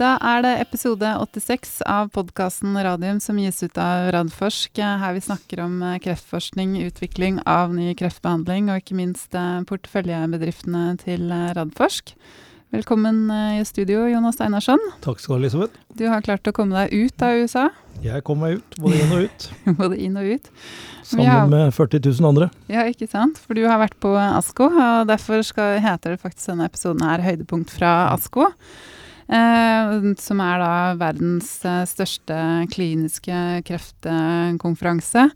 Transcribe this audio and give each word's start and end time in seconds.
Da 0.00 0.14
er 0.24 0.40
det 0.40 0.50
episode 0.62 1.04
86 1.04 1.82
av 1.84 2.06
podkasten 2.14 2.72
Radium 2.72 3.18
som 3.20 3.36
gis 3.36 3.58
ut 3.60 3.76
av 3.76 4.06
Radforsk. 4.14 4.78
Her 4.80 5.12
vi 5.12 5.20
snakker 5.20 5.60
om 5.60 5.74
eh, 5.84 5.98
kreftforskning, 6.00 6.78
utvikling 6.86 7.42
av 7.44 7.74
ny 7.76 7.90
kreftbehandling 7.98 8.70
og 8.72 8.80
ikke 8.80 8.96
minst 8.96 9.36
eh, 9.36 9.58
porteføljebedriftene 9.68 10.84
til 11.02 11.26
eh, 11.28 11.50
Radforsk. 11.58 12.14
Velkommen 12.72 13.26
i 13.58 13.64
studio, 13.68 14.06
Jonas 14.08 14.40
Einarsson. 14.40 14.80
Takk 15.04 15.20
skal 15.20 15.34
du 15.34 15.36
ha, 15.36 15.40
Elisabeth. 15.42 15.82
Du 16.00 16.06
har 16.08 16.24
klart 16.24 16.48
å 16.48 16.54
komme 16.56 16.78
deg 16.78 16.94
ut 16.94 17.24
av 17.26 17.42
USA? 17.42 17.64
Jeg 18.00 18.24
kom 18.24 18.40
meg 18.40 18.62
ut, 18.62 18.78
både 18.80 19.02
inn 19.02 19.12
og 19.18 19.26
ut. 19.26 19.48
både 19.82 19.98
inn 20.00 20.16
og 20.16 20.30
ut. 20.30 20.48
Sammen 21.10 21.28
har, 21.28 21.50
med 21.50 21.74
40 21.76 22.06
000 22.06 22.30
andre. 22.30 22.48
Ja, 22.72 22.86
ikke 22.88 23.10
sant. 23.10 23.42
For 23.42 23.58
du 23.58 23.66
har 23.66 23.82
vært 23.82 23.98
på 24.00 24.14
ASKO, 24.16 24.70
og 24.70 25.12
derfor 25.12 25.44
skal, 25.44 25.76
heter 25.84 26.16
det 26.16 26.22
faktisk 26.24 26.54
denne 26.54 26.70
episoden 26.72 27.04
her 27.04 27.26
'Høydepunkt 27.26 27.74
fra 27.74 28.14
ASKO'. 28.14 28.48
Eh, 29.30 29.92
som 30.18 30.40
er 30.42 30.58
da 30.58 30.70
verdens 30.98 31.52
eh, 31.64 31.84
største 31.86 32.38
kliniske 32.72 33.62
kreftkonferanse. 33.68 35.28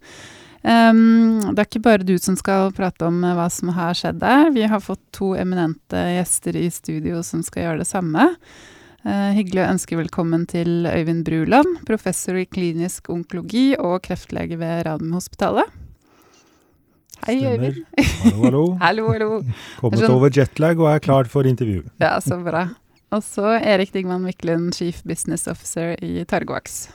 Um, 0.65 1.43
det 1.52 1.61
er 1.61 1.66
ikke 1.69 1.83
bare 1.85 2.07
du 2.09 2.15
som 2.16 2.38
skal 2.41 2.71
prate 2.73 3.05
om 3.05 3.19
hva 3.21 3.51
som 3.52 3.69
har 3.77 3.95
skjedd 3.99 4.23
der. 4.23 4.49
Vi 4.55 4.65
har 4.65 4.80
fått 4.80 5.02
to 5.12 5.35
eminente 5.37 6.01
gjester 6.16 6.57
i 6.57 6.71
studio 6.73 7.21
som 7.23 7.43
skal 7.45 7.66
gjøre 7.66 7.83
det 7.83 7.88
samme. 7.91 8.30
Uh, 9.05 9.30
hyggelig 9.37 9.61
å 9.61 9.71
ønske 9.75 9.99
velkommen 10.01 10.47
til 10.49 10.88
Øyvind 10.88 11.27
Bruland, 11.29 11.83
professor 11.85 12.41
i 12.41 12.47
klinisk 12.49 13.13
onkologi 13.13 13.74
og 13.77 14.01
kreftlege 14.09 14.57
ved 14.59 14.87
Radiumhospitalet. 14.88 15.69
Hei, 17.29 17.37
Stemmer. 17.38 17.77
Øyvind. 17.77 17.85
Hallo, 18.24 18.41
hallo. 18.49 18.65
hallo, 18.87 19.05
hallo. 19.13 19.30
Kommet 19.85 20.01
Sånn- 20.01 20.16
over 20.16 20.33
jetlag 20.33 20.80
og 20.80 20.88
er 20.97 21.05
klar 21.05 21.29
for 21.29 21.45
intervju. 21.46 21.85
Ja, 22.01 22.16
så 22.24 22.40
bra. 22.40 22.71
Og 23.15 23.23
så 23.23 23.46
Erik 23.62 23.93
Digman 23.95 24.24
Wiklund, 24.26 24.73
chief 24.74 25.04
business 25.07 25.46
officer 25.46 25.95
i 26.02 26.24
Targovax. 26.26 26.88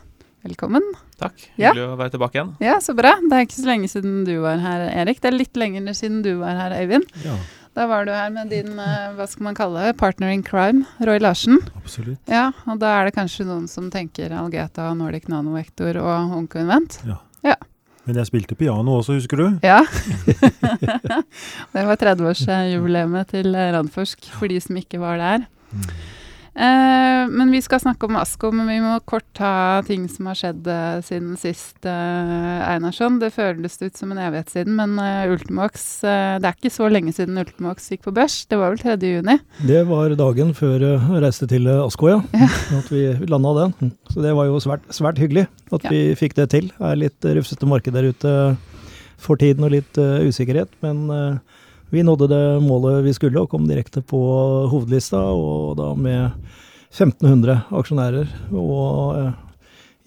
Velkommen. 0.43 0.83
Takk. 1.19 1.35
Ja. 1.55 1.69
Hyggelig 1.69 1.85
å 1.85 1.99
være 1.99 2.11
tilbake 2.15 2.35
igjen. 2.35 2.49
Ja, 2.63 2.73
så 2.83 2.91
bra. 2.95 3.13
Det 3.23 3.37
er 3.37 3.45
ikke 3.45 3.55
så 3.55 3.67
lenge 3.69 3.87
siden 3.91 4.25
du 4.27 4.33
var 4.43 4.59
her, 4.59 4.83
Erik. 5.01 5.21
Det 5.23 5.29
er 5.31 5.37
litt 5.37 5.59
lenger 5.59 5.87
siden 5.95 6.19
du 6.25 6.33
var 6.41 6.59
her, 6.59 6.75
Øyvind. 6.81 7.07
Ja, 7.23 7.37
Da 7.77 7.85
var 7.87 8.03
du 8.03 8.11
her 8.11 8.31
med 8.33 8.49
din, 8.51 8.73
eh, 8.81 9.11
hva 9.15 9.27
skal 9.29 9.45
man 9.45 9.55
kalle 9.55 9.83
det, 9.85 9.97
partner 9.99 10.33
in 10.33 10.41
crime, 10.43 10.85
Roy 10.99 11.19
Larsen. 11.21 11.61
absolutt. 11.77 12.19
Ja, 12.27 12.51
og 12.67 12.79
da 12.81 12.97
er 12.99 13.05
det 13.07 13.15
kanskje 13.15 13.45
noen 13.47 13.69
som 13.69 13.91
tenker 13.91 14.33
Algeta, 14.35 14.89
Nordic 14.97 15.29
Nanovektor 15.29 15.95
og 16.01 16.33
Onkelvent. 16.35 16.99
Ja. 17.07 17.19
ja. 17.45 17.55
Men 18.05 18.19
jeg 18.19 18.25
spilte 18.27 18.57
piano 18.57 18.97
også, 18.99 19.15
husker 19.21 19.37
du? 19.37 19.59
Ja. 19.63 19.85
det 21.77 21.85
var 21.87 21.95
30-årsjubileet 21.95 23.31
til 23.31 23.55
Radforsk, 23.55 24.27
for 24.33 24.51
de 24.51 24.59
som 24.59 24.75
ikke 24.81 24.99
var 24.99 25.21
der. 25.21 25.47
Eh, 26.59 27.23
men 27.29 27.51
vi 27.53 27.59
skal 27.63 27.79
snakke 27.79 28.07
om 28.09 28.17
ASKO, 28.19 28.49
men 28.51 28.67
vi 28.67 28.79
må 28.83 28.95
kort 29.07 29.27
ta 29.37 29.79
ting 29.87 30.07
som 30.11 30.27
har 30.27 30.35
skjedd 30.35 30.65
eh, 30.67 30.97
siden 31.05 31.37
sist, 31.39 31.77
eh, 31.87 32.71
Einarsson. 32.73 33.19
Det 33.21 33.29
føles 33.31 33.77
ut 33.79 33.95
som 33.95 34.11
en 34.11 34.19
evighet 34.25 34.49
siden, 34.51 34.73
men 34.75 34.97
eh, 34.99 35.29
Ultimox 35.31 35.85
eh, 36.03 36.39
Det 36.41 36.49
er 36.49 36.57
ikke 36.57 36.73
så 36.73 36.89
lenge 36.91 37.13
siden 37.15 37.37
Ultimox 37.39 37.87
gikk 37.93 38.03
på 38.09 38.13
børs. 38.17 38.41
Det 38.49 38.59
var 38.59 38.73
vel 38.73 38.81
3. 38.81 38.97
juni? 39.13 39.37
Det 39.69 39.85
var 39.87 40.17
dagen 40.19 40.51
før 40.57 40.83
jeg 40.83 41.21
reiste 41.23 41.47
til 41.53 41.69
ASKO, 41.69 42.09
Askøy, 42.17 42.41
ja. 42.41 42.49
At 42.81 42.91
vi 42.91 43.05
landa 43.29 43.53
den. 43.61 43.93
Så 44.11 44.25
det 44.25 44.33
var 44.35 44.49
jo 44.49 44.59
svært, 44.65 44.89
svært 44.91 45.21
hyggelig 45.21 45.45
at 45.69 45.85
Ja. 45.85 45.93
vi 45.93 46.01
fikk 46.19 46.35
det 46.41 46.49
til. 46.57 46.73
Det 46.75 46.91
er 46.91 46.99
litt 47.05 47.29
rufsete 47.39 47.69
marked 47.69 47.93
der 47.95 48.09
ute 48.09 48.35
for 49.21 49.39
tiden 49.39 49.63
og 49.67 49.71
litt 49.77 49.95
usikkerhet, 49.99 50.71
men 50.83 51.05
vi 51.89 52.03
nådde 52.05 52.29
det 52.29 52.43
målet 52.61 53.03
vi 53.05 53.13
skulle 53.17 53.41
og 53.41 53.49
kom 53.51 53.67
direkte 53.69 54.01
på 54.05 54.19
hovedlista, 54.71 55.19
og 55.19 55.77
da 55.79 55.91
med 55.97 56.31
1500 56.93 57.61
aksjonærer. 57.79 58.31
Og 58.53 59.19
eh, 59.19 59.31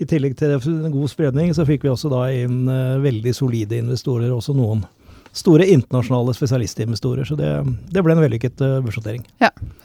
i 0.03 0.09
tillegg 0.09 0.37
til 0.38 0.56
en 0.56 0.94
god 0.94 1.10
spredning, 1.10 1.53
så 1.54 1.66
fikk 1.69 1.87
vi 1.87 1.93
også 1.93 2.10
da 2.12 2.26
inn 2.34 2.66
eh, 2.70 2.98
veldig 3.03 3.34
solide 3.37 3.78
investorer, 3.82 4.31
også 4.34 4.54
noen 4.56 4.84
store 5.32 5.66
internasjonale 5.72 6.34
spesialistinvestorer. 6.37 7.25
Så 7.25 7.37
det, 7.38 7.50
det 7.91 8.03
ble 8.04 8.12
en 8.12 8.20
vellykket 8.20 8.60
uh, 8.60 8.81
børsnotering. 8.84 9.25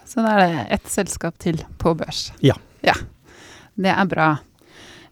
Så 0.03 0.23
da 0.23 0.33
er 0.33 0.41
det 0.41 0.65
ett 0.75 0.89
selskap 0.91 1.37
til 1.39 1.61
på 1.79 1.93
børs. 1.95 2.27
Ja. 2.43 2.57
Ja, 2.83 2.97
Det 3.75 3.93
er 3.93 4.05
bra. 4.09 4.27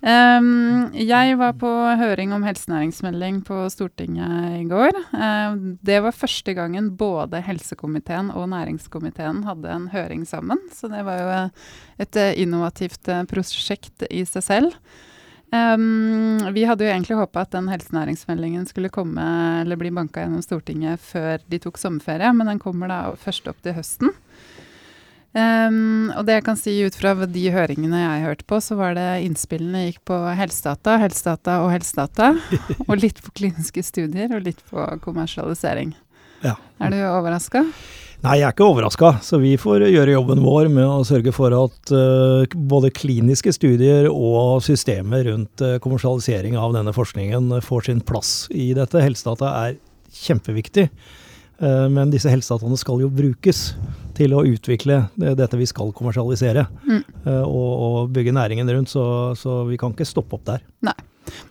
Ehm, 0.06 0.92
jeg 0.94 1.34
var 1.40 1.56
på 1.58 1.70
høring 1.98 2.34
om 2.36 2.44
helsenæringsmelding 2.46 3.40
på 3.48 3.64
Stortinget 3.74 4.60
i 4.60 4.66
går. 4.70 4.94
Um, 5.18 5.80
det 5.82 5.98
var 6.06 6.14
første 6.14 6.54
gangen 6.54 6.92
både 7.00 7.42
helsekomiteen 7.42 8.30
og 8.30 8.52
næringskomiteen 8.52 9.42
hadde 9.48 9.72
en 9.74 9.88
høring 9.90 10.22
sammen. 10.30 10.62
Så 10.70 10.92
det 10.94 11.02
var 11.08 11.24
jo 11.24 11.32
eh, 11.40 11.66
et 12.06 12.22
eh, 12.22 12.38
innovativt 12.44 13.10
eh, 13.10 13.26
prosjekt 13.32 14.06
i 14.12 14.22
seg 14.30 14.46
selv. 14.46 14.78
Um, 15.50 16.38
vi 16.54 16.68
hadde 16.70 16.86
jo 16.86 16.92
egentlig 16.92 17.18
håpa 17.18 17.46
at 17.46 17.56
den 17.56 17.72
helsenæringsmeldingen 17.72 18.66
skulle 18.70 18.94
komme 18.94 19.26
eller 19.64 19.80
bli 19.80 19.90
banka 19.94 20.22
gjennom 20.22 20.46
Stortinget 20.46 21.02
før 21.02 21.42
de 21.50 21.62
tok 21.64 21.82
sommerferie, 21.82 22.30
men 22.36 22.54
den 22.54 22.62
kommer 22.62 22.92
da 22.92 23.02
først 23.18 23.50
opp 23.50 23.66
til 23.66 23.74
høsten. 23.78 24.14
Ehm, 25.36 26.14
og 26.16 26.24
det 26.28 26.38
jeg 26.38 26.46
kan 26.46 26.60
si 26.60 26.74
ut 26.86 26.96
fra 26.96 27.12
de 27.28 27.44
høringene 27.52 28.00
jeg 28.00 28.24
hørte 28.24 28.48
på, 28.48 28.62
så 28.64 28.78
var 28.80 28.96
det 28.96 29.08
innspillene 29.26 29.90
gikk 29.90 30.00
på 30.08 30.22
helsedata, 30.38 30.96
helsedata 31.02 31.60
og 31.66 31.74
helsedata. 31.74 32.32
og 32.88 32.96
litt 33.02 33.20
på 33.24 33.34
kliniske 33.36 33.84
studier 33.84 34.32
og 34.38 34.46
litt 34.48 34.64
på 34.72 34.88
kommersialisering. 35.04 35.92
Ja. 36.46 36.56
Er 36.80 36.94
du 36.94 37.00
overraska? 37.10 37.66
Nei, 38.24 38.38
jeg 38.40 38.48
er 38.48 38.56
ikke 38.56 38.66
overraska, 38.66 39.10
så 39.22 39.38
vi 39.42 39.52
får 39.60 39.84
gjøre 39.90 40.16
jobben 40.16 40.40
vår 40.42 40.70
med 40.72 40.88
å 40.88 41.04
sørge 41.06 41.34
for 41.36 41.54
at 41.54 41.92
uh, 41.94 42.56
både 42.56 42.94
kliniske 42.96 43.52
studier 43.54 44.08
og 44.10 44.64
systemet 44.66 45.28
rundt 45.28 45.62
uh, 45.62 45.76
kommersialisering 45.84 46.56
av 46.58 46.74
denne 46.74 46.96
forskningen 46.96 47.60
får 47.66 47.90
sin 47.90 48.02
plass 48.08 48.32
i 48.56 48.72
dette. 48.78 49.04
Helsedata 49.04 49.52
er 49.68 49.78
kjempeviktig, 50.16 50.88
uh, 51.60 51.86
men 51.92 52.14
disse 52.14 52.32
helsedataene 52.32 52.80
skal 52.82 53.04
jo 53.04 53.12
brukes 53.14 53.68
til 54.18 54.34
å 54.38 54.44
utvikle 54.48 55.02
dette 55.18 55.58
vi 55.60 55.68
skal 55.70 55.92
kommersialisere, 55.96 56.66
Mm. 56.86 57.04
eh, 57.26 57.44
og, 57.44 57.72
og 57.86 58.10
bygge 58.16 58.34
næringen 58.36 58.70
rundt, 58.72 58.90
så, 58.92 59.06
så 59.38 59.64
vi 59.70 59.78
kan 59.82 59.94
ikke 59.96 60.08
stoppe 60.08 60.38
opp 60.40 60.46
der. 60.48 60.64
Nei. 60.86 60.96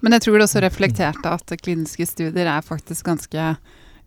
Men 0.00 0.14
jeg 0.14 0.22
tror 0.22 0.38
det 0.38 0.44
også 0.46 0.60
reflekterte 0.62 1.30
at 1.34 1.54
kliniske 1.60 2.06
studier 2.06 2.46
er 2.46 2.62
faktisk 2.62 3.04
ganske 3.08 3.46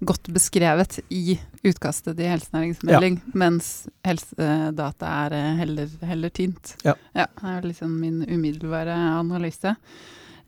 godt 0.08 0.30
beskrevet 0.30 1.00
i 1.10 1.36
utkastet 1.66 2.16
til 2.20 2.30
helsenæringsmelding, 2.30 3.16
mens 3.34 3.88
helsedata 4.06 5.10
er 5.26 5.36
eh, 5.38 5.56
heller, 5.64 5.90
heller 6.06 6.30
tynt. 6.30 6.76
Ja. 6.86 6.94
Det 7.18 7.26
er 7.50 7.66
liksom 7.66 7.96
min 8.00 8.22
umiddelbare 8.30 8.94
analyse. 9.20 9.76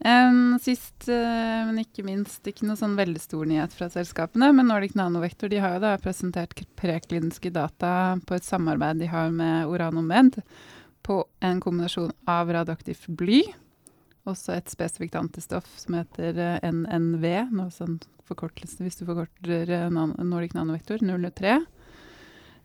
Em, 0.00 0.58
sist, 0.64 0.96
uh, 1.12 1.60
men 1.68 1.82
ikke 1.82 2.04
minst, 2.06 2.40
ikke 2.48 2.64
noe 2.64 2.78
sånn 2.80 2.96
veldig 2.96 3.20
stor 3.20 3.44
nyhet 3.48 3.74
fra 3.76 3.90
selskapene, 3.92 4.48
men 4.56 4.70
Nordic 4.70 4.94
Nanovektor 4.96 5.52
de 5.52 5.58
har 5.60 5.76
jo 5.76 5.82
da 5.84 5.90
presentert 6.00 6.62
prekliniske 6.80 7.52
data 7.52 8.16
på 8.24 8.38
et 8.38 8.46
samarbeid 8.46 9.02
de 9.02 9.10
har 9.12 9.28
med 9.34 9.68
Oranomed 9.68 10.40
på 11.04 11.18
en 11.44 11.60
kombinasjon 11.60 12.14
av 12.28 12.48
radioaktivt 12.52 13.10
bly, 13.20 13.42
også 14.28 14.56
et 14.56 14.72
spesifikt 14.72 15.16
antistoff 15.20 15.68
som 15.80 15.96
heter 15.98 16.36
eh, 16.38 16.64
NNV, 16.70 17.26
noe 17.52 17.68
sånn 17.74 17.98
forkortelse 18.28 18.84
hvis 18.84 19.00
du 19.00 19.06
forkorter 19.08 19.68
eh, 19.68 19.88
Nordic 19.90 20.56
Nanovektor, 20.56 21.00
03. 21.00 21.56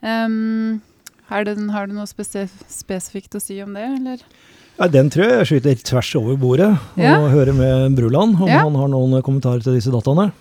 Um, 0.06 0.82
du, 1.28 1.70
har 1.74 1.88
du 1.88 1.96
noe 1.96 2.08
spesif 2.08 2.54
spesifikt 2.72 3.36
å 3.36 3.44
si 3.44 3.60
om 3.64 3.76
det, 3.76 3.88
eller? 4.00 4.28
Ja, 4.76 4.90
den 4.92 5.08
tror 5.10 5.24
jeg 5.24 5.36
jeg 5.40 5.48
skyter 5.48 5.84
tvers 5.88 6.10
over 6.20 6.36
bordet, 6.40 6.68
og 6.76 7.00
Ja. 7.00 7.14
hører 7.32 7.54
med 7.56 7.96
Bruland 7.96 8.36
om 8.42 8.48
Ja. 8.50 8.60
han 8.64 8.76
har 8.76 8.90
noen 8.92 9.22
kommentarer 9.24 9.64
til 9.64 9.74
disse 9.78 9.90
dataene. 9.92 10.34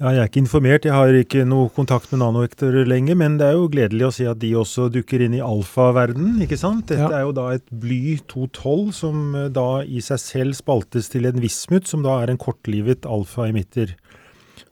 Ja, 0.00 0.10
jeg 0.10 0.18
er 0.18 0.28
ikke 0.28 0.42
informert, 0.44 0.82
jeg 0.84 0.92
har 0.92 1.08
ikke 1.08 1.44
noe 1.46 1.68
kontakt 1.70 2.12
med 2.12 2.20
nanovektor 2.20 2.70
lenger, 2.86 3.16
men 3.16 3.38
det 3.38 3.46
er 3.46 3.52
jo 3.54 3.68
gledelig 3.68 4.06
å 4.06 4.12
se 4.12 4.26
at 4.26 4.38
de 4.38 4.52
også 4.54 4.88
dukker 4.92 5.20
inn 5.24 5.34
i 5.34 5.40
alfaverden, 5.40 6.40
ikke 6.42 6.58
sant? 6.58 6.86
Dette 6.86 7.10
Ja. 7.10 7.18
er 7.18 7.22
jo 7.22 7.32
da 7.32 7.48
et 7.50 7.62
bly 7.72 8.18
212 8.28 8.92
som 8.92 9.34
eh, 9.34 9.48
da 9.48 9.80
i 9.82 9.98
seg 10.00 10.18
selv 10.18 10.54
spaltes 10.54 11.08
til 11.08 11.26
en 11.26 11.40
vismut, 11.40 11.86
som 11.88 12.02
da 12.02 12.22
er 12.22 12.30
en 12.30 12.38
kortlivet 12.38 13.02
alfa-emitter. 13.02 13.94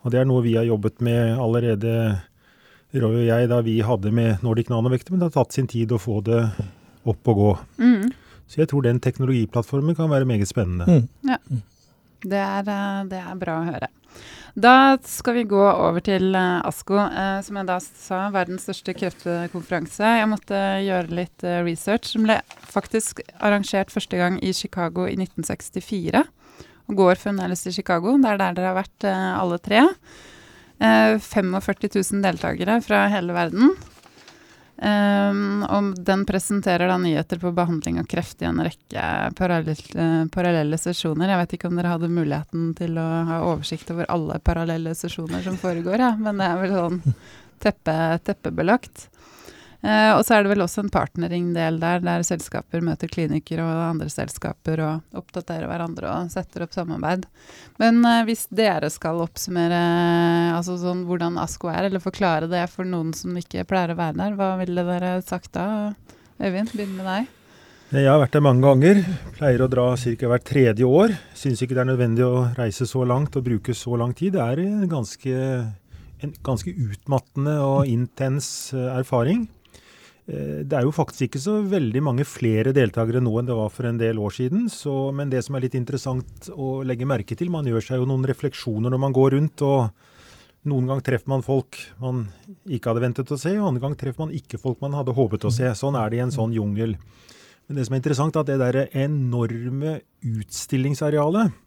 Og 0.05 0.11
det 0.13 0.21
er 0.21 0.25
noe 0.25 0.43
vi 0.43 0.55
har 0.55 0.65
jobbet 0.65 1.01
med 1.01 1.37
allerede, 1.39 2.21
Roy 2.95 3.23
og 3.23 3.27
jeg, 3.27 3.49
da 3.49 3.61
vi 3.63 3.81
hadde 3.81 4.13
med 4.13 4.43
Nordic 4.43 4.69
Nanovektor, 4.69 5.13
men 5.13 5.21
det 5.21 5.33
har 5.35 5.45
tatt 5.45 5.53
sin 5.53 5.67
tid 5.67 5.89
å 5.91 5.99
få 5.99 6.23
det 6.23 6.53
opp 7.07 7.27
og 7.29 7.37
gå. 7.37 7.59
Mm. 7.81 8.13
Så 8.53 8.61
jeg 8.61 8.69
tror 8.69 8.85
den 8.85 9.01
teknologiplattformen 9.01 9.97
kan 9.97 10.13
være 10.13 10.29
meget 10.29 10.51
spennende. 10.51 11.03
Mm. 11.25 11.63
Det 12.23 12.39
er, 12.39 12.69
eh, 12.69 13.05
det 13.11 13.19
er 13.19 13.39
bra 13.41 13.59
å 13.59 13.67
høre. 13.67 13.89
Da 14.53 14.99
skal 15.09 15.39
vi 15.39 15.47
gå 15.49 15.61
over 15.63 16.03
til 16.05 16.35
eh, 16.37 16.61
ASKO, 16.69 16.99
eh, 17.01 17.39
som 17.47 17.57
jeg 17.57 17.69
da 17.71 17.79
sa, 17.81 18.19
verdens 18.35 18.67
største 18.67 18.93
kreftkonferanse. 18.99 20.11
Jeg 20.21 20.29
måtte 20.29 20.61
gjøre 20.85 21.17
litt 21.17 21.47
eh, 21.49 21.63
research. 21.65 22.13
Den 22.13 22.29
ble 22.29 22.37
faktisk 22.75 23.25
arrangert 23.41 23.95
første 23.95 24.21
gang 24.21 24.37
i 24.45 24.53
Chicago 24.53 25.07
i 25.09 25.17
1964. 25.17 26.21
Og 26.93 27.01
går 27.01 27.23
fremdeles 27.23 27.65
til 27.65 27.79
Chicago. 27.79 28.19
Det 28.21 28.29
er 28.29 28.43
der 28.43 28.59
dere 28.59 28.75
har 28.75 28.79
vært 28.83 29.09
eh, 29.09 29.33
alle 29.39 29.59
tre. 29.65 29.87
Eh, 30.83 31.17
45 31.17 31.89
000 31.89 32.23
deltakere 32.27 32.77
fra 32.85 33.07
hele 33.13 33.33
verden. 33.33 33.73
Um, 34.83 35.63
og 35.63 35.93
den 36.03 36.25
presenterer 36.27 36.91
da 36.91 36.97
nyheter 36.99 37.39
på 37.39 37.53
behandling 37.55 38.01
av 38.01 38.09
kreft 38.11 38.41
i 38.43 38.49
en 38.49 38.59
rekke 38.67 39.05
parallelle, 39.39 40.07
parallelle 40.35 40.79
sesjoner. 40.81 41.31
Jeg 41.31 41.41
vet 41.43 41.55
ikke 41.55 41.71
om 41.71 41.79
dere 41.79 41.93
hadde 41.93 42.11
muligheten 42.11 42.73
til 42.79 42.99
å 42.99 43.07
ha 43.29 43.39
oversikt 43.47 43.93
over 43.95 44.11
alle 44.11 44.41
parallelle 44.43 44.97
sesjoner 44.99 45.45
som 45.47 45.61
foregår, 45.61 46.03
ja. 46.03 46.11
men 46.19 46.43
det 46.43 46.49
er 46.49 46.59
vel 46.65 46.75
sånn 46.75 47.01
teppe, 47.63 47.97
teppebelagt. 48.27 49.07
Uh, 49.83 50.15
og 50.15 50.21
så 50.23 50.37
er 50.37 50.45
det 50.45 50.53
vel 50.53 50.63
også 50.63 50.85
en 50.85 50.93
partnering-del 50.95 51.81
der, 51.83 52.03
der 52.07 52.23
selskaper 52.23 52.85
møter 52.87 53.11
klinikker 53.11 53.59
og 53.65 53.81
andre 53.89 54.07
selskaper 54.13 54.79
og 54.79 55.19
oppdaterer 55.19 55.67
hverandre 55.67 56.07
og 56.07 56.29
setter 56.31 56.63
opp 56.63 56.75
samarbeid. 56.77 57.25
Men 57.83 57.99
uh, 58.07 58.21
hvis 58.29 58.45
dere 58.55 58.93
skal 58.95 59.19
oppsummere 59.25 59.81
uh, 59.83 60.59
altså 60.61 60.77
sånn 60.79 61.03
hvordan 61.09 61.41
ASKO 61.43 61.73
er, 61.73 61.89
eller 61.89 62.03
forklare 62.05 62.47
det 62.53 62.69
for 62.71 62.87
noen 62.87 63.11
som 63.19 63.35
ikke 63.35 63.65
pleier 63.67 63.91
å 63.91 63.97
være 63.99 64.21
der, 64.21 64.37
hva 64.39 64.53
ville 64.61 64.85
dere 64.87 65.17
sagt 65.27 65.51
da? 65.57 65.65
Øyvind, 66.39 66.71
begynn 66.77 66.95
med 67.01 67.09
deg. 67.09 67.33
Jeg 67.93 68.07
har 68.09 68.21
vært 68.23 68.37
der 68.37 68.45
mange 68.47 68.63
ganger. 68.65 69.01
Pleier 69.35 69.65
å 69.65 69.69
dra 69.69 69.89
ca. 69.99 70.29
hvert 70.31 70.47
tredje 70.47 70.87
år. 70.87 71.17
Syns 71.37 71.61
ikke 71.61 71.75
det 71.75 71.83
er 71.83 71.91
nødvendig 71.91 72.23
å 72.25 72.45
reise 72.57 72.87
så 72.89 73.03
langt 73.05 73.35
og 73.37 73.45
bruke 73.51 73.75
så 73.77 73.99
lang 74.01 74.15
tid. 74.17 74.39
Det 74.39 74.47
er 74.47 74.87
ganske, 74.89 75.43
en 76.23 76.33
ganske 76.47 76.71
utmattende 76.71 77.59
og 77.67 77.91
intens 77.91 78.71
erfaring. 78.79 79.43
Eh, 80.31 80.63
det 80.63 80.79
er 80.79 80.87
jo 80.87 80.95
faktisk 80.95 81.27
ikke 81.27 81.43
så 81.43 81.57
veldig 81.67 82.03
mange 82.05 82.27
flere 82.29 82.75
deltakere 82.77 83.23
nå 83.23 83.33
enn 83.41 83.49
det 83.49 83.59
var 83.59 83.73
for 83.75 83.89
en 83.89 83.99
del 83.99 84.21
år 84.23 84.37
siden. 84.37 84.69
Så, 84.71 84.95
men 85.17 85.33
det 85.33 85.43
som 85.47 85.59
er 85.59 85.67
litt 85.67 85.77
interessant 85.79 86.51
å 86.55 86.81
legge 86.87 87.09
merke 87.09 87.37
til, 87.39 87.51
man 87.51 87.67
gjør 87.67 87.89
seg 87.89 88.03
jo 88.03 88.09
noen 88.11 88.27
refleksjoner 88.31 88.93
når 88.93 89.03
man 89.03 89.17
går 89.17 89.37
rundt. 89.37 89.65
og 89.67 89.91
Noen 90.71 90.87
ganger 90.87 91.03
treffer 91.03 91.33
man 91.33 91.43
folk 91.43 91.81
man 91.99 92.27
ikke 92.71 92.93
hadde 92.93 93.03
ventet 93.03 93.35
å 93.35 93.41
se, 93.41 93.57
og 93.59 93.73
andre 93.73 93.83
ganger 93.83 93.99
treffer 94.05 94.23
man 94.23 94.37
ikke 94.37 94.63
folk 94.63 94.79
man 94.85 94.95
hadde 94.95 95.17
håpet 95.17 95.49
å 95.49 95.51
se. 95.51 95.73
Sånn 95.75 95.99
er 95.99 96.13
det 96.13 96.21
i 96.21 96.23
en 96.23 96.35
sånn 96.35 96.55
jungel. 96.55 96.95
Men 97.67 97.79
det 97.79 97.89
som 97.89 97.97
er 97.97 98.03
interessant, 98.03 98.37
er 98.37 98.45
at 98.45 98.51
det 98.51 98.61
der 98.61 99.03
enorme 99.03 99.97
utstillingsarealet 100.23 101.59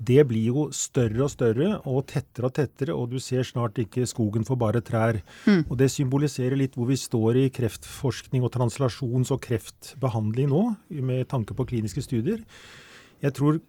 det 0.00 0.24
blir 0.28 0.48
jo 0.50 0.64
større 0.74 1.26
og 1.26 1.32
større 1.32 1.68
og 1.88 2.06
tettere 2.10 2.48
og 2.48 2.54
tettere, 2.56 2.94
og 2.94 3.12
du 3.12 3.18
ser 3.22 3.44
snart 3.46 3.78
ikke 3.80 4.06
skogen 4.10 4.46
for 4.46 4.58
bare 4.60 4.82
trær. 4.84 5.20
Mm. 5.46 5.64
Og 5.68 5.76
Det 5.78 5.90
symboliserer 5.92 6.56
litt 6.58 6.74
hvor 6.78 6.88
vi 6.90 6.98
står 6.98 7.38
i 7.44 7.50
kreftforskning 7.54 8.44
og 8.44 8.52
translasjons- 8.54 9.32
og 9.34 9.42
kreftbehandling 9.44 10.50
nå, 10.50 10.64
med 10.90 11.28
tanke 11.28 11.54
på 11.54 11.66
kliniske 11.68 12.02
studier. 12.02 12.42
Jeg 13.22 13.34
tror 13.34 13.60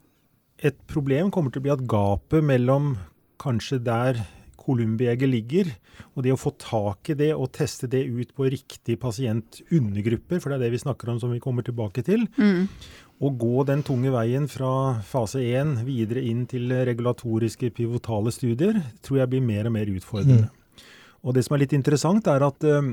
et 0.63 0.77
problem 0.87 1.31
kommer 1.31 1.51
til 1.51 1.61
å 1.61 1.65
bli 1.67 1.75
at 1.75 1.85
gapet 1.89 2.43
mellom 2.43 2.95
kanskje 3.41 3.81
der 3.83 4.23
columbi 4.65 5.07
ligger, 5.27 5.69
og 6.15 6.23
det 6.25 6.33
å 6.33 6.39
få 6.39 6.51
tak 6.57 7.11
i 7.13 7.17
det 7.17 7.31
og 7.35 7.51
teste 7.55 7.87
det 7.91 8.03
ut 8.07 8.33
på 8.35 8.49
riktig 8.49 8.97
pasientundergrupper, 9.01 10.41
for 10.41 10.49
det 10.49 10.57
er 10.57 10.65
det 10.65 10.73
vi 10.75 10.81
snakker 10.81 11.11
om 11.11 11.19
som 11.21 11.33
vi 11.33 11.41
kommer 11.43 11.65
tilbake 11.65 12.03
til, 12.05 12.25
mm. 12.37 12.65
Å 13.15 13.31
gå 13.31 13.63
den 13.63 13.79
tunge 13.87 14.11
veien 14.11 14.47
fra 14.51 14.99
fase 15.07 15.39
1 15.39 15.85
videre 15.87 16.23
inn 16.27 16.43
til 16.51 16.73
regulatoriske 16.87 17.69
pivotale 17.77 18.33
studier 18.35 18.81
tror 19.05 19.21
jeg 19.21 19.31
blir 19.31 19.45
mer 19.45 19.69
og 19.69 19.75
mer 19.77 19.91
utfordrende. 19.93 20.49
Mm. 20.49 20.89
Og 21.23 21.33
Det 21.33 21.45
som 21.45 21.55
er 21.55 21.63
litt 21.63 21.73
interessant, 21.73 22.27
er 22.27 22.43
at 22.43 22.67
uh, 22.67 22.91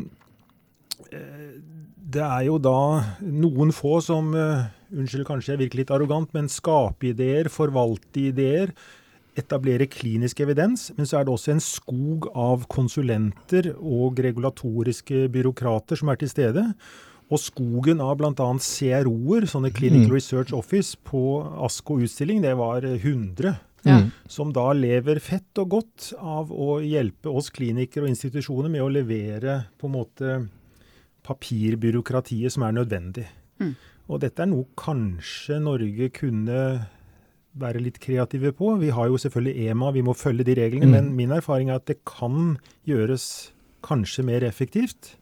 det 2.12 2.22
er 2.22 2.46
jo 2.46 2.56
da 2.62 2.78
noen 3.20 3.74
få 3.74 3.98
som 4.04 4.30
uh, 4.36 4.70
Unnskyld, 4.92 5.24
kanskje 5.24 5.54
jeg 5.54 5.62
virker 5.62 5.80
litt 5.80 5.90
arrogant, 5.94 6.28
men 6.36 6.50
skape 6.52 7.06
ideer, 7.14 7.48
forvalte 7.48 8.26
ideer, 8.28 8.74
etablere 9.40 9.86
klinisk 9.88 10.42
evidens. 10.44 10.90
Men 10.98 11.08
så 11.08 11.16
er 11.16 11.24
det 11.24 11.32
også 11.32 11.54
en 11.54 11.62
skog 11.64 12.28
av 12.36 12.66
konsulenter 12.68 13.70
og 13.78 14.20
regulatoriske 14.20 15.30
byråkrater 15.32 15.96
som 15.96 16.12
er 16.12 16.20
til 16.20 16.28
stede. 16.28 16.66
Og 17.32 17.40
skogen 17.40 18.02
av 18.04 18.18
bl.a. 18.20 18.32
CRO-er, 18.36 19.46
sånne 19.48 19.72
Clinical 19.72 20.10
mm. 20.10 20.14
Research 20.14 20.52
Office, 20.56 20.98
på 21.08 21.40
ASKO-utstilling, 21.64 22.42
det 22.44 22.56
var 22.60 22.84
100. 22.84 23.54
Ja. 23.88 23.98
Som 24.30 24.52
da 24.54 24.68
lever 24.76 25.18
fett 25.22 25.58
og 25.58 25.72
godt 25.72 26.12
av 26.20 26.52
å 26.54 26.76
hjelpe 26.84 27.32
oss 27.32 27.50
klinikere 27.50 28.06
og 28.06 28.12
institusjoner 28.12 28.70
med 28.70 28.84
å 28.84 28.90
levere 28.92 29.62
på 29.80 29.88
en 29.88 29.96
måte 29.96 30.34
papirbyråkratiet 31.26 32.54
som 32.54 32.66
er 32.66 32.76
nødvendig. 32.76 33.26
Mm. 33.62 33.72
Og 34.10 34.20
dette 34.22 34.44
er 34.44 34.50
noe 34.50 34.68
kanskje 34.78 35.58
Norge 35.62 36.10
kunne 36.14 36.60
være 37.58 37.82
litt 37.84 37.98
kreative 38.02 38.52
på. 38.56 38.74
Vi 38.80 38.92
har 38.94 39.10
jo 39.10 39.18
selvfølgelig 39.20 39.66
EMA, 39.70 39.90
vi 39.94 40.04
må 40.04 40.14
følge 40.16 40.46
de 40.48 40.56
reglene. 40.58 40.88
Mm. 40.88 40.94
Men 40.94 41.10
min 41.18 41.34
erfaring 41.36 41.70
er 41.70 41.80
at 41.80 41.88
det 41.90 42.00
kan 42.08 42.56
gjøres 42.88 43.26
kanskje 43.84 44.24
mer 44.26 44.46
effektivt 44.46 45.16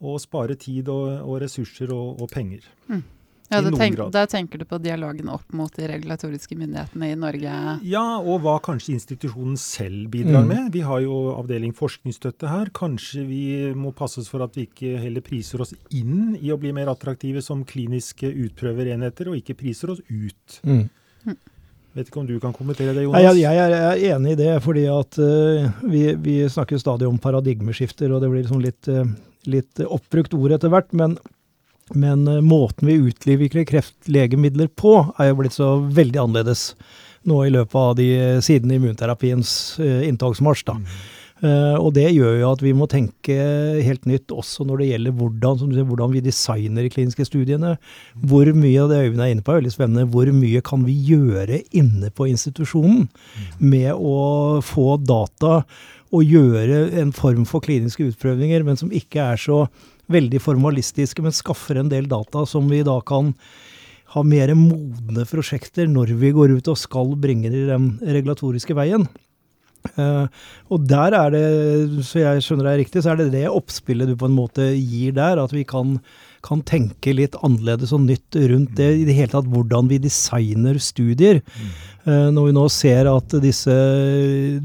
og 0.00 0.18
spare 0.22 0.54
tid 0.58 0.88
og, 0.92 1.06
og 1.24 1.40
ressurser 1.42 1.92
og, 1.94 2.20
og 2.22 2.30
penger. 2.32 2.66
Mm. 2.88 3.04
Ja, 3.48 3.62
tenk, 3.64 3.96
Da 4.12 4.26
tenker 4.28 4.60
du 4.60 4.66
på 4.68 4.76
dialogen 4.82 5.30
opp 5.32 5.54
mot 5.56 5.72
de 5.72 5.86
regulatoriske 5.88 6.52
myndighetene 6.58 7.08
i 7.14 7.16
Norge? 7.16 7.52
Ja, 7.88 8.04
og 8.20 8.42
hva 8.44 8.58
kanskje 8.60 8.92
institusjonen 8.98 9.56
selv 9.60 10.10
bidrar 10.12 10.44
mm. 10.44 10.50
med. 10.50 10.66
Vi 10.74 10.82
har 10.84 11.00
jo 11.00 11.32
avdeling 11.32 11.72
forskningsstøtte 11.76 12.50
her. 12.50 12.68
Kanskje 12.76 13.24
vi 13.24 13.42
må 13.72 13.94
passe 13.96 14.20
oss 14.20 14.28
for 14.28 14.44
at 14.44 14.58
vi 14.58 14.66
ikke 14.68 14.98
heller 15.00 15.24
priser 15.24 15.64
oss 15.64 15.72
inn 15.88 16.34
i 16.36 16.52
å 16.52 16.58
bli 16.60 16.74
mer 16.76 16.92
attraktive 16.92 17.40
som 17.44 17.64
kliniske 17.68 18.28
utprøverenheter, 18.28 19.32
og 19.32 19.40
ikke 19.40 19.56
priser 19.64 19.94
oss 19.96 20.04
ut. 20.10 20.60
Mm. 20.68 20.84
mm. 21.24 21.38
Vet 21.96 22.10
ikke 22.12 22.20
om 22.20 22.28
du 22.28 22.36
kan 22.42 22.52
kommentere 22.54 22.92
det, 22.92 23.06
Jonas? 23.06 23.24
Jeg, 23.24 23.40
jeg, 23.40 23.78
er 23.80 24.02
enig 24.12 24.36
i 24.36 24.38
det. 24.38 24.50
fordi 24.62 24.84
at 24.92 25.16
uh, 25.24 25.80
vi, 25.88 26.02
vi, 26.20 26.36
snakker 26.52 26.78
stadig 26.78 27.08
om 27.08 27.16
paradigmeskifter, 27.18 28.12
og 28.12 28.20
det 28.20 28.28
blir 28.28 28.44
liksom 28.44 28.60
litt 28.60 28.92
uh, 28.92 29.08
litt 29.46 29.82
oppbrukt 29.84 30.34
ord 30.36 30.56
etter 30.56 30.72
hvert, 30.72 30.90
men, 30.96 31.18
men 31.94 32.26
eh, 32.28 32.42
måten 32.44 32.88
vi 32.90 32.98
utvikler 33.10 33.68
kreftlegemidler 33.68 34.72
på, 34.74 35.00
er 35.18 35.30
jo 35.30 35.38
blitt 35.42 35.56
så 35.56 35.76
veldig 35.84 36.24
annerledes 36.24 36.72
nå 37.28 37.44
i 37.44 37.52
løpet 37.52 37.78
av 37.78 37.94
de 37.98 38.08
siden 38.44 38.70
immunterapiens 38.72 39.50
uh, 39.82 40.02
inntogsmarsj. 40.06 40.68
da. 40.70 40.76
Mm. 40.78 40.98
Og 41.78 41.92
det 41.94 42.08
gjør 42.10 42.32
jo 42.40 42.46
at 42.50 42.62
vi 42.64 42.72
må 42.74 42.88
tenke 42.90 43.34
helt 43.86 44.08
nytt 44.10 44.32
også 44.34 44.64
når 44.66 44.80
det 44.80 44.88
gjelder 44.88 45.12
hvordan, 45.20 45.60
sier, 45.60 45.84
hvordan 45.86 46.10
vi 46.10 46.22
designer 46.24 46.82
de 46.82 46.90
kliniske 46.90 47.28
studiene. 47.28 47.76
Hvor 48.26 48.50
mye 48.58 48.80
av 48.82 48.90
det 48.90 48.98
Øyvind 49.04 49.22
er 49.22 49.30
inne 49.30 49.44
på, 49.46 49.54
er 49.54 49.60
veldig 49.60 49.70
spennende. 49.70 50.08
Hvor 50.10 50.32
mye 50.34 50.62
kan 50.66 50.82
vi 50.82 50.96
gjøre 51.12 51.60
inne 51.78 52.10
på 52.10 52.26
institusjonen 52.32 53.06
med 53.62 53.92
å 53.94 54.58
få 54.66 54.96
data 54.98 55.60
og 56.14 56.24
gjøre 56.24 56.88
en 57.02 57.12
form 57.12 57.44
for 57.48 57.64
kliniske 57.64 58.06
utprøvninger, 58.10 58.64
men 58.64 58.78
som 58.80 58.92
ikke 58.94 59.20
er 59.34 59.40
så 59.40 59.66
veldig 60.12 60.40
formalistiske, 60.40 61.22
men 61.24 61.36
skaffer 61.36 61.80
en 61.80 61.90
del 61.92 62.08
data 62.08 62.46
som 62.48 62.68
vi 62.70 62.80
da 62.86 62.96
kan 63.06 63.34
ha 64.14 64.24
mer 64.24 64.54
modne 64.56 65.26
prosjekter 65.28 65.88
når 65.90 66.14
vi 66.20 66.32
går 66.32 66.56
ut 66.56 66.70
og 66.72 66.80
skal 66.80 67.12
bringe 67.20 67.50
det 67.52 67.66
i 67.66 67.68
den 67.68 67.90
regulatoriske 68.00 68.76
veien. 68.76 69.04
Uh, 69.96 70.26
og 70.72 70.86
der 70.90 71.14
er 71.16 71.32
det, 71.32 71.44
så 72.06 72.22
jeg 72.22 72.44
skjønner 72.44 72.70
deg 72.70 72.80
riktig, 72.82 73.02
så 73.04 73.12
er 73.12 73.20
det 73.20 73.30
det 73.36 73.44
oppspillet 73.50 74.10
du 74.10 74.16
på 74.18 74.28
en 74.28 74.36
måte 74.36 74.70
gir 74.74 75.14
der. 75.16 75.40
At 75.40 75.54
vi 75.54 75.64
kan, 75.68 75.98
kan 76.48 76.64
tenke 76.66 77.12
litt 77.14 77.36
annerledes 77.44 77.92
og 77.96 78.06
nytt 78.06 78.38
rundt 78.50 78.74
det. 78.78 78.88
I 79.02 79.04
det 79.08 79.16
hele 79.18 79.32
tatt 79.34 79.50
hvordan 79.52 79.90
vi 79.92 80.00
designer 80.02 80.80
studier. 80.82 81.42
Mm. 81.44 82.32
når 82.32 82.46
vi 82.46 82.52
nå 82.56 82.62
ser 82.72 83.08
at 83.10 83.34
disse 83.42 83.74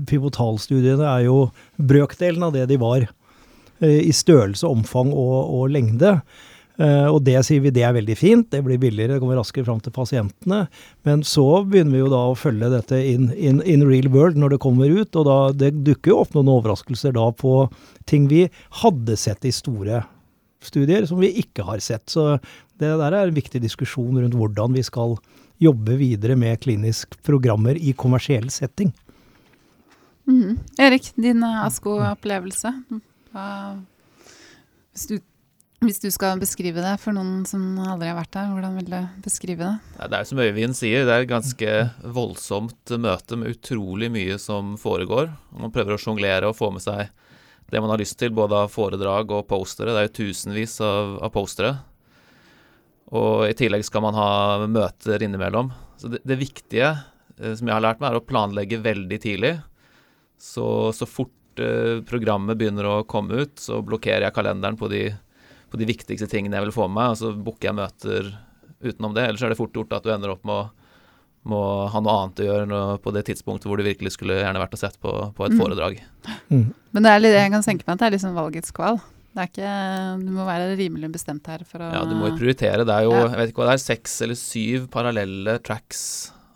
pivotalstudiene 0.08 1.04
er 1.04 1.26
jo 1.26 1.50
brøkdelen 1.76 2.46
av 2.48 2.54
det 2.56 2.70
de 2.72 2.78
var. 2.80 3.10
Uh, 3.84 4.00
I 4.00 4.14
størrelse, 4.16 4.68
omfang 4.70 5.12
og, 5.12 5.38
og 5.52 5.72
lengde. 5.74 6.18
Uh, 6.82 7.06
og 7.12 7.20
det 7.28 7.38
sier 7.46 7.62
vi 7.62 7.70
det 7.74 7.84
er 7.86 7.94
veldig 7.94 8.16
fint, 8.18 8.48
det 8.50 8.64
blir 8.66 8.80
billigere, 8.82 9.16
det 9.16 9.22
kommer 9.22 9.38
raskere 9.38 9.68
fram 9.68 9.82
til 9.84 9.94
pasientene. 9.94 10.64
Men 11.06 11.22
så 11.28 11.46
begynner 11.68 11.98
vi 11.98 12.02
jo 12.02 12.14
da 12.14 12.24
å 12.32 12.38
følge 12.38 12.72
dette 12.74 13.02
in, 13.12 13.30
in, 13.36 13.62
in 13.70 13.86
real 13.86 14.10
world 14.14 14.40
når 14.40 14.56
det 14.56 14.64
kommer 14.64 14.90
ut. 14.90 15.14
Og 15.20 15.28
da, 15.30 15.38
det 15.54 15.74
dukker 15.86 16.14
jo 16.14 16.22
opp 16.24 16.34
noen 16.38 16.52
overraskelser 16.56 17.14
da 17.18 17.30
på 17.38 17.68
ting 18.10 18.30
vi 18.32 18.48
hadde 18.82 19.20
sett 19.20 19.46
i 19.46 19.54
store 19.54 20.04
studier, 20.68 21.08
som 21.10 21.22
vi 21.22 21.32
ikke 21.44 21.66
har 21.68 21.84
sett. 21.84 22.06
Så 22.12 22.38
det 22.82 22.92
der 23.00 23.16
er 23.16 23.28
en 23.28 23.38
viktig 23.38 23.62
diskusjon 23.64 24.20
rundt 24.20 24.38
hvordan 24.38 24.76
vi 24.78 24.84
skal 24.86 25.18
jobbe 25.64 25.98
videre 26.00 26.36
med 26.40 26.62
kliniske 26.64 27.20
programmer 27.26 27.78
i 27.78 27.94
kommersiell 27.98 28.50
setting. 28.52 28.92
Mm. 30.28 30.58
Erik, 30.80 31.12
din 31.20 31.44
ASKO-opplevelse? 31.44 32.72
Hvis 34.94 35.08
du 35.12 35.20
hvis 35.84 36.00
du 36.00 36.08
skal 36.14 36.40
beskrive 36.40 36.80
det 36.80 36.94
for 37.02 37.16
noen 37.16 37.42
som 37.48 37.76
aldri 37.84 38.08
har 38.08 38.16
vært 38.16 38.32
der, 38.36 38.52
hvordan 38.54 38.78
vil 38.80 38.86
du 38.88 39.00
beskrive 39.26 39.68
det? 39.68 40.06
Det 40.14 40.20
er 40.20 40.28
som 40.30 40.40
Øyvind 40.40 40.78
sier, 40.78 41.04
det 41.04 41.12
er 41.12 41.26
et 41.26 41.32
ganske 41.32 41.74
voldsomt 42.16 42.94
møte 43.04 43.40
med 43.40 43.58
utrolig 43.58 44.08
mye 44.14 44.38
som 44.40 44.78
foregår. 44.80 45.34
Man 45.52 45.74
prøver 45.76 45.98
å 45.98 46.00
sjonglere 46.00 46.48
og 46.48 46.56
få 46.56 46.72
med 46.72 46.86
seg 46.86 47.12
det 47.74 47.82
man 47.82 47.92
har 47.94 48.02
lyst 48.02 48.20
til, 48.22 48.34
både 48.36 48.64
av 48.66 48.72
foredrag 48.74 49.32
og 49.34 49.48
postere. 49.50 49.94
Det 49.94 50.02
er 50.04 50.08
jo 50.08 50.18
tusenvis 50.22 50.78
av, 50.86 51.18
av 51.26 51.34
postere. 51.34 51.74
Og 53.14 53.48
i 53.50 53.56
tillegg 53.58 53.86
skal 53.86 54.06
man 54.06 54.18
ha 54.18 54.30
møter 54.70 55.26
innimellom. 55.26 55.72
Så 56.00 56.10
det, 56.14 56.24
det 56.28 56.40
viktige 56.42 56.90
eh, 56.94 57.54
som 57.58 57.70
jeg 57.70 57.76
har 57.76 57.84
lært 57.86 58.02
meg, 58.02 58.12
er 58.12 58.22
å 58.22 58.28
planlegge 58.28 58.82
veldig 58.84 59.20
tidlig. 59.26 59.54
Så, 60.44 60.66
så 60.92 61.08
fort 61.08 61.62
uh, 61.62 62.02
programmet 62.04 62.58
begynner 62.60 62.88
å 62.90 62.96
komme 63.08 63.46
ut, 63.46 63.54
så 63.62 63.78
blokkerer 63.86 64.26
jeg 64.26 64.36
kalenderen 64.36 64.76
på 64.76 64.90
de, 64.92 65.06
på 65.72 65.80
de 65.80 65.88
viktigste 65.88 66.28
tingene 66.28 66.58
jeg 66.58 66.68
vil 66.68 66.76
få 66.76 66.90
med 66.90 66.98
meg, 66.98 67.14
og 67.14 67.20
så 67.22 67.32
booker 67.32 67.70
jeg 67.70 67.78
møter 67.78 68.34
utenom 68.84 69.16
det. 69.16 69.30
Ellers 69.30 69.46
er 69.46 69.54
det 69.54 69.60
fort 69.62 69.78
gjort 69.78 69.96
at 69.96 70.04
du 70.04 70.12
ender 70.12 70.34
opp 70.34 70.44
med 70.50 70.58
å 70.58 70.83
må 71.50 71.62
ha 71.92 72.02
noe 72.04 72.20
annet 72.22 72.42
å 72.44 72.46
gjøre 72.48 72.84
på 73.04 73.14
det 73.16 73.26
tidspunktet 73.28 73.68
hvor 73.68 73.80
du 73.80 73.86
virkelig 73.86 74.14
skulle 74.16 74.40
gjerne 74.40 74.62
vært 74.62 74.78
og 74.78 74.82
sett 74.84 74.96
på, 75.04 75.12
på 75.36 75.48
et 75.48 75.56
mm. 75.56 75.60
foredrag. 75.60 76.00
Mm. 76.48 76.70
Men 76.96 77.06
det 77.06 77.12
er 77.12 77.24
litt, 77.24 77.36
jeg 77.36 77.54
kan 77.56 77.66
tenke 77.66 77.88
meg 77.88 77.96
at 77.96 78.04
det 78.04 78.08
er 78.08 78.16
liksom 78.18 78.38
valgets 78.38 78.76
kval. 78.76 79.02
Det 79.34 79.42
er 79.42 79.50
ikke, 79.50 79.70
du 80.22 80.30
må 80.36 80.44
være 80.46 80.76
rimelig 80.78 81.10
bestemt 81.16 81.48
her 81.50 81.64
for 81.66 81.82
å 81.82 81.88
Ja, 81.90 82.04
du 82.06 82.14
må 82.14 82.30
jo 82.30 82.38
prioritere. 82.38 82.86
Det 82.86 82.94
er 82.94 83.08
jo 83.08 83.16
ja. 83.16 83.26
jeg 83.32 83.40
vet 83.40 83.52
ikke 83.52 83.64
hva 83.64 83.72
det 83.72 83.80
er, 83.80 83.82
seks 83.82 84.20
eller 84.26 84.38
syv 84.38 84.86
parallelle 84.94 85.58
tracks 85.66 86.04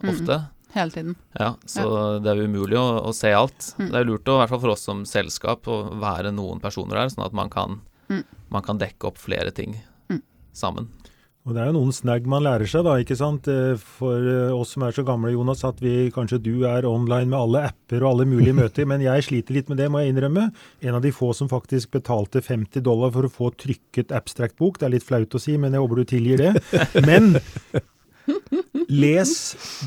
mm. 0.04 0.12
ofte. 0.12 0.38
Mm. 0.44 0.54
Hele 0.78 0.94
tiden. 0.94 1.16
Ja, 1.40 1.50
så 1.66 1.86
ja. 1.88 2.04
det 2.22 2.34
er 2.34 2.44
umulig 2.46 2.78
å, 2.78 2.86
å 3.10 3.14
se 3.18 3.32
alt. 3.34 3.72
Mm. 3.80 3.88
Det 3.90 3.98
er 3.98 4.06
lurt, 4.06 4.30
å, 4.30 4.38
i 4.38 4.42
hvert 4.44 4.54
fall 4.54 4.62
for 4.68 4.76
oss 4.76 4.86
som 4.86 5.02
selskap, 5.10 5.66
å 5.66 5.80
være 5.98 6.34
noen 6.36 6.62
personer 6.62 7.00
der, 7.00 7.10
sånn 7.14 7.26
at 7.26 7.38
man 7.38 7.50
kan, 7.50 7.80
mm. 8.12 8.24
man 8.54 8.66
kan 8.68 8.82
dekke 8.82 9.10
opp 9.10 9.18
flere 9.22 9.54
ting 9.58 9.80
mm. 10.14 10.22
sammen. 10.56 10.92
Og 11.48 11.54
Det 11.56 11.62
er 11.64 11.70
jo 11.70 11.78
noen 11.78 11.94
snagg 11.96 12.26
man 12.28 12.44
lærer 12.44 12.68
seg, 12.68 12.84
da. 12.84 12.98
ikke 13.00 13.16
sant? 13.16 13.48
Eh, 13.48 13.80
for 13.80 14.20
eh, 14.20 14.52
oss 14.52 14.74
som 14.76 14.84
er 14.84 14.96
så 14.96 15.06
gamle, 15.08 15.32
Jonas, 15.32 15.64
at 15.64 15.80
vi 15.80 16.10
kanskje 16.12 16.42
du 16.44 16.66
er 16.68 16.84
online 16.90 17.32
med 17.32 17.40
alle 17.40 17.62
apper 17.70 18.04
og 18.04 18.10
alle 18.10 18.28
mulige 18.28 18.58
møter, 18.62 18.88
men 18.90 19.06
jeg 19.06 19.24
sliter 19.30 19.56
litt 19.56 19.72
med 19.72 19.80
det, 19.80 19.88
må 19.92 20.04
jeg 20.04 20.12
innrømme. 20.12 20.50
En 20.84 20.98
av 21.00 21.06
de 21.06 21.14
få 21.16 21.32
som 21.38 21.48
faktisk 21.48 21.96
betalte 21.96 22.44
50 22.44 22.84
dollar 22.84 23.16
for 23.16 23.30
å 23.30 23.32
få 23.32 23.54
trykket 23.56 24.12
abstract-bok. 24.12 24.82
Det 24.82 24.90
er 24.90 24.98
litt 24.98 25.08
flaut 25.08 25.40
å 25.40 25.42
si, 25.42 25.56
men 25.56 25.72
jeg 25.72 25.86
håper 25.86 26.04
du 26.04 26.10
tilgir 26.12 26.44
det. 26.44 26.52
Men 27.08 27.38
Les 28.88 29.32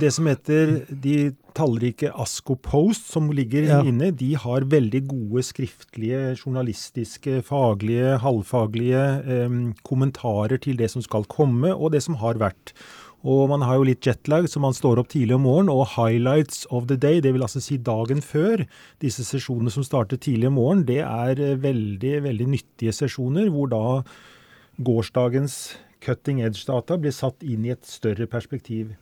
det 0.00 0.10
som 0.12 0.26
heter 0.28 0.82
de 0.88 1.32
tallrike 1.56 2.10
Asko 2.20 2.56
Post, 2.60 3.08
som 3.14 3.30
ligger 3.32 3.68
ja. 3.70 3.78
inne. 3.86 4.10
De 4.12 4.34
har 4.36 4.68
veldig 4.68 5.02
gode 5.08 5.44
skriftlige, 5.46 6.34
journalistiske, 6.36 7.40
faglige, 7.48 8.18
halvfaglige 8.20 9.04
eh, 9.24 9.60
kommentarer 9.88 10.60
til 10.60 10.76
det 10.80 10.90
som 10.92 11.04
skal 11.04 11.24
komme, 11.32 11.72
og 11.72 11.94
det 11.96 12.04
som 12.04 12.20
har 12.20 12.40
vært. 12.40 12.74
Og 13.20 13.50
man 13.50 13.64
har 13.64 13.76
jo 13.76 13.88
litt 13.88 14.06
jetlag, 14.06 14.46
så 14.48 14.60
man 14.62 14.76
står 14.76 15.02
opp 15.02 15.10
tidlig 15.12 15.36
om 15.36 15.44
morgenen. 15.44 15.72
Og 15.74 15.92
highlights 15.96 16.64
of 16.72 16.88
the 16.88 16.96
day, 16.96 17.20
det 17.20 17.34
vil 17.34 17.44
altså 17.44 17.60
si 17.60 17.76
dagen 17.76 18.24
før 18.24 18.64
disse 19.04 19.26
sesjonene 19.28 19.72
som 19.72 19.84
starter 19.84 20.20
tidlig 20.20 20.48
om 20.48 20.56
morgenen, 20.60 20.88
det 20.88 21.02
er 21.04 21.40
eh, 21.40 21.60
veldig, 21.60 22.16
veldig 22.28 22.50
nyttige 22.56 22.96
sesjoner, 22.96 23.48
hvor 23.52 23.72
da 23.72 23.84
gårsdagens 24.80 25.62
cutting 26.04 26.40
edge-data 26.44 26.98
blir 27.00 27.14
satt 27.14 27.44
inn 27.46 27.66
i 27.66 27.74
et 27.74 27.86
større 27.88 28.26
perspektiv. 28.30 28.94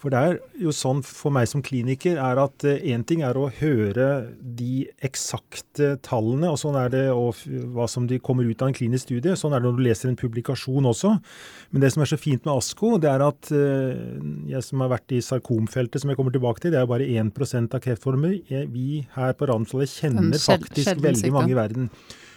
For 0.00 0.12
det 0.12 0.20
er 0.20 0.36
jo 0.60 0.72
sånn 0.72 1.02
for 1.04 1.34
meg 1.34 1.48
som 1.50 1.62
kliniker 1.64 2.18
er 2.20 2.38
at 2.40 2.64
én 2.68 3.02
uh, 3.02 3.06
ting 3.08 3.22
er 3.26 3.36
å 3.36 3.48
høre 3.58 4.08
de 4.40 4.86
eksakte 5.04 5.94
tallene, 6.04 6.48
og 6.52 6.60
sånn 6.60 6.78
er 6.80 6.92
det 6.92 7.04
og 7.12 7.42
hva 7.74 7.88
som 7.90 8.06
de 8.08 8.20
kommer 8.22 8.48
ut 8.48 8.62
av 8.62 8.70
en 8.70 8.76
klinisk 8.76 9.08
studie. 9.08 9.36
Sånn 9.36 9.56
er 9.56 9.60
det 9.60 9.68
når 9.68 9.78
du 9.78 9.84
leser 9.86 10.12
en 10.12 10.18
publikasjon 10.20 10.88
også. 10.92 11.14
Men 11.72 11.84
det 11.84 11.92
som 11.94 12.04
er 12.04 12.12
så 12.12 12.20
fint 12.20 12.44
med 12.46 12.54
ASKO, 12.54 12.94
det 13.02 13.12
er 13.12 13.24
at 13.26 13.52
uh, 13.52 14.20
jeg 14.52 14.68
som 14.68 14.84
har 14.84 14.94
vært 14.96 15.16
i 15.16 15.22
sarkomfeltet, 15.24 16.02
som 16.02 16.12
jeg 16.12 16.20
kommer 16.20 16.36
tilbake 16.36 16.64
til, 16.64 16.76
det 16.76 16.80
er 16.82 16.92
bare 16.92 17.08
1% 17.08 17.76
av 17.76 17.84
kreftformer. 17.84 18.38
Vi 18.72 19.02
her 19.16 19.36
på 19.36 19.50
Ramsdalen 19.50 19.92
kjenner 19.96 20.40
faktisk 20.40 21.04
veldig 21.04 21.34
mange 21.34 21.52
i 21.52 21.58
verden. 21.58 21.90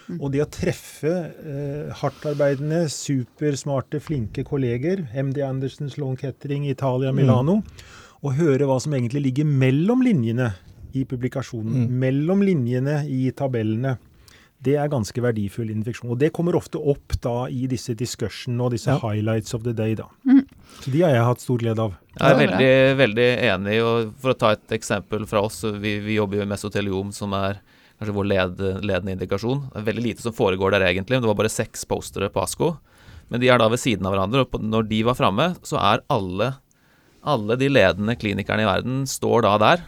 Mm. 0.10 0.18
Og 0.18 0.32
det 0.34 0.42
å 0.42 0.50
treffe 0.50 1.12
eh, 1.30 1.94
hardtarbeidende, 2.02 2.88
supersmarte, 2.90 4.02
flinke 4.02 4.44
kolleger, 4.48 5.06
MD 5.14 5.44
Andersen, 5.46 5.92
Sloan 5.94 6.18
Kettering, 6.18 6.66
Italia, 6.70 7.14
Milano, 7.14 7.60
mm. 7.62 7.88
og 8.26 8.36
høre 8.40 8.66
hva 8.70 8.80
som 8.82 8.96
egentlig 8.98 9.28
ligger 9.28 9.50
mellom 9.50 10.02
linjene 10.06 10.52
i 10.98 11.06
publikasjonen, 11.06 11.86
mm. 11.86 11.98
mellom 12.02 12.42
linjene 12.42 13.04
i 13.06 13.28
tabellene, 13.38 14.00
det 14.60 14.76
er 14.76 14.90
ganske 14.92 15.22
verdifull 15.24 15.70
infeksjon. 15.72 16.10
Og 16.12 16.20
det 16.20 16.34
kommer 16.36 16.58
ofte 16.60 16.82
opp 16.82 17.16
da 17.24 17.46
i 17.48 17.64
disse 17.72 17.94
discussionene 17.96 18.66
og 18.66 18.74
disse 18.76 18.92
ja. 18.92 19.00
highlights 19.00 19.56
of 19.56 19.64
the 19.64 19.74
day. 19.76 19.96
da. 19.96 20.10
Mm. 20.28 20.42
Så 20.82 20.92
de 20.92 21.04
har 21.06 21.14
jeg 21.16 21.28
hatt 21.30 21.44
stor 21.44 21.62
glede 21.62 21.86
av. 21.86 21.96
Jeg 22.18 22.34
er 22.34 22.40
veldig, 22.42 22.74
veldig 23.00 23.30
enig. 23.54 23.78
og 23.86 24.10
For 24.20 24.34
å 24.34 24.40
ta 24.42 24.52
et 24.58 24.76
eksempel 24.76 25.24
fra 25.30 25.46
oss, 25.48 25.62
vi, 25.80 26.00
vi 26.04 26.18
jobber 26.18 26.42
jo 26.42 26.48
i 26.48 26.52
mesoteliom, 26.52 27.14
som 27.16 27.38
er 27.40 27.62
kanskje 28.00 28.16
vår 28.16 28.30
led, 28.32 28.64
ledende 28.88 29.18
indikasjon. 29.18 29.66
Det 29.74 29.82
er 29.82 29.90
veldig 29.92 30.06
lite 30.06 30.24
som 30.24 30.36
foregår 30.36 30.74
der 30.76 30.88
egentlig. 30.88 31.18
men 31.18 31.28
Det 31.28 31.32
var 31.32 31.42
bare 31.42 31.52
seks 31.52 31.86
postere 31.86 32.32
på 32.32 32.42
ASKO. 32.44 32.74
Men 33.30 33.44
de 33.44 33.52
er 33.52 33.62
da 33.62 33.68
ved 33.70 33.82
siden 33.82 34.08
av 34.08 34.16
hverandre, 34.16 34.46
og 34.48 34.66
når 34.66 34.90
de 34.90 35.04
var 35.06 35.18
framme, 35.20 35.52
så 35.68 35.78
er 35.78 36.04
alle, 36.10 36.54
alle 37.22 37.58
de 37.60 37.70
ledende 37.70 38.16
klinikerne 38.18 38.66
i 38.66 38.70
verden 38.70 39.04
står 39.10 39.46
da 39.46 39.56
der. 39.62 39.84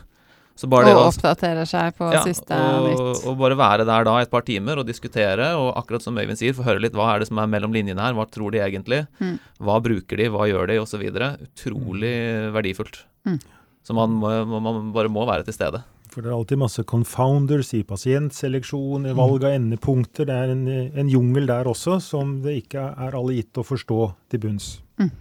og 0.94 1.08
oppdaterer 1.16 1.66
seg 1.66 1.96
på 1.98 2.10
ja, 2.14 2.20
siste 2.22 2.54
og, 2.54 2.90
nytt. 2.90 3.24
Og 3.32 3.38
bare 3.40 3.58
være 3.58 3.86
der 3.88 4.06
da 4.06 4.18
et 4.22 4.30
par 4.30 4.44
timer 4.46 4.78
og 4.78 4.86
diskutere, 4.86 5.48
og 5.58 5.72
akkurat 5.80 6.06
som 6.06 6.20
Øyvind 6.20 6.38
sier, 6.38 6.54
få 6.54 6.68
høre 6.68 6.84
litt 6.84 6.98
hva 6.98 7.08
er 7.14 7.24
det 7.24 7.32
som 7.32 7.40
er 7.42 7.50
mellom 7.50 7.74
linjene 7.74 8.04
her, 8.04 8.14
hva 8.18 8.28
tror 8.30 8.54
de 8.54 8.62
egentlig, 8.62 9.06
mm. 9.24 9.40
hva 9.64 9.80
bruker 9.82 10.22
de, 10.22 10.30
hva 10.30 10.46
gjør 10.52 10.70
de, 10.70 10.78
osv. 10.84 11.08
Utrolig 11.48 12.14
verdifullt. 12.54 13.02
Mm. 13.26 13.40
Så 13.88 13.98
man, 13.98 14.14
må, 14.22 14.62
man 14.62 14.92
bare 14.94 15.10
må 15.10 15.26
være 15.26 15.48
til 15.48 15.58
stede. 15.58 15.82
For 16.12 16.24
det 16.24 16.32
er 16.32 16.36
alltid 16.36 16.60
masse 16.60 16.84
confounders 16.88 17.70
i 17.78 17.86
pasientseleksjon, 17.88 19.08
i 19.08 19.16
valg 19.16 19.46
av 19.48 19.56
endepunkter. 19.56 20.28
Det 20.28 20.36
er 20.36 20.52
en, 20.52 20.66
en, 20.68 21.12
jungel 21.12 21.48
der 21.48 21.70
også 21.72 22.02
som 22.04 22.40
det 22.44 22.58
ikke 22.66 22.84
er 22.92 23.16
alle 23.16 23.38
gitt 23.38 23.62
å 23.62 23.64
forstå 23.64 24.00
til 24.32 24.42
bunns. 24.44 24.74
Mm. 25.00 25.12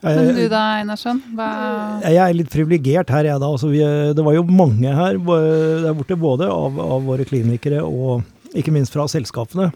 Men 0.00 0.30
du 0.36 0.44
da, 0.48 0.60
Einarsson? 0.80 1.18
Hva 1.36 1.48
Jeg 2.04 2.20
er 2.22 2.36
litt 2.36 2.52
privilegert 2.52 3.10
her, 3.12 3.26
jeg 3.28 3.40
da. 3.42 3.48
Altså, 3.48 3.72
vi, 3.72 3.80
det 4.16 4.24
var 4.24 4.36
jo 4.36 4.44
mange 4.48 4.92
her 4.96 5.16
der 5.16 5.96
borte, 5.96 6.20
både 6.20 6.48
av, 6.52 6.76
av 6.84 7.08
våre 7.08 7.26
klinikere 7.28 7.82
og 7.84 8.20
ikke 8.56 8.74
minst 8.76 8.92
fra 8.92 9.08
selskapene. 9.10 9.70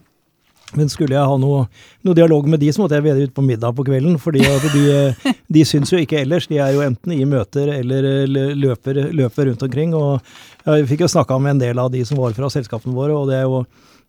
Men 0.79 0.91
skulle 0.93 1.17
jeg 1.17 1.31
ha 1.31 1.39
noe, 1.41 1.65
noe, 2.07 2.17
dialog 2.17 2.49
med 2.51 2.63
de, 2.63 2.71
så 2.75 2.83
måtte 2.83 2.99
jeg 2.99 3.07
være 3.07 3.27
ute 3.29 3.37
på 3.37 3.45
middag 3.47 3.77
på 3.77 3.87
kvelden. 3.87 4.19
fordi 4.23 4.45
de, 4.75 5.35
de 5.59 5.65
syns 5.69 5.93
jo 5.93 6.01
ikke 6.01 6.21
ellers. 6.23 6.49
De 6.51 6.61
er 6.63 6.75
jo 6.77 6.85
enten 6.85 7.15
i 7.15 7.25
møter 7.29 7.73
eller 7.79 8.27
løper, 8.59 9.05
løper 9.13 9.51
rundt 9.51 9.67
omkring. 9.67 9.95
og 9.95 10.21
Jeg 10.67 10.89
fikk 10.91 11.07
jo 11.07 11.13
snakka 11.15 11.39
med 11.39 11.57
en 11.57 11.65
del 11.67 11.83
av 11.83 11.93
de 11.95 12.05
som 12.07 12.21
var 12.21 12.37
fra 12.37 12.51
selskapene 12.53 12.97
våre, 12.97 13.17
og 13.17 13.31
det 13.31 13.41
er 13.41 13.49
jo 13.49 13.65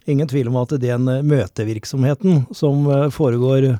ingen 0.05 0.29
tvil 0.29 0.51
om 0.51 0.59
at 0.61 0.75
den 0.81 1.09
møtevirksomheten 1.25 2.45
som 2.53 2.85
foregår 3.13 3.73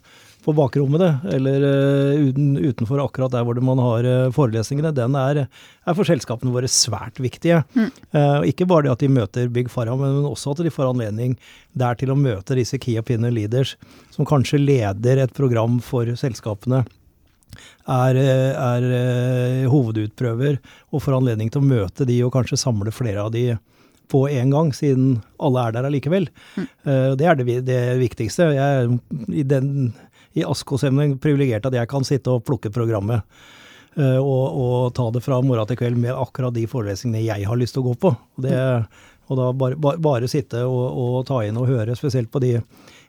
på 0.45 0.53
bakrommet, 0.53 1.23
eller 1.33 1.63
uh, 1.65 2.67
utenfor 2.69 3.01
akkurat 3.01 3.33
der 3.33 3.45
hvor 3.45 3.57
man 3.65 3.81
har 3.81 4.05
uh, 4.05 4.33
forelesningene, 4.35 4.93
den 4.93 5.17
er, 5.17 5.45
er, 5.47 5.95
for 5.97 6.05
selskapene 6.05 6.53
våre 6.53 6.69
svært 6.69 7.17
viktige. 7.21 7.63
Mm. 7.73 7.89
Uh, 8.13 8.41
ikke 8.51 8.67
bare 8.69 8.85
det 8.85 8.93
at 8.93 9.05
de 9.05 9.09
møter 9.15 9.49
Big 9.53 9.71
Farah, 9.73 9.97
men 9.97 10.27
også 10.29 10.53
at 10.53 10.61
de 10.65 10.73
får 10.73 10.91
anledning 10.91 11.33
der 11.73 11.97
til 11.97 12.13
å 12.13 12.19
møte 12.19 12.57
disse 12.59 12.77
Key 12.81 12.99
Opinion 13.01 13.33
Leaders, 13.33 13.73
som 14.13 14.27
kanskje 14.29 14.61
leder 14.61 15.23
et 15.23 15.33
program 15.35 15.79
for 15.83 16.13
selskapene. 16.19 16.85
Er, 17.89 18.17
er 18.17 18.85
hovedutprøver, 19.69 20.57
og 20.91 21.03
får 21.05 21.19
anledning 21.19 21.51
til 21.53 21.61
å 21.61 21.67
møte 21.69 22.07
de 22.09 22.17
og 22.25 22.33
kanskje 22.33 22.59
samle 22.59 22.93
flere 22.93 23.23
av 23.23 23.29
de 23.33 23.51
på 24.11 24.25
en 24.29 24.51
gang, 24.53 24.71
siden 24.75 25.19
alle 25.41 25.63
er 25.65 25.75
der 25.75 25.87
allikevel. 25.87 26.27
Mm. 26.57 26.65
det 27.17 27.29
er 27.29 27.39
det, 27.39 27.55
det 27.65 27.79
viktigste. 28.01 28.49
Jeg, 28.53 28.97
I 29.33 29.45
den 29.49 29.69
i 30.35 30.43
Askås-sammenheng 30.43 31.17
privilegert 31.23 31.67
at 31.67 31.75
jeg 31.77 31.89
kan 31.91 32.05
sitte 32.07 32.33
og 32.33 32.43
plukke 32.47 32.71
programmet. 32.73 33.23
Uh, 33.95 34.19
og, 34.19 34.43
og, 34.59 34.79
ta 34.95 35.07
det 35.15 35.21
fra 35.23 35.39
morgen 35.39 35.67
til 35.69 35.79
kveld 35.79 35.95
med 36.01 36.11
akkurat 36.11 36.51
de 36.55 36.65
forelesningene 36.67 37.23
jeg 37.23 37.47
har 37.47 37.59
lyst 37.59 37.77
til 37.77 37.85
å 37.85 37.91
gå 37.91 37.95
på. 38.03 38.11
Det, 38.43 38.57
og 39.29 39.39
da 39.39 39.47
bare, 39.55 39.79
bare, 39.79 40.01
bare 40.03 40.29
sitte 40.29 40.65
og, 40.67 40.83
og, 40.91 41.15
ta 41.29 41.39
inn 41.45 41.55
og 41.59 41.69
høre, 41.69 41.95
spesielt 41.95 42.27
på 42.33 42.41
de, 42.43 42.57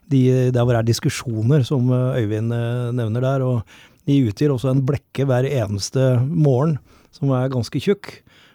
de, 0.07 0.23
der 0.55 0.63
hvor 0.63 0.77
det 0.77 0.85
er 0.85 0.93
diskusjoner, 0.93 1.67
som 1.67 1.91
eh, 1.91 2.23
Øyvind 2.23 2.55
uh, 2.55 2.93
nevner 2.95 3.27
der. 3.27 3.43
Og 3.43 4.07
de 4.07 4.21
utgir 4.31 4.55
også 4.55 4.71
en 4.71 4.85
blekke 4.87 5.27
hver 5.27 5.49
eneste 5.51 6.13
morgen, 6.31 6.79
som 7.11 7.35
er 7.35 7.51
ganske 7.51 7.83
tjukk. 7.83 8.13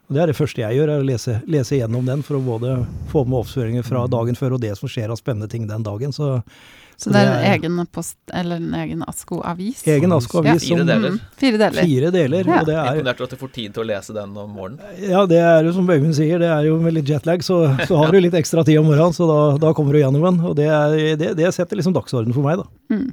Og 0.07 0.15
Det 0.15 0.23
er 0.23 0.31
det 0.31 0.37
første 0.39 0.63
jeg 0.63 0.79
gjør, 0.79 0.93
er 0.93 1.03
å 1.03 1.07
lese, 1.07 1.37
lese 1.51 1.77
gjennom 1.81 2.07
den 2.07 2.23
for 2.23 2.39
å 2.39 2.45
både 2.45 2.77
få 3.11 3.25
med 3.27 3.41
oppføringer 3.43 3.83
fra 3.87 4.05
dagen 4.11 4.39
før 4.39 4.55
og 4.55 4.63
det 4.63 4.71
som 4.79 4.91
skjer 4.91 5.11
av 5.11 5.19
spennende 5.19 5.51
ting 5.51 5.67
den 5.67 5.83
dagen. 5.83 6.15
Så 6.15 6.37
så 7.01 7.09
det 7.09 7.21
er 7.21 7.31
en 7.31 7.45
egen 7.49 7.85
post, 7.89 8.17
eller 8.29 8.59
en 8.61 8.75
egen 8.77 8.99
Asko-avis? 9.09 9.79
Egen 9.89 10.11
Asko-avis. 10.13 10.67
Ja. 10.69 10.75
Fire 10.75 10.85
deler. 10.85 11.15
Mm, 11.15 11.39
fire 11.41 11.61
deler. 11.63 11.87
Fire 11.87 12.11
deler 12.13 12.51
ja. 12.51 12.59
og 12.59 12.69
det 12.69 12.75
er, 12.77 12.99
Imponert 12.99 13.23
at 13.25 13.33
du 13.33 13.39
får 13.41 13.51
tid 13.55 13.73
til 13.73 13.83
å 13.83 13.87
lese 13.89 14.13
den 14.13 14.35
om 14.37 14.53
morgenen. 14.53 15.01
Ja, 15.01 15.23
det 15.29 15.39
er 15.41 15.65
jo 15.65 15.73
som 15.73 15.89
Bøyvind 15.89 16.13
sier, 16.17 16.37
det 16.43 16.51
er 16.53 16.69
jo 16.69 16.77
med 16.83 16.93
litt 16.99 17.09
jetlag, 17.09 17.41
så, 17.47 17.63
så 17.89 17.97
har 17.97 18.13
du 18.13 18.21
litt 18.21 18.37
ekstra 18.37 18.61
tid 18.67 18.77
om 18.83 18.91
morgenen, 18.91 19.17
så 19.17 19.25
da, 19.29 19.41
da 19.65 19.73
kommer 19.77 19.97
du 19.97 20.03
gjennom 20.03 20.29
den. 20.29 20.39
Og 20.51 20.55
det, 20.59 20.69
er, 20.69 21.17
det, 21.17 21.33
det 21.41 21.51
setter 21.57 21.81
liksom 21.81 21.97
dagsorden 21.97 22.37
for 22.37 22.45
meg, 22.45 22.61
da. 22.61 22.69
Mm. 22.93 23.09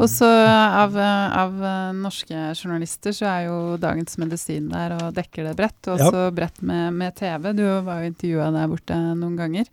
Og 0.00 0.06
så 0.10 0.26
av, 0.26 0.96
av, 0.98 1.62
norske 1.96 2.50
journalister 2.58 3.14
så 3.14 3.28
er 3.30 3.46
jo 3.48 3.58
Dagens 3.80 4.18
Medisin 4.20 4.68
der 4.72 4.96
og 4.98 5.14
dekker 5.16 5.50
det 5.50 5.56
bredt, 5.58 5.80
og 5.88 5.96
også 5.96 6.26
ja. 6.26 6.34
bredt 6.34 6.62
med, 6.62 6.94
med, 6.96 7.14
TV. 7.18 7.50
Du 7.56 7.64
var 7.86 8.02
jo 8.02 8.10
intervjua 8.10 8.50
der 8.54 8.70
borte 8.70 8.98
noen 9.18 9.36
ganger. 9.38 9.70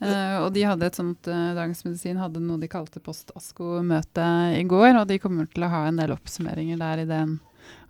Uh, 0.00 0.46
og 0.46 0.54
de 0.54 0.62
hadde 0.64 0.86
et 0.88 0.96
sånt 0.96 1.28
uh, 1.28 1.50
Dagens 1.52 1.82
Medisin 1.84 2.20
hadde 2.20 2.40
noe 2.40 2.56
de 2.60 2.70
kalte 2.72 3.02
Post-Asko-møte 3.04 4.28
i 4.56 4.62
går. 4.68 4.94
Og 5.02 5.04
de 5.10 5.20
kommer 5.20 5.48
til 5.50 5.66
å 5.66 5.72
ha 5.72 5.84
en 5.88 6.00
del 6.00 6.14
oppsummeringer 6.14 6.80
der 6.80 7.04
i 7.04 7.08
den 7.10 7.36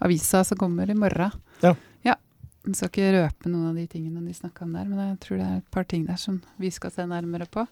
avisa 0.02 0.42
som 0.46 0.58
kommer 0.58 0.90
i 0.90 0.98
morgen. 0.98 1.36
Ja. 1.62 1.76
ja. 2.06 2.16
Jeg 2.66 2.76
skal 2.76 2.90
ikke 2.90 3.12
røpe 3.14 3.52
noen 3.52 3.70
av 3.70 3.78
de 3.78 3.86
tingene 3.90 4.24
de 4.26 4.34
snakka 4.36 4.66
om 4.66 4.74
der, 4.74 4.88
men 4.90 5.04
jeg 5.12 5.20
tror 5.22 5.38
det 5.38 5.46
er 5.46 5.60
et 5.60 5.70
par 5.72 5.86
ting 5.88 6.06
der 6.08 6.18
som 6.20 6.40
vi 6.60 6.72
skal 6.74 6.92
se 6.94 7.06
nærmere 7.08 7.46
på. 7.50 7.66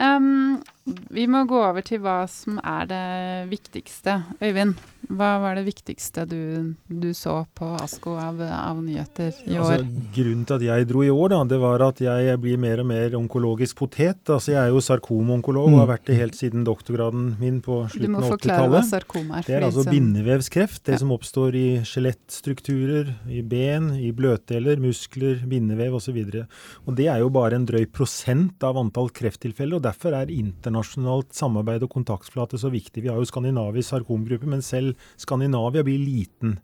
Um, 0.00 0.62
vi 0.84 1.28
må 1.30 1.44
gå 1.46 1.58
over 1.62 1.84
til 1.86 2.00
hva 2.02 2.24
som 2.26 2.56
er 2.58 2.88
det 2.90 3.04
viktigste. 3.52 4.16
Øyvind, 4.42 4.74
hva 5.12 5.36
var 5.42 5.54
det 5.58 5.62
viktigste 5.66 6.24
du, 6.26 6.74
du 6.90 7.12
så 7.14 7.44
på 7.54 7.68
ASKO 7.78 8.16
av, 8.18 8.40
av 8.42 8.80
nyheter 8.82 9.30
i 9.46 9.60
år? 9.60 9.76
Altså, 9.76 10.08
grunnen 10.16 10.48
til 10.48 10.56
at 10.56 10.64
jeg 10.66 10.88
dro 10.90 11.04
i 11.06 11.10
år, 11.12 11.28
da, 11.34 11.38
det 11.52 11.60
var 11.62 11.84
at 11.86 12.02
jeg 12.02 12.40
blir 12.42 12.58
mer 12.62 12.82
og 12.82 12.88
mer 12.90 13.14
onkologisk 13.18 13.78
potet. 13.78 14.24
Altså, 14.26 14.56
jeg 14.56 14.58
er 14.58 14.72
jo 14.74 14.82
sarkomonkolog 14.82 15.70
og 15.70 15.78
har 15.84 15.90
vært 15.92 16.08
det 16.10 16.18
helt 16.18 16.38
siden 16.38 16.66
doktorgraden 16.66 17.30
min 17.38 17.62
på 17.62 17.84
slutten 17.92 18.18
av 18.18 18.26
80-tallet. 18.26 18.26
Du 18.26 18.26
må 18.26 18.32
forklare 18.34 18.72
hva 18.74 18.82
sarkom 18.88 19.30
er. 19.38 19.46
Det 19.46 19.56
er 19.58 19.68
altså 19.68 19.86
bindevevskreft. 19.86 20.82
Det 20.88 20.96
ja. 20.96 21.02
som 21.04 21.14
oppstår 21.14 21.60
i 21.60 21.66
skjelettstrukturer, 21.86 23.14
i 23.30 23.44
ben, 23.46 23.92
i 24.02 24.10
bløtdeler, 24.16 24.82
muskler, 24.82 25.46
bindevev 25.46 26.00
osv. 26.00 26.18
Og, 26.18 26.34
så 26.42 26.90
og 26.90 26.98
det 26.98 27.06
er 27.12 27.22
jo 27.22 27.30
bare 27.34 27.60
en 27.60 27.70
drøy 27.70 27.86
prosent 27.94 28.66
av 28.66 28.82
antall 28.82 29.14
krefttilfeller. 29.14 29.78
og 29.78 29.86
Derfor 29.86 30.18
er 30.18 30.32
internasjonalt 30.32 30.71
samarbeid 30.80 31.84
og 31.84 31.92
kontaktflate 31.92 32.58
så 32.58 32.70
viktig. 32.72 33.02
Vi 33.02 33.10
har 33.10 33.20
jo 33.20 33.28
skandinavisk 33.28 33.92
sarkomgruppe, 33.92 34.48
men 34.48 34.62
selv 34.62 34.96
Skandinavia 35.16 35.84
blir 35.84 36.00
liten. 36.00 36.58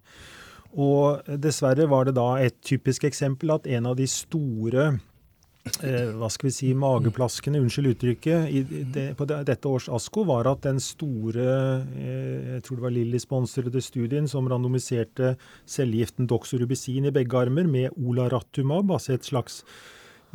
Og 0.76 1.24
dessverre 1.40 1.88
var 1.88 2.08
det 2.08 2.16
da 2.18 2.36
et 2.42 2.58
typisk 2.64 3.04
eksempel 3.08 3.54
at 3.54 3.66
en 3.66 3.88
av 3.88 3.96
de 3.96 4.06
store 4.10 4.88
eh, 5.82 6.10
hva 6.12 6.28
skal 6.30 6.48
vi 6.48 6.54
si, 6.54 6.72
mageplaskene, 6.76 7.60
unnskyld 7.62 7.92
uttrykket, 7.94 8.48
i 8.52 8.84
det, 8.92 9.06
på 9.16 9.26
det, 9.28 9.40
dette 9.48 9.70
års 9.70 9.88
ASKO 9.88 10.26
var 10.28 10.50
at 10.50 10.66
den 10.66 10.80
store 10.82 11.46
eh, 11.96 12.58
jeg 12.58 12.66
tror 12.66 12.78
det 12.80 12.86
var 12.86 12.96
Lilly-sponsede 12.96 13.84
studien 13.84 14.28
som 14.28 14.48
randomiserte 14.50 15.36
cellegiften 15.66 16.28
doxorubicin 16.28 17.08
i 17.08 17.14
begge 17.14 17.40
armer 17.40 17.70
med 17.70 17.96
olaratumab, 17.96 18.92
altså 18.92 19.16
et 19.16 19.28
slags 19.28 19.62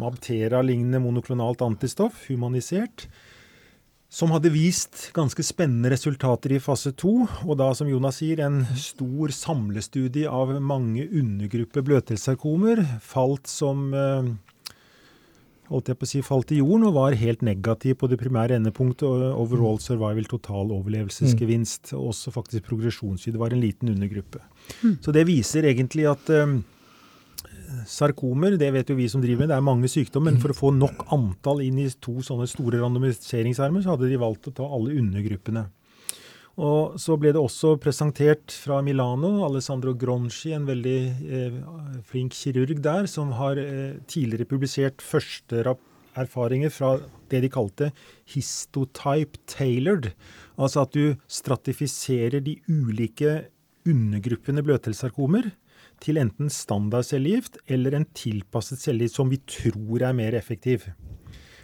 Mabtera-lignende 0.01 0.97
monoklonalt 1.03 1.61
antistoff, 1.61 2.23
humanisert, 2.25 3.05
som 4.13 4.29
hadde 4.29 4.51
vist 4.53 5.07
ganske 5.15 5.41
spennende 5.41 5.89
resultater 5.89 6.53
i 6.53 6.61
fase 6.61 6.91
to. 6.93 7.23
Og 7.47 7.57
da, 7.57 7.71
som 7.73 7.89
Jonas 7.89 8.19
sier, 8.21 8.43
en 8.45 8.61
stor 8.77 9.33
samlestudie 9.33 10.29
av 10.29 10.53
mange 10.61 11.07
undergrupper 11.09 11.85
bløtdelssarkomer 11.87 12.83
falt 13.01 13.49
som 13.49 13.87
eh, 13.97 14.29
holdt 15.71 15.89
jeg 15.89 15.97
på 15.97 16.05
å 16.05 16.11
si, 16.11 16.21
falt 16.25 16.53
i 16.53 16.59
jorden 16.59 16.85
og 16.91 16.97
var 16.99 17.17
helt 17.17 17.41
negativ 17.45 17.97
på 18.03 18.11
det 18.11 18.19
primære 18.21 18.59
endepunktet. 18.59 19.07
Overall 19.33 19.81
survival, 19.81 20.29
total 20.29 20.75
overlevelsesgevinst. 20.77 21.95
Og 21.97 22.11
også 22.13 22.35
faktisk 22.37 22.69
progresjonstid. 22.69 23.33
Det 23.33 23.41
var 23.41 23.57
en 23.57 23.65
liten 23.65 23.89
undergruppe. 23.95 24.43
Mm. 24.83 24.99
Så 25.01 25.15
det 25.15 25.25
viser 25.25 25.65
egentlig 25.71 26.05
at 26.11 26.29
um, 26.37 26.59
sarkomer, 27.89 28.57
det 28.59 28.71
vet 28.75 28.89
jo 28.91 28.97
vi 28.97 29.09
som 29.11 29.21
driver 29.23 29.43
med, 29.43 29.51
det 29.51 29.59
er 29.59 29.65
mange 29.65 29.89
sykdommer. 29.91 30.33
Men 30.33 30.41
for 30.43 30.53
å 30.53 30.57
få 30.57 30.73
nok 30.75 31.05
antall 31.15 31.63
inn 31.65 31.79
i 31.81 31.87
to 32.03 32.19
sånne 32.25 32.47
store 32.49 32.81
randomiseringsarmer, 32.83 33.83
så 33.83 33.95
hadde 33.95 34.11
de 34.11 34.19
valgt 34.21 34.49
å 34.51 34.55
ta 34.59 34.67
alle 34.67 34.97
undergruppene. 34.99 35.67
Og 36.61 36.99
Så 37.01 37.15
ble 37.17 37.31
det 37.33 37.41
også 37.41 37.79
presentert 37.81 38.53
fra 38.53 38.81
Milano, 38.85 39.41
Alessandro 39.47 39.95
Gronci, 39.97 40.51
en 40.53 40.67
veldig 40.69 40.99
eh, 41.25 41.55
flink 42.05 42.37
kirurg 42.37 42.83
der, 42.85 43.09
som 43.09 43.33
har 43.39 43.57
eh, 43.57 43.97
tidligere 44.05 44.45
publisert 44.45 45.01
første 45.01 45.63
erfaringer 46.13 46.69
fra 46.69 46.99
det 47.31 47.41
de 47.41 47.49
kalte 47.49 47.89
histotype 48.29 49.41
tailored. 49.49 50.11
Altså 50.53 50.85
at 50.85 50.93
du 50.93 51.17
stratifiserer 51.25 52.43
de 52.45 52.59
ulike 52.69 53.47
undergruppene 53.89 54.61
bløtdelssarkomer 54.63 55.49
til 56.03 56.19
enten 56.19 56.51
standard 56.51 57.07
cellegift 57.07 57.57
eller 57.71 57.95
en 57.95 58.07
tilpasset 58.17 58.81
cellegift 58.81 59.19
som 59.19 59.31
vi 59.31 59.39
tror 59.47 60.03
er 60.09 60.17
mer 60.17 60.35
effektiv. 60.37 60.89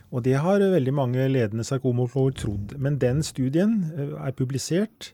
Og 0.10 0.24
det 0.26 0.40
har 0.42 0.64
veldig 0.64 0.94
mange 0.96 1.28
ledende 1.30 1.66
sarkomologer 1.68 2.34
trodd. 2.44 2.74
Men 2.82 2.98
den 3.02 3.22
studien 3.26 3.84
eh, 3.94 4.16
er 4.18 4.34
publisert 4.38 5.12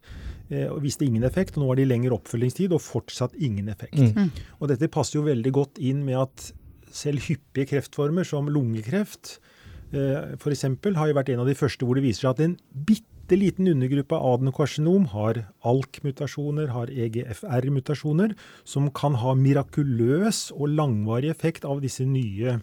eh, 0.50 0.70
og 0.70 0.84
viste 0.86 1.08
ingen 1.08 1.26
effekt. 1.28 1.58
og 1.58 1.64
Nå 1.64 1.72
har 1.72 1.82
de 1.82 1.88
lengre 1.90 2.16
oppfølgingstid 2.16 2.76
og 2.76 2.84
fortsatt 2.84 3.36
ingen 3.36 3.68
effekt. 3.74 4.00
Mm. 4.00 4.32
Og 4.62 4.72
dette 4.72 4.92
passer 4.92 5.20
jo 5.20 5.26
veldig 5.28 5.52
godt 5.56 5.82
inn 5.84 6.06
med 6.08 6.22
at 6.22 6.52
selv 6.96 7.26
hyppige 7.28 7.74
kreftformer 7.74 8.24
som 8.24 8.48
lungekreft 8.48 9.36
eh, 9.92 10.38
f.eks. 10.40 10.64
har 10.96 11.12
jo 11.12 11.18
vært 11.18 11.34
en 11.34 11.44
av 11.44 11.50
de 11.50 11.58
første 11.60 11.84
hvor 11.84 12.00
det 12.00 12.06
viser 12.06 12.30
seg 12.30 12.32
at 12.38 12.46
en 12.46 12.56
bitte 12.88 13.15
bitte 13.26 13.40
liten 13.42 13.68
undergruppe 13.68 14.16
av 14.16 14.36
adenokarsinom 14.36 15.08
har 15.10 15.46
ALK-mutasjoner, 15.66 16.68
har 16.70 16.92
EGFR-mutasjoner, 16.94 18.36
som 18.64 18.92
kan 18.94 19.16
ha 19.16 19.34
mirakuløs 19.34 20.52
og 20.54 20.70
langvarig 20.70 21.32
effekt 21.32 21.66
av 21.66 21.82
disse 21.82 22.06
nye 22.06 22.60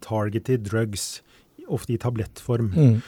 targeted 0.00 0.62
drugs, 0.62 1.22
ofte 1.68 1.94
i 1.94 1.98
tablettform. 1.98 2.70
Mm. 2.70 3.02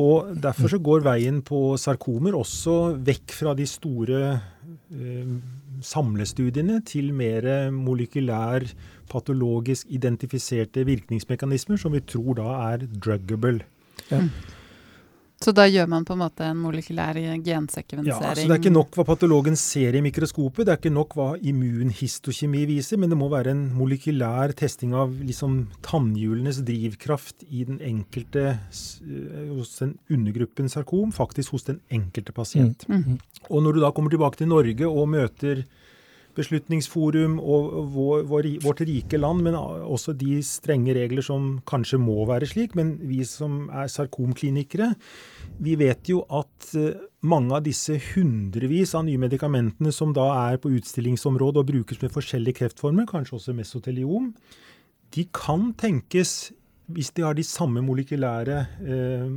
Og 0.00 0.32
Derfor 0.40 0.72
så 0.72 0.80
går 0.80 1.04
veien 1.04 1.42
på 1.44 1.76
sarkomer 1.78 2.34
også 2.34 2.96
vekk 3.04 3.30
fra 3.36 3.52
de 3.54 3.66
store 3.68 4.22
eh, 4.32 5.36
samlestudiene 5.84 6.80
til 6.88 7.12
mer 7.14 7.70
molekylær, 7.70 8.64
patologisk 9.12 9.86
identifiserte 9.92 10.86
virkningsmekanismer, 10.88 11.76
som 11.76 11.92
vi 11.92 12.00
tror 12.00 12.40
da 12.40 12.58
er 12.72 12.88
druggable. 12.88 13.60
Ja. 14.10 14.24
Så 15.42 15.52
da 15.52 15.66
gjør 15.68 15.88
man 15.90 16.06
på 16.06 16.14
en 16.14 16.20
måte 16.22 16.46
en 16.46 16.60
molekylær 16.62 17.18
gensekvensering? 17.44 18.08
Ja, 18.08 18.30
altså 18.30 18.46
Det 18.46 18.54
er 18.54 18.60
ikke 18.62 18.72
nok 18.72 18.96
hva 18.96 19.04
patologen 19.08 19.58
ser 19.60 19.96
i 19.98 20.02
mikroskopet, 20.04 20.64
det 20.64 20.72
er 20.72 20.80
ikke 20.80 20.94
nok 20.94 21.16
hva 21.18 21.28
immunhistokjemi 21.36 22.64
viser, 22.70 23.00
men 23.02 23.12
det 23.12 23.18
må 23.20 23.28
være 23.32 23.52
en 23.52 23.64
molekylær 23.76 24.54
testing 24.56 24.94
av 24.96 25.12
liksom 25.20 25.58
tannhjulenes 25.84 26.62
drivkraft 26.64 27.44
i 27.50 27.66
den 27.68 27.80
enkelte 27.84 28.46
eh, 28.54 29.48
hos 29.50 29.74
den 29.82 29.96
undergruppen 30.14 30.70
sarkom, 30.72 31.12
faktisk 31.12 31.58
hos 31.58 31.68
den 31.68 31.82
enkelte 31.92 32.32
pasient. 32.36 32.86
Mm. 32.88 33.04
Mm. 33.04 33.18
Og 33.50 33.66
når 33.66 33.76
du 33.76 33.84
da 33.84 33.92
kommer 33.92 34.14
tilbake 34.14 34.40
til 34.40 34.52
Norge 34.54 34.88
og 34.88 35.10
møter 35.12 35.66
Beslutningsforum 36.34 37.36
og 37.38 37.74
vår, 37.94 38.24
vår, 38.30 38.48
vårt 38.64 38.82
rike 38.86 39.20
land, 39.20 39.44
men 39.46 39.56
også 39.58 40.14
de 40.18 40.40
strenge 40.46 40.94
regler 40.96 41.24
som 41.24 41.60
kanskje 41.68 42.00
må 42.02 42.24
være 42.28 42.48
slik. 42.50 42.74
Men 42.78 42.96
vi 43.06 43.22
som 43.28 43.68
er 43.70 43.90
sarkomklinikere, 43.92 44.92
vi 45.62 45.76
vet 45.78 46.10
jo 46.10 46.24
at 46.34 46.72
eh, 46.78 46.98
mange 47.24 47.54
av 47.56 47.64
disse 47.66 47.96
hundrevis 48.10 48.96
av 48.98 49.06
nye 49.06 49.20
medikamentene 49.22 49.94
som 49.94 50.12
da 50.16 50.26
er 50.50 50.60
på 50.60 50.74
utstillingsområdet 50.76 51.62
og 51.62 51.70
brukes 51.70 52.02
med 52.02 52.12
forskjellige 52.14 52.62
kreftformer, 52.62 53.08
kanskje 53.08 53.38
også 53.38 53.56
mesoteliom, 53.56 54.32
de 55.14 55.28
kan 55.30 55.70
tenkes 55.78 56.52
hvis 56.92 57.10
de 57.16 57.22
har 57.24 57.36
de 57.36 57.44
samme 57.46 57.80
molekylære 57.84 58.56
eh, 58.84 59.28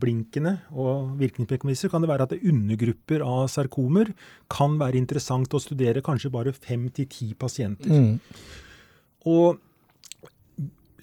blinkene 0.00 0.56
og 0.74 1.12
virkningsmekanismer, 1.20 1.92
kan 1.92 2.02
det 2.02 2.10
være 2.10 2.26
at 2.26 2.34
det 2.34 2.42
undergrupper 2.50 3.22
av 3.22 3.46
sarkomer 3.52 4.10
kan 4.50 4.74
være 4.80 4.98
interessant 4.98 5.54
å 5.54 5.62
studere 5.62 6.02
kanskje 6.04 6.32
bare 6.34 6.54
fem 6.56 6.88
til 6.90 7.06
ti 7.10 7.30
pasienter. 7.38 7.92
Mm. 7.92 8.18
Og 9.30 9.62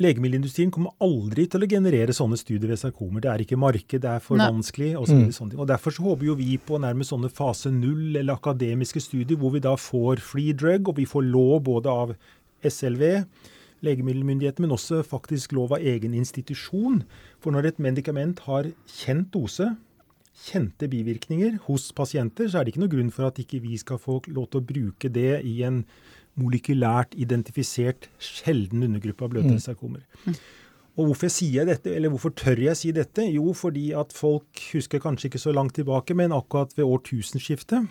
legemiddelindustrien 0.03 0.73
kommer 0.73 0.95
aldri 1.05 1.45
til 1.47 1.63
å 1.63 1.69
generere 1.69 2.15
sånne 2.15 2.35
studier 2.41 2.73
ved 2.73 2.81
sarkomer. 2.81 3.23
Det 3.23 3.31
er 3.31 3.45
ikke 3.45 3.61
marked, 3.61 4.03
det 4.03 4.09
er 4.09 4.23
for 4.25 4.41
Nei. 4.41 4.49
vanskelig 4.51 4.91
osv. 4.99 5.23
Mm. 5.23 5.55
Og 5.55 5.67
Derfor 5.69 5.95
så 5.95 6.07
håper 6.09 6.31
jo 6.33 6.37
vi 6.39 6.57
på 6.57 6.81
nærmest 6.83 7.13
sånne 7.13 7.31
fase 7.31 7.71
null 7.71 8.17
eller 8.17 8.35
akademiske 8.35 9.03
studier 9.05 9.39
hvor 9.39 9.53
vi 9.55 9.63
da 9.63 9.77
får 9.79 10.23
free 10.25 10.55
drug, 10.57 10.89
og 10.89 10.99
vi 10.99 11.07
får 11.07 11.29
lov 11.29 11.61
både 11.69 11.93
av 12.03 12.15
SLV 12.63 13.03
legemiddelmyndighetene, 13.83 14.67
men 14.67 14.75
også 14.75 15.01
faktisk 15.05 15.55
lov 15.57 15.75
av 15.75 15.83
egen 15.83 16.15
institusjon. 16.17 17.03
For 17.43 17.55
når 17.55 17.71
et 17.71 17.81
medikament 17.83 18.43
har 18.47 18.69
kjent 18.89 19.31
dose, 19.35 19.73
kjente 20.47 20.89
bivirkninger 20.89 21.59
hos 21.67 21.91
pasienter, 21.95 22.49
så 22.49 22.59
er 22.59 22.65
det 22.65 22.73
ikke 22.73 22.83
noe 22.85 22.93
grunn 22.95 23.13
for 23.13 23.29
at 23.29 23.39
ikke 23.41 23.61
vi 23.63 23.77
skal 23.77 24.01
få 24.01 24.19
lov 24.33 24.49
til 24.49 24.63
å 24.63 24.67
bruke 24.73 25.11
det 25.13 25.43
i 25.45 25.59
en 25.67 25.83
molekylært 26.39 27.13
identifisert 27.21 28.09
sjelden 28.17 28.87
undergruppe 28.87 29.27
av 29.27 29.33
bløtdelssarkomer. 29.35 30.01
Mm. 30.25 30.37
Og 30.93 31.09
hvorfor 31.09 31.29
sier 31.33 31.61
jeg 31.61 31.69
dette, 31.69 31.93
eller 31.93 32.11
hvorfor 32.13 32.33
tør 32.37 32.59
jeg 32.67 32.77
si 32.77 32.91
dette? 32.93 33.25
Jo, 33.33 33.53
fordi 33.57 33.91
at 33.97 34.13
folk 34.13 34.61
husker 34.73 35.01
kanskje 35.01 35.29
ikke 35.29 35.41
så 35.41 35.53
langt 35.53 35.75
tilbake, 35.77 36.17
men 36.17 36.33
akkurat 36.35 36.73
ved 36.77 36.85
årtusenskiftet 36.85 37.89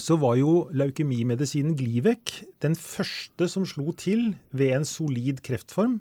så 0.00 0.16
var 0.16 0.38
jo 0.40 0.66
leukemimedisinen 0.72 1.74
Glivec 1.76 2.38
den 2.64 2.76
første 2.78 3.48
som 3.50 3.66
slo 3.68 3.92
til 3.98 4.32
ved 4.50 4.72
en 4.78 4.86
solid 4.88 5.42
kreftform. 5.44 5.98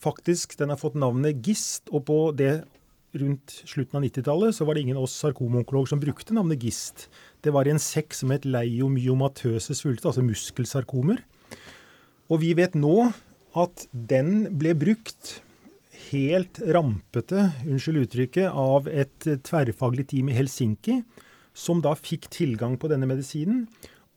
Faktisk, 0.00 0.54
den 0.60 0.70
har 0.70 0.78
fått 0.80 0.98
navnet 0.98 1.42
GIST, 1.44 1.90
og 1.90 2.06
på 2.08 2.18
det 2.38 2.62
rundt 3.18 3.56
slutten 3.66 3.98
av 3.98 4.04
90-tallet 4.06 4.54
så 4.54 4.64
var 4.64 4.76
det 4.76 4.84
ingen 4.84 5.00
av 5.00 5.08
oss 5.08 5.16
sarkomonkologer 5.18 5.90
som 5.90 6.02
brukte 6.02 6.36
navnet 6.36 6.62
GIST. 6.62 7.08
Det 7.42 7.52
var 7.52 7.66
i 7.66 7.74
en 7.74 7.82
sekk 7.82 8.14
som 8.14 8.30
het 8.30 8.46
leiomyomatøse 8.46 9.74
svulster, 9.74 10.12
altså 10.12 10.24
muskelsarkomer. 10.24 11.24
Og 12.30 12.42
vi 12.44 12.54
vet 12.54 12.76
nå 12.78 13.10
at 13.58 13.88
den 13.90 14.46
ble 14.54 14.76
brukt 14.78 15.40
helt 16.10 16.62
rampete, 16.62 17.48
unnskyld 17.66 18.04
uttrykket, 18.04 18.46
av 18.54 18.86
et 18.88 19.26
tverrfaglig 19.46 20.06
team 20.14 20.30
i 20.30 20.38
Helsinki 20.38 21.00
som 21.60 21.82
da 21.84 21.94
fikk 21.98 22.30
tilgang 22.32 22.78
på 22.80 22.90
denne 22.92 23.08
medisinen. 23.10 23.66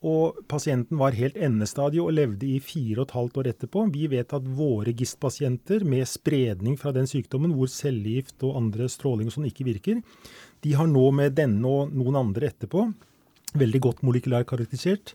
og 0.04 0.36
pasienten 0.52 0.98
var 1.00 1.16
helt 1.16 1.36
endestadie 1.40 2.02
og 2.02 2.12
levde 2.12 2.44
i 2.44 2.58
fire 2.60 2.98
og 2.98 3.06
et 3.06 3.14
halvt 3.16 3.38
år 3.40 3.46
etterpå. 3.54 3.86
Vi 3.88 4.04
vet 4.12 4.34
at 4.36 4.50
våre 4.58 4.92
GIST-pasienter 4.92 5.80
med 5.88 6.04
spredning 6.04 6.76
fra 6.76 6.92
den 6.92 7.08
sykdommen, 7.08 7.54
hvor 7.56 7.70
cellegift 7.72 8.44
og 8.44 8.58
andre 8.58 8.84
stråling 8.92 9.30
og 9.30 9.36
sånn 9.38 9.48
ikke 9.48 9.64
virker, 9.64 10.02
de 10.60 10.74
har 10.76 10.90
nå 10.92 11.06
med 11.16 11.32
denne 11.38 11.64
og 11.64 11.96
noen 11.96 12.20
andre 12.20 12.50
etterpå 12.52 12.84
veldig 13.58 13.80
godt 13.86 14.02
molekylær 14.06 14.46
karakterisert. 14.48 15.14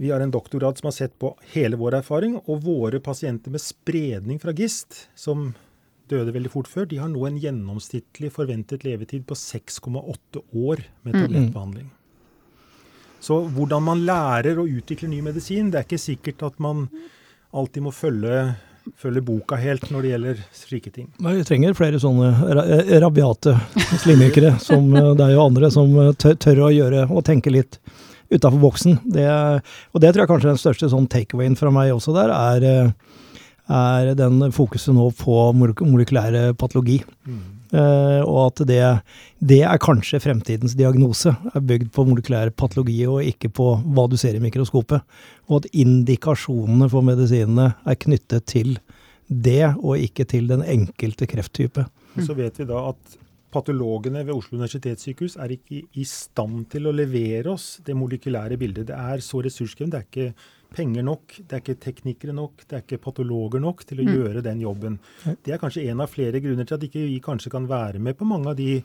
Vi 0.00 0.10
har 0.10 0.22
en 0.24 0.32
doktorgrad 0.32 0.78
som 0.78 0.88
har 0.88 0.96
sett 0.96 1.18
på 1.20 1.34
hele 1.52 1.78
vår 1.78 1.98
erfaring, 2.00 2.38
og 2.46 2.64
våre 2.64 3.02
pasienter 3.02 3.52
med 3.52 3.62
spredning 3.62 4.40
fra 4.42 4.54
GIST, 4.56 5.06
som 5.14 5.52
døde 6.12 6.34
veldig 6.34 6.52
fort 6.52 6.68
før, 6.70 6.86
de 6.88 7.00
har 7.00 7.10
nå 7.10 7.24
en 7.26 7.40
gjennomsnittlig 7.40 8.30
forventet 8.34 8.84
levetid 8.86 9.24
på 9.28 9.38
6,8 9.38 10.44
år 10.52 10.84
med 11.02 11.16
tablettbehandling. 11.16 11.90
Så 13.22 13.38
hvordan 13.54 13.84
man 13.86 14.02
lærer 14.06 14.58
å 14.58 14.66
utvikle 14.66 15.10
ny 15.10 15.20
medisin, 15.22 15.70
det 15.70 15.78
er 15.80 15.86
ikke 15.86 16.02
sikkert 16.02 16.42
at 16.48 16.62
man 16.62 16.88
alltid 17.54 17.84
må 17.84 17.92
følge, 17.94 18.54
følge 18.98 19.22
boka 19.22 19.58
helt 19.60 19.84
når 19.92 20.02
det 20.02 20.10
gjelder 20.10 20.40
slike 20.58 20.90
ting. 20.94 21.10
Vi 21.22 21.44
trenger 21.46 21.76
flere 21.78 22.00
sånne 22.02 22.32
rabiate 23.04 23.54
slimykere 24.02 24.56
som 24.68 24.90
deg 24.90 25.36
og 25.36 25.44
andre, 25.44 25.70
som 25.70 25.94
tør, 26.18 26.34
tør 26.42 26.64
å 26.66 26.72
gjøre 26.74 27.06
og 27.10 27.22
tenke 27.28 27.54
litt 27.54 27.78
utafor 28.32 28.58
boksen. 28.58 28.98
Det, 29.12 29.28
og 29.92 30.02
det 30.02 30.12
tror 30.12 30.24
jeg 30.24 30.32
kanskje 30.32 30.48
er 30.48 30.54
den 30.56 30.64
største 30.64 30.90
sånn 30.90 31.10
takeawayen 31.12 31.58
fra 31.60 31.70
meg 31.74 31.92
også 31.94 32.16
der, 32.16 32.32
er, 32.32 32.94
er 33.70 34.14
den 34.18 34.42
fokuset 34.52 34.94
nå 34.94 35.10
på 35.18 35.36
molekylære 35.54 36.54
patologi. 36.58 37.02
Mm. 37.26 37.42
Uh, 37.72 38.20
og 38.28 38.50
at 38.50 38.60
det, 38.68 38.80
det, 39.40 39.62
er 39.64 39.80
kanskje 39.80 40.20
fremtidens 40.20 40.74
diagnose. 40.76 41.32
Er 41.54 41.64
bygd 41.64 41.88
på 41.94 42.04
molekylær 42.04 42.52
patologi 42.52 42.98
og 43.08 43.24
ikke 43.24 43.48
på 43.48 43.68
hva 43.80 44.04
du 44.12 44.18
ser 44.20 44.36
i 44.36 44.42
mikroskopet. 44.44 45.00
Og 45.48 45.62
at 45.62 45.70
indikasjonene 45.72 46.90
for 46.92 47.06
medisinene 47.06 47.70
er 47.88 47.98
knyttet 48.02 48.44
til 48.52 48.76
det, 49.32 49.72
og 49.80 49.96
ikke 49.96 50.26
til 50.28 50.50
den 50.50 50.60
enkelte 50.68 51.24
krefttype. 51.30 51.86
Så 52.20 52.36
vet 52.36 52.58
vi 52.60 52.68
da 52.68 52.90
at 52.90 53.18
patologene 53.52 54.20
ved 54.26 54.34
Oslo 54.34 54.58
universitetssykehus 54.58 55.38
er 55.40 55.54
ikke 55.54 55.82
i 55.96 56.04
stand 56.08 56.66
til 56.72 56.88
å 56.88 56.94
levere 56.96 57.54
oss 57.54 57.78
det 57.84 57.96
molekylære 57.96 58.58
bildet. 58.60 58.90
Det 58.90 58.98
er 58.98 59.24
så 59.24 59.40
ressurskrevende. 59.44 59.96
Det 59.96 60.02
er 60.02 60.10
ikke 60.10 60.50
penger 60.74 61.04
nok, 61.06 61.36
det 61.38 61.56
er 61.56 61.62
ikke 61.62 61.80
teknikere 61.82 62.34
nok, 62.36 62.64
det 62.68 62.78
er 62.78 62.84
ikke 62.84 63.00
patologer 63.04 63.62
nok 63.62 63.84
til 63.88 64.02
å 64.02 64.06
mm. 64.06 64.12
gjøre 64.16 64.44
den 64.44 64.62
jobben. 64.64 64.98
Det 65.44 65.54
er 65.54 65.60
kanskje 65.62 65.86
en 65.90 66.02
av 66.04 66.10
flere 66.12 66.42
grunner 66.44 66.68
til 66.68 66.78
at 66.78 66.86
ikke 66.88 67.04
vi 67.08 67.20
kanskje 67.24 67.52
kan 67.52 67.68
være 67.70 68.02
med 68.02 68.18
på 68.18 68.28
mange 68.28 68.52
av 68.52 68.58
de 68.58 68.80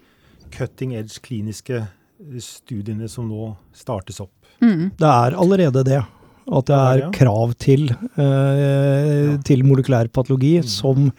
cutting 0.53 0.95
edge 0.97 1.21
kliniske 1.23 1.79
eh, 1.81 2.37
studiene 2.43 3.09
som 3.11 3.27
nå 3.29 3.51
startes 3.75 4.21
opp. 4.23 4.35
Mm. 4.63 4.93
Det 4.97 5.09
er 5.09 5.37
allerede 5.37 5.83
det. 5.87 6.03
At 6.47 6.69
det 6.69 6.75
er 6.79 7.01
krav 7.11 7.57
til, 7.59 7.89
eh, 7.91 9.33
til 9.43 9.65
molekylær 9.67 10.07
patologi 10.15 10.53
mm. 10.61 10.69
som 10.71 11.09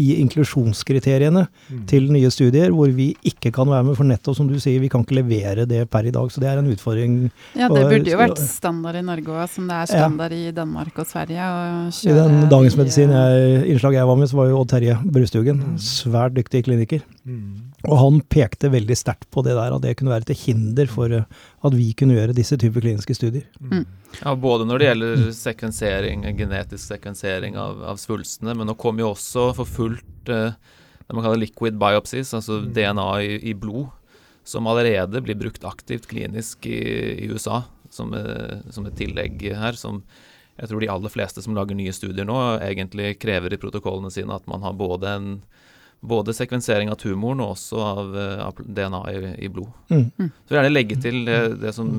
i 0.00 0.18
inklusjonskriteriene 0.22 1.44
mm. 1.46 1.82
til 1.90 2.08
nye 2.12 2.30
studier, 2.32 2.72
hvor 2.74 2.90
vi 2.94 3.12
ikke 3.26 3.52
kan 3.54 3.70
være 3.70 3.86
med. 3.88 3.96
For 3.98 4.08
nettopp 4.08 4.38
som 4.38 4.48
du 4.50 4.56
sier, 4.62 4.80
vi 4.82 4.90
kan 4.92 5.04
ikke 5.04 5.18
levere 5.20 5.66
det 5.70 5.84
per 5.92 6.08
i 6.08 6.14
dag. 6.14 6.30
Så 6.32 6.42
det 6.42 6.50
er 6.50 6.60
en 6.60 6.70
utfordring. 6.72 7.18
Ja, 7.58 7.68
det 7.72 7.84
burde 7.90 8.14
jo 8.14 8.20
vært 8.20 8.42
standard 8.42 8.98
i 8.98 9.04
Norge 9.06 9.36
òg, 9.36 9.44
som 9.52 9.68
det 9.70 9.78
er 9.80 9.92
standard 9.92 10.34
ja. 10.34 10.50
i 10.50 10.56
Danmark 10.56 10.98
og 10.98 11.10
Sverige. 11.10 11.50
I 12.10 12.16
den 12.18 12.48
Dagens 12.52 12.78
Medisin 12.80 13.14
jeg, 13.14 13.62
innslaget 13.74 14.02
jeg 14.02 14.10
var 14.10 14.20
med, 14.20 14.30
så 14.30 14.40
var 14.40 14.50
jo 14.50 14.60
Odd 14.62 14.74
Terje 14.74 14.98
Brustugen 15.04 15.62
mm. 15.62 15.78
svært 15.82 16.36
dyktig 16.38 16.64
kliniker. 16.68 17.06
Mm. 17.24 17.73
Og 17.84 17.98
han 18.00 18.20
pekte 18.32 18.70
veldig 18.72 18.96
sterkt 18.96 19.26
på 19.34 19.42
det 19.44 19.56
der, 19.58 19.74
at 19.74 19.82
det 19.84 19.96
kunne 19.98 20.14
være 20.14 20.28
til 20.30 20.38
hinder 20.40 20.88
for 20.90 21.12
eh, 21.12 21.26
at 21.64 21.76
vi 21.76 21.90
kunne 21.96 22.16
gjøre 22.16 22.36
disse 22.36 22.56
typer 22.60 22.84
kliniske 22.84 23.16
studier. 23.16 23.44
Mm. 23.60 23.84
Ja, 24.20 24.34
Både 24.40 24.66
når 24.68 24.80
det 24.80 24.88
gjelder 24.88 25.26
sekvensering, 25.36 26.24
genetisk 26.38 26.84
sekvensering 26.86 27.58
av, 27.60 27.82
av 27.92 28.00
svulstene, 28.00 28.56
men 28.56 28.70
nå 28.70 28.76
kom 28.80 29.02
jo 29.02 29.12
også 29.12 29.50
for 29.58 29.68
fullt 29.68 30.32
eh, 30.32 30.56
det 31.04 31.12
man 31.12 31.26
kaller 31.26 31.42
liquid 31.42 31.76
biopsies, 31.80 32.32
altså 32.36 32.62
mm. 32.62 32.70
DNA 32.76 33.08
i, 33.20 33.32
i, 33.50 33.54
blod, 33.58 33.92
som 34.48 34.68
allerede 34.68 35.20
blir 35.24 35.36
brukt 35.40 35.64
aktivt 35.68 36.08
klinisk 36.08 36.64
i, 36.68 36.80
i 37.24 37.28
USA 37.32 37.62
som, 37.92 38.14
eh, 38.16 38.62
som, 38.72 38.86
et 38.88 38.96
tillegg 38.96 39.44
her. 39.52 39.76
som 39.76 40.02
jeg 40.54 40.70
tror 40.70 40.80
de 40.80 40.88
aller 40.92 41.10
fleste 41.10 41.42
som 41.42 41.56
lager 41.56 41.76
nye 41.76 41.92
studier 41.92 42.26
nå, 42.28 42.38
egentlig 42.62 43.16
krever 43.20 43.52
i 43.52 43.60
protokollene 43.60 44.12
sine 44.14 44.36
at 44.36 44.46
man 44.50 44.62
har 44.62 44.76
både 44.78 45.10
en 45.10 45.30
både 46.04 46.34
sekvensering 46.34 46.90
av 46.92 46.98
tumoren 47.00 47.40
og 47.40 47.54
også 47.54 47.80
av, 47.80 48.16
eh, 48.18 48.42
av 48.44 48.58
DNA 48.58 49.02
i, 49.12 49.20
i 49.46 49.48
blod. 49.48 49.70
Mm. 49.88 50.10
mm. 50.16 50.28
Så 50.28 50.52
vil 50.52 50.58
jeg 50.58 50.60
gjerne 50.60 50.74
legge 50.74 50.98
til 51.00 51.22
det, 51.28 51.38
det, 51.62 51.72
som, 51.76 51.94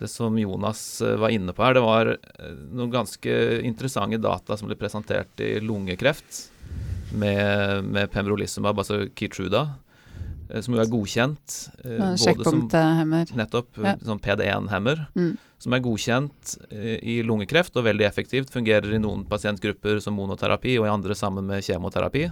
det, 0.00 0.08
som, 0.10 0.38
Jonas 0.38 0.82
eh, 1.04 1.18
var 1.22 1.34
inne 1.34 1.54
på 1.54 1.64
her. 1.66 1.76
Det 1.78 1.84
var 1.84 2.14
eh, 2.16 2.56
noen 2.72 2.90
ganske 2.94 3.36
interessante 3.62 4.18
data 4.22 4.58
som 4.58 4.70
ble 4.70 4.78
presentert 4.80 5.42
i 5.44 5.54
lungekreft 5.62 6.48
med, 7.14 7.84
med 7.84 8.10
pembrolizumab, 8.10 8.80
altså 8.80 9.04
Keytruda, 9.14 9.66
som 10.64 10.74
jo 10.74 10.80
er 10.82 10.88
godkjent. 10.90 11.54
Sjekkpunkthemmer. 12.20 13.30
Nettopp. 13.38 13.70
Ja. 13.80 13.94
Sånn 14.04 14.20
PD1-hemmer. 14.20 15.06
Mm. 15.16 15.30
Som 15.62 15.76
er 15.76 15.84
godkjent 15.84 16.56
i 16.72 17.20
lungekreft 17.24 17.76
og 17.78 17.86
veldig 17.86 18.04
effektivt. 18.04 18.50
Fungerer 18.52 18.92
i 18.92 19.00
noen 19.00 19.22
pasientgrupper 19.28 20.00
som 20.04 20.16
monoterapi, 20.18 20.74
og 20.80 20.88
i 20.88 20.92
andre 20.92 21.16
sammen 21.16 21.48
med 21.48 21.64
kjemoterapi. 21.64 22.26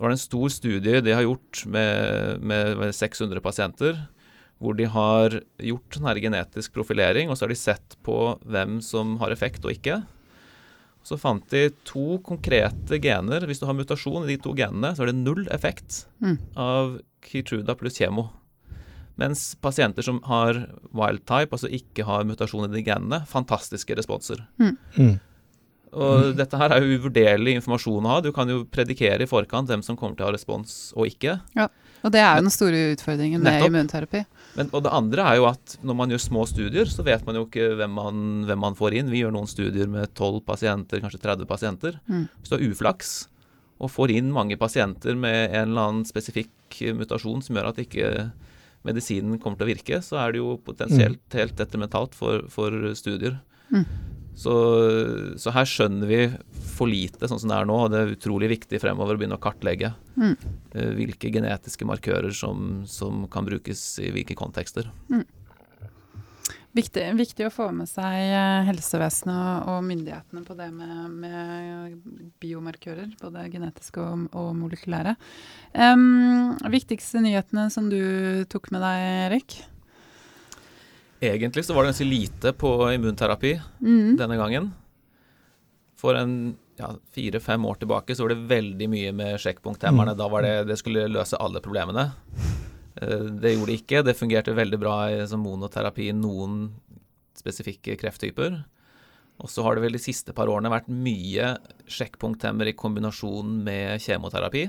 Det 0.00 0.06
var 0.06 0.14
en 0.14 0.18
stor 0.18 0.48
studie 0.48 1.00
de 1.04 1.12
har 1.12 1.26
gjort 1.26 1.58
med, 1.68 2.40
med, 2.40 2.70
med 2.80 2.94
600 2.96 3.36
pasienter, 3.44 3.98
hvor 4.56 4.72
de 4.78 4.86
har 4.88 5.34
gjort 5.60 5.92
sånn 5.92 6.08
her 6.08 6.20
genetisk 6.24 6.72
profilering, 6.72 7.28
og 7.28 7.36
så 7.36 7.44
har 7.44 7.52
de 7.52 7.58
sett 7.60 7.98
på 8.00 8.14
hvem 8.48 8.78
som 8.80 9.18
har 9.20 9.34
effekt 9.34 9.60
og 9.68 9.74
ikke. 9.74 9.98
Så 11.04 11.20
fant 11.20 11.44
de 11.52 11.66
to 11.84 12.16
konkrete 12.24 12.96
gener. 13.04 13.44
Hvis 13.44 13.60
du 13.60 13.68
har 13.68 13.76
mutasjon 13.76 14.24
i 14.24 14.32
de 14.32 14.40
to 14.40 14.56
genene, 14.56 14.94
så 14.96 15.04
er 15.04 15.12
det 15.12 15.20
null 15.20 15.44
effekt 15.52 16.06
mm. 16.24 16.36
av 16.56 16.96
Keytruda 17.28 17.76
pluss 17.76 18.00
kjemo. 18.00 18.30
Mens 19.20 19.50
pasienter 19.60 20.08
som 20.08 20.22
har 20.24 20.62
wild 20.96 21.26
type, 21.28 21.52
altså 21.52 21.68
ikke 21.68 22.08
har 22.08 22.24
mutasjon 22.24 22.70
i 22.70 22.72
de 22.72 22.88
genene, 22.88 23.20
fantastiske 23.28 24.00
responser. 24.00 24.46
Mm. 24.56 25.18
Og 25.90 26.30
mm. 26.30 26.34
dette 26.38 26.58
her 26.60 26.72
er 26.74 26.84
jo 26.84 26.98
uvurderlig 27.00 27.56
informasjon 27.58 28.06
å 28.06 28.12
ha. 28.12 28.18
Du 28.22 28.30
kan 28.34 28.50
jo 28.50 28.62
predikere 28.70 29.26
i 29.26 29.30
forkant 29.30 29.70
hvem 29.70 29.82
som 29.82 29.98
kommer 29.98 30.18
til 30.18 30.26
å 30.26 30.30
ha 30.30 30.34
respons 30.36 30.76
og 30.94 31.10
ikke. 31.10 31.40
Ja, 31.58 31.66
og 32.00 32.12
det 32.14 32.22
er 32.22 32.38
jo 32.38 32.44
den 32.46 32.54
store 32.54 32.82
utfordringen 32.94 33.42
med 33.42 33.56
Nettopp. 33.56 33.72
immunterapi. 33.72 34.20
Men, 34.56 34.70
og 34.74 34.84
det 34.86 34.92
andre 34.96 35.26
er 35.32 35.40
jo 35.40 35.48
at 35.50 35.74
når 35.86 35.98
man 35.98 36.14
gjør 36.14 36.22
små 36.22 36.44
studier, 36.48 36.88
så 36.90 37.04
vet 37.06 37.26
man 37.26 37.38
jo 37.38 37.44
ikke 37.48 37.72
hvem 37.80 37.92
man, 37.98 38.22
hvem 38.48 38.62
man 38.66 38.78
får 38.78 39.00
inn. 39.00 39.10
Vi 39.12 39.24
gjør 39.24 39.34
noen 39.34 39.50
studier 39.50 39.90
med 39.90 40.14
12 40.14 40.40
pasienter, 40.46 41.02
kanskje 41.02 41.22
30 41.26 41.50
pasienter. 41.50 41.98
Mm. 42.06 42.28
Hvis 42.38 42.52
du 42.52 42.56
har 42.56 42.66
uflaks 42.70 43.12
og 43.80 43.92
får 43.92 44.14
inn 44.14 44.30
mange 44.34 44.58
pasienter 44.60 45.16
med 45.16 45.50
en 45.50 45.70
eller 45.70 45.88
annen 45.88 46.06
spesifikk 46.08 46.80
mutasjon 46.96 47.42
som 47.42 47.56
gjør 47.56 47.72
at 47.72 47.80
ikke 47.82 48.30
medisinen 48.86 49.40
kommer 49.40 49.60
til 49.60 49.68
å 49.68 49.72
virke, 49.74 50.00
så 50.04 50.22
er 50.22 50.32
det 50.32 50.40
jo 50.40 50.54
potensielt 50.64 51.20
mm. 51.20 51.36
helt 51.36 51.58
detrimentalt 51.58 52.16
for, 52.16 52.46
for 52.52 52.74
studier. 52.96 53.40
Mm. 53.72 53.84
Så, 54.38 54.52
så, 55.40 55.52
her 55.52 55.66
skjønner 55.68 56.08
vi 56.08 56.20
for 56.72 56.88
lite 56.88 57.28
sånn 57.28 57.40
som 57.42 57.50
det 57.50 57.58
er 57.58 57.68
nå, 57.68 57.76
og 57.76 57.90
det 57.92 57.98
er 58.00 58.14
utrolig 58.14 58.48
viktig 58.54 58.80
fremover 58.80 59.18
å 59.18 59.20
begynne 59.20 59.36
å 59.36 59.42
kartlegge 59.42 59.92
mm. 60.16 60.32
uh, 60.76 60.92
hvilke 60.96 61.32
genetiske 61.34 61.88
markører 61.88 62.32
som, 62.36 62.80
som, 62.88 63.26
kan 63.32 63.44
brukes 63.48 63.82
i 64.00 64.12
hvilke 64.14 64.38
kontekster. 64.38 64.88
Mm. 65.12 65.26
Viktig, 66.70 67.02
viktig, 67.18 67.48
å 67.48 67.50
få 67.50 67.66
med 67.74 67.88
seg 67.90 68.14
eh, 68.30 68.60
helsevesenet 68.68 69.66
og 69.72 69.80
myndighetene 69.88 70.44
på 70.46 70.54
det 70.54 70.68
med, 70.70 71.16
med, 71.18 71.96
biomarkører, 72.38 73.08
både 73.18 73.42
genetiske 73.50 73.98
og, 73.98 74.28
og 74.38 74.52
molekylære. 74.54 75.16
Um, 75.74 76.54
viktigste 76.70 77.24
nyhetene 77.24 77.66
som 77.74 77.90
du 77.90 78.46
tok 78.54 78.70
med 78.70 78.86
deg, 78.86 79.08
Erik? 79.26 79.58
Egentlig 81.20 81.66
så 81.66 81.74
var 81.76 81.84
det 81.84 81.92
ganske 81.92 82.08
lite 82.08 82.52
på 82.56 82.70
immunterapi 82.94 83.54
mm. 83.80 84.16
denne 84.16 84.38
gangen. 84.40 84.70
For 86.00 86.16
en 86.16 86.56
ja, 86.80 86.94
fire-fem 87.12 87.64
år 87.68 87.74
tilbake 87.82 88.16
så 88.16 88.24
var 88.24 88.32
det 88.32 88.48
veldig 88.48 88.88
mye 88.88 89.12
med 89.12 89.40
sjekkpunkthemmerne. 89.42 90.14
Mm. 90.16 90.18
Da 90.18 90.28
var 90.32 90.46
det 90.46 90.54
det 90.70 90.78
skulle 90.80 91.10
løse 91.12 91.36
alle 91.36 91.60
problemene. 91.60 92.06
Eh, 92.96 93.26
det 93.36 93.52
gjorde 93.52 93.72
det 93.72 93.80
ikke. 93.82 94.02
Det 94.06 94.16
fungerte 94.16 94.56
veldig 94.56 94.80
bra 94.80 94.96
som 95.28 95.44
monoterapi 95.44 96.08
i 96.08 96.16
noen 96.16 96.70
spesifikke 97.36 97.98
krefttyper. 98.00 98.62
Og 99.40 99.48
så 99.48 99.64
har 99.64 99.76
det 99.76 99.84
vel 99.84 99.96
de 99.96 100.02
siste 100.02 100.34
par 100.36 100.50
årene 100.52 100.72
vært 100.72 100.88
mye 100.92 101.54
sjekkpunkthemmer 101.88 102.68
i 102.68 102.76
kombinasjon 102.76 103.60
med 103.64 104.00
kjemoterapi. 104.04 104.66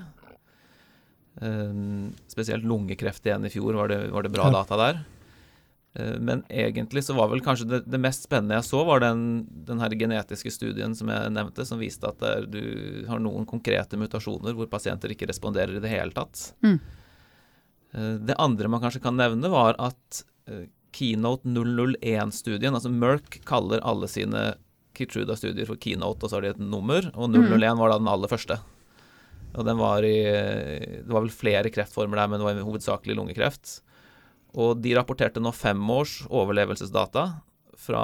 Um, 1.42 2.12
spesielt 2.28 2.68
lungekreft 2.68 3.26
igjen 3.26 3.48
i 3.48 3.52
fjor 3.52 3.78
var 3.80 3.92
det, 3.92 4.02
var 4.12 4.28
det 4.28 4.32
bra 4.36 4.48
ja. 4.48 4.56
data 4.62 4.80
der. 4.80 5.02
Eh, 5.94 6.18
men 6.20 6.44
egentlig 6.50 7.04
så 7.04 7.16
var 7.18 7.30
vel 7.32 7.44
kanskje 7.44 7.68
det, 7.68 7.82
det 7.92 8.00
mest 8.00 8.24
spennende 8.28 8.58
jeg 8.60 8.70
så, 8.70 8.84
var 8.88 9.04
den, 9.04 9.44
den, 9.68 9.82
her 9.84 9.96
genetiske 10.00 10.54
studien 10.54 10.96
som 10.96 11.12
jeg 11.12 11.34
nevnte, 11.36 11.66
som 11.68 11.82
viste 11.82 12.08
at 12.08 12.22
der, 12.24 12.48
du 12.48 13.06
har 13.10 13.20
noen 13.20 13.48
konkrete 13.50 14.00
mutasjoner 14.00 14.56
hvor 14.56 14.72
pasienter 14.72 15.12
ikke 15.12 15.30
responderer 15.32 15.76
i 15.78 15.84
det 15.84 15.92
hele 15.92 16.16
tatt. 16.16 16.52
Mm. 16.64 16.78
Eh, 17.92 18.14
det 18.32 18.40
andre 18.40 18.72
man 18.72 18.84
kanskje 18.84 19.04
kan 19.04 19.20
nevne, 19.20 19.52
var 19.52 19.80
at 19.84 20.24
eh, 20.48 20.68
Keynote 20.96 21.48
001-studien. 21.48 22.76
Altså 22.76 22.92
Merck 22.92 23.42
kaller 23.48 23.84
alle 23.88 24.10
sine 24.12 24.52
Kitruda-studier 24.98 25.68
for 25.68 25.80
Keynote, 25.80 26.24
og 26.24 26.32
så 26.32 26.38
har 26.38 26.44
de 26.44 26.56
et 26.56 26.64
nummer. 26.64 27.06
Og 27.16 27.32
001 27.32 27.80
var 27.80 27.94
da 27.94 28.00
den 28.00 28.12
aller 28.12 28.32
første. 28.32 28.58
Og 29.52 29.68
den 29.68 29.80
var 29.80 30.04
i 30.08 30.18
Det 31.04 31.12
var 31.12 31.24
vel 31.24 31.32
flere 31.32 31.72
kreftformer 31.72 32.20
der, 32.20 32.28
men 32.32 32.40
det 32.40 32.48
var 32.48 32.60
hovedsakelig 32.68 33.16
lungekreft. 33.16 33.80
Og 34.60 34.82
de 34.84 34.96
rapporterte 34.98 35.44
nå 35.44 35.54
fem 35.56 35.80
års 35.94 36.22
overlevelsesdata 36.28 37.28
fra, 37.82 38.04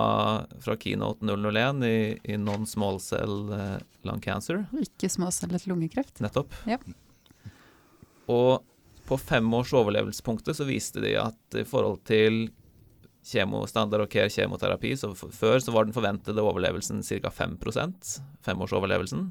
fra 0.63 0.77
Keynote 0.79 1.25
001 1.25 1.83
i, 1.85 1.97
i 2.23 2.37
non-small 2.39 3.01
cell 3.03 3.51
eh, 3.53 3.75
lung 4.07 4.21
cancer. 4.23 4.63
Ikke 4.81 5.09
småcellet 5.11 5.67
lungekreft. 5.67 6.21
Nettopp. 6.23 6.55
Ja. 6.69 6.79
Og 8.31 8.63
på 9.07 9.17
fem 9.19 9.47
års 9.55 9.73
overlevelsespunktet 9.75 10.57
så 10.57 10.67
viste 10.67 11.03
de 11.03 11.13
at 11.19 11.59
i 11.59 11.65
forhold 11.67 12.01
til 12.07 12.47
kjemostandard 13.27 14.05
og 14.05 14.11
care 14.11 14.31
kjemoterapi, 14.31 14.93
så 14.99 15.11
før 15.15 15.59
så 15.63 15.73
var 15.75 15.87
den 15.87 15.95
forventede 15.95 16.43
overlevelsen 16.43 17.03
ca. 17.03 17.31
5% 17.31 18.13
femårsoverlevelsen. 18.47 19.27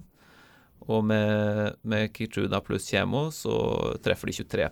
Og 0.87 1.05
med, 1.09 1.79
med 1.83 2.13
Keytruda 2.15 2.61
pluss 2.65 2.91
kjemo 2.93 3.31
så 3.35 3.57
treffer 4.05 4.31
de 4.31 4.37
23 4.45 4.69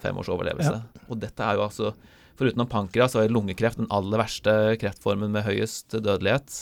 ja. 0.00 0.08
femårs 0.08 0.32
overlevelse. 0.32 0.80
Ja. 0.80 1.04
Og 1.08 1.20
dette 1.22 1.46
er 1.46 1.60
jo 1.60 1.68
altså 1.68 1.94
Foruten 2.40 2.64
pankreas 2.72 3.12
så 3.12 3.20
er 3.20 3.32
lungekreft 3.32 3.76
den 3.76 3.90
aller 3.92 4.22
verste 4.22 4.52
kreftformen 4.80 5.28
med 5.34 5.44
høyest 5.44 5.92
dødelighet. 5.92 6.54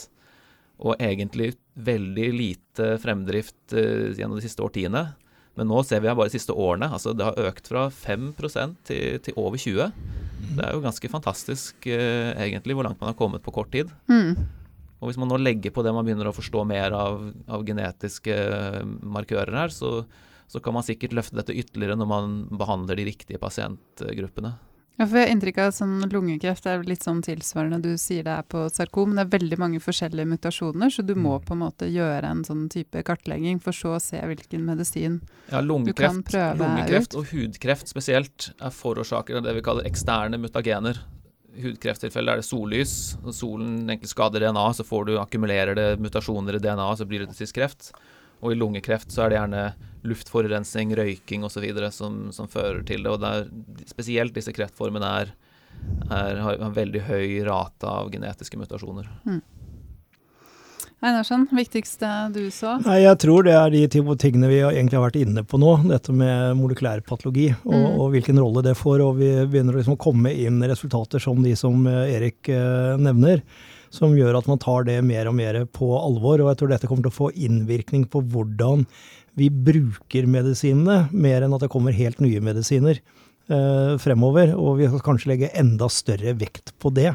Og 0.83 0.99
egentlig 0.99 1.53
veldig 1.79 2.25
lite 2.35 2.89
fremdrift 2.99 3.71
uh, 3.71 4.11
gjennom 4.11 4.35
de 4.35 4.43
siste 4.43 4.63
årtiene. 4.65 5.05
Men 5.55 5.71
nå 5.71 5.79
ser 5.87 6.03
vi 6.03 6.11
bare 6.11 6.27
de 6.27 6.35
siste 6.35 6.51
årene. 6.51 6.91
altså 6.91 7.13
Det 7.15 7.23
har 7.29 7.39
økt 7.47 7.71
fra 7.71 7.87
5 7.95 8.27
til, 8.83 9.19
til 9.23 9.39
over 9.39 9.55
20 9.55 9.87
Det 10.57 10.65
er 10.65 10.75
jo 10.75 10.83
ganske 10.83 11.11
fantastisk 11.15 11.87
uh, 11.87 12.31
egentlig 12.35 12.75
hvor 12.75 12.83
langt 12.83 12.99
man 12.99 13.13
har 13.13 13.19
kommet 13.19 13.43
på 13.43 13.55
kort 13.55 13.71
tid. 13.71 13.87
Mm. 14.11 14.35
Og 14.99 15.07
hvis 15.07 15.19
man 15.19 15.31
nå 15.31 15.39
legger 15.39 15.71
på 15.71 15.83
det 15.85 15.95
man 15.95 16.03
begynner 16.03 16.27
å 16.27 16.35
forstå 16.35 16.65
mer 16.67 16.91
av, 16.91 17.21
av 17.47 17.63
genetiske 17.63 18.35
markører 18.99 19.55
her, 19.55 19.71
så, 19.71 20.01
så, 20.49 20.61
kan 20.63 20.75
man 20.75 20.85
sikkert 20.85 21.13
løfte 21.13 21.37
dette 21.37 21.53
ytterligere 21.53 21.99
når 21.99 22.09
man 22.09 22.39
behandler 22.57 22.97
de 22.97 23.05
riktige 23.11 23.41
pasientgruppene. 23.41 24.55
Ja, 24.99 25.05
for 25.07 25.15
jeg 25.15 25.29
har 25.29 25.31
inntrykk 25.31 25.59
av 25.63 25.69
at 25.69 25.75
sånn 25.77 25.93
lungekreft 26.11 26.65
er 26.67 26.81
litt 26.83 27.05
sånn 27.05 27.21
tilsvarende 27.23 27.77
du 27.85 27.93
sier 27.95 28.25
det 28.25 28.33
er 28.33 28.47
på 28.51 28.65
sarkom. 28.67 29.13
Det 29.15 29.23
er 29.23 29.29
veldig 29.31 29.59
mange 29.61 29.79
forskjellige 29.79 30.27
mutasjoner, 30.27 30.91
så 30.91 31.05
du 31.07 31.13
må 31.15 31.37
mm. 31.37 31.45
på 31.47 31.55
en 31.55 31.61
måte 31.61 31.87
gjøre 31.87 32.27
en 32.27 32.41
sånn 32.43 32.65
type 32.73 33.05
kartlegging 33.07 33.61
for 33.63 33.75
så 33.75 33.93
å 33.95 34.01
se 34.03 34.19
hvilken 34.19 34.65
medisin 34.67 35.21
ja, 35.47 35.61
du 35.63 35.93
kan 35.95 36.19
prøve 36.27 36.59
lungekreft 36.59 37.15
ut. 37.15 37.21
og 37.21 37.31
hudkreft 37.31 37.93
spesielt 37.93 38.49
er 38.59 38.75
forårsaker 38.75 39.39
av 39.39 39.47
det 39.47 39.55
vi 39.55 39.63
kaller 39.69 39.87
eksterne 39.87 40.41
mutagener 40.41 40.99
I 41.55 41.63
hudkrefttilfeller 41.69 42.35
er 42.35 42.43
det 42.43 42.49
sollys. 42.49 42.97
Når 43.23 43.39
solen 43.39 43.79
egentlig 43.85 44.11
skader 44.11 44.43
DNA, 44.43 44.67
så 44.75 44.83
får 44.83 45.07
du 45.07 45.15
akkumulerer 45.23 45.79
det 45.79 45.89
mutasjoner 46.03 46.59
i 46.59 46.63
DNA, 46.67 46.91
så 46.99 47.07
blir 47.07 47.23
det 47.23 47.39
til 47.39 47.55
kreft. 47.55 47.93
Og 48.39 48.53
i 48.53 48.57
lungekreft 48.57 49.11
så 49.11 49.25
er 49.25 49.31
det 49.31 49.39
gjerne 49.39 49.63
luftforurensning, 50.07 50.95
røyking 50.95 51.45
osv. 51.47 51.65
Som, 51.91 52.19
som 52.35 52.49
fører 52.51 52.81
til 52.87 53.03
det. 53.03 53.13
Og 53.13 53.21
det 53.21 53.35
er, 53.35 53.47
spesielt 53.89 54.35
disse 54.35 54.53
kreftformene 54.55 55.13
er, 55.23 55.33
er, 56.09 56.43
har 56.45 56.59
en 56.59 56.75
veldig 56.75 57.05
høy 57.09 57.39
rate 57.47 57.89
av 57.89 58.11
genetiske 58.13 58.59
mutasjoner. 58.59 59.09
Mm. 59.27 59.41
Einarsson, 60.99 61.45
viktigste 61.55 62.07
du 62.35 62.41
så? 62.51 62.73
Nei, 62.83 62.97
Jeg 63.05 63.19
tror 63.23 63.45
det 63.47 63.53
er 63.55 63.71
de 63.71 64.15
tingene 64.19 64.49
vi 64.51 64.57
egentlig 64.59 64.97
har 64.97 65.05
vært 65.05 65.19
inne 65.21 65.45
på 65.47 65.59
nå. 65.61 65.77
Dette 65.87 66.11
med 66.11 66.57
molekylær 66.59 67.05
patologi 67.07 67.47
og, 67.53 67.71
mm. 67.71 67.85
og 67.93 68.09
hvilken 68.15 68.41
rolle 68.43 68.63
det 68.67 68.75
får. 68.75 69.03
Og 69.05 69.21
vi 69.21 69.29
begynner 69.47 69.79
liksom 69.79 69.95
å 69.95 70.01
komme 70.01 70.33
inn 70.35 70.59
resultater 70.67 71.23
som 71.23 71.39
de 71.43 71.55
som 71.59 71.87
eh, 71.87 72.17
Erik 72.17 72.51
eh, 72.51 72.99
nevner. 72.99 73.45
Som 73.93 74.15
gjør 74.17 74.37
at 74.37 74.49
man 74.49 74.59
tar 74.61 74.85
det 74.87 74.99
mer 75.05 75.29
og 75.29 75.37
mer 75.37 75.63
på 75.73 75.89
alvor. 75.97 76.41
Og 76.43 76.51
jeg 76.51 76.59
tror 76.59 76.73
dette 76.73 76.89
kommer 76.89 77.07
til 77.07 77.13
å 77.13 77.19
få 77.19 77.31
innvirkning 77.33 78.05
på 78.11 78.21
hvordan 78.33 78.85
vi 79.39 79.47
bruker 79.49 80.27
medisinene, 80.29 81.07
mer 81.15 81.45
enn 81.45 81.55
at 81.55 81.63
det 81.63 81.71
kommer 81.71 81.95
helt 81.95 82.19
nye 82.23 82.41
medisiner 82.43 82.99
eh, 82.99 83.95
fremover. 84.01 84.53
Og 84.57 84.81
vi 84.81 84.89
skal 84.89 85.05
kanskje 85.05 85.33
legge 85.33 85.53
enda 85.57 85.89
større 85.93 86.35
vekt 86.37 86.75
på 86.81 86.93
det. 86.95 87.13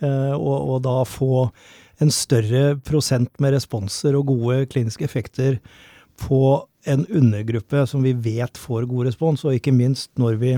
Eh, 0.00 0.34
og, 0.36 0.56
og 0.76 0.80
da 0.86 1.00
få 1.08 1.48
en 2.04 2.12
større 2.12 2.76
prosent 2.84 3.32
med 3.40 3.54
responser 3.56 4.16
og 4.18 4.28
gode 4.28 4.66
kliniske 4.72 5.06
effekter 5.06 5.60
på 6.20 6.40
en 6.86 7.06
undergruppe 7.06 7.86
som 7.88 8.04
vi 8.04 8.12
vet 8.12 8.58
får 8.60 8.86
god 8.90 9.08
respons, 9.08 9.44
og 9.44 9.56
ikke 9.56 9.74
minst 9.74 10.12
når 10.20 10.40
vi 10.40 10.52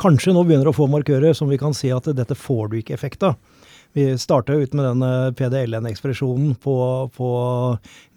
kanskje 0.00 0.34
nå 0.36 0.42
begynner 0.44 0.68
å 0.70 0.76
få 0.76 0.88
markører 0.92 1.36
som 1.36 1.48
vi 1.48 1.58
kan 1.60 1.74
si 1.74 1.90
at 1.94 2.08
dette 2.16 2.36
får 2.36 2.72
du 2.72 2.80
ikke 2.80 2.96
effekt 2.96 3.24
av. 3.26 3.38
Vi 3.96 4.10
starta 4.20 4.52
ut 4.52 4.74
med 4.76 4.84
den 4.84 5.34
PDLN-ekspresjonen 5.38 6.56
på, 6.60 6.76
på, 7.16 7.28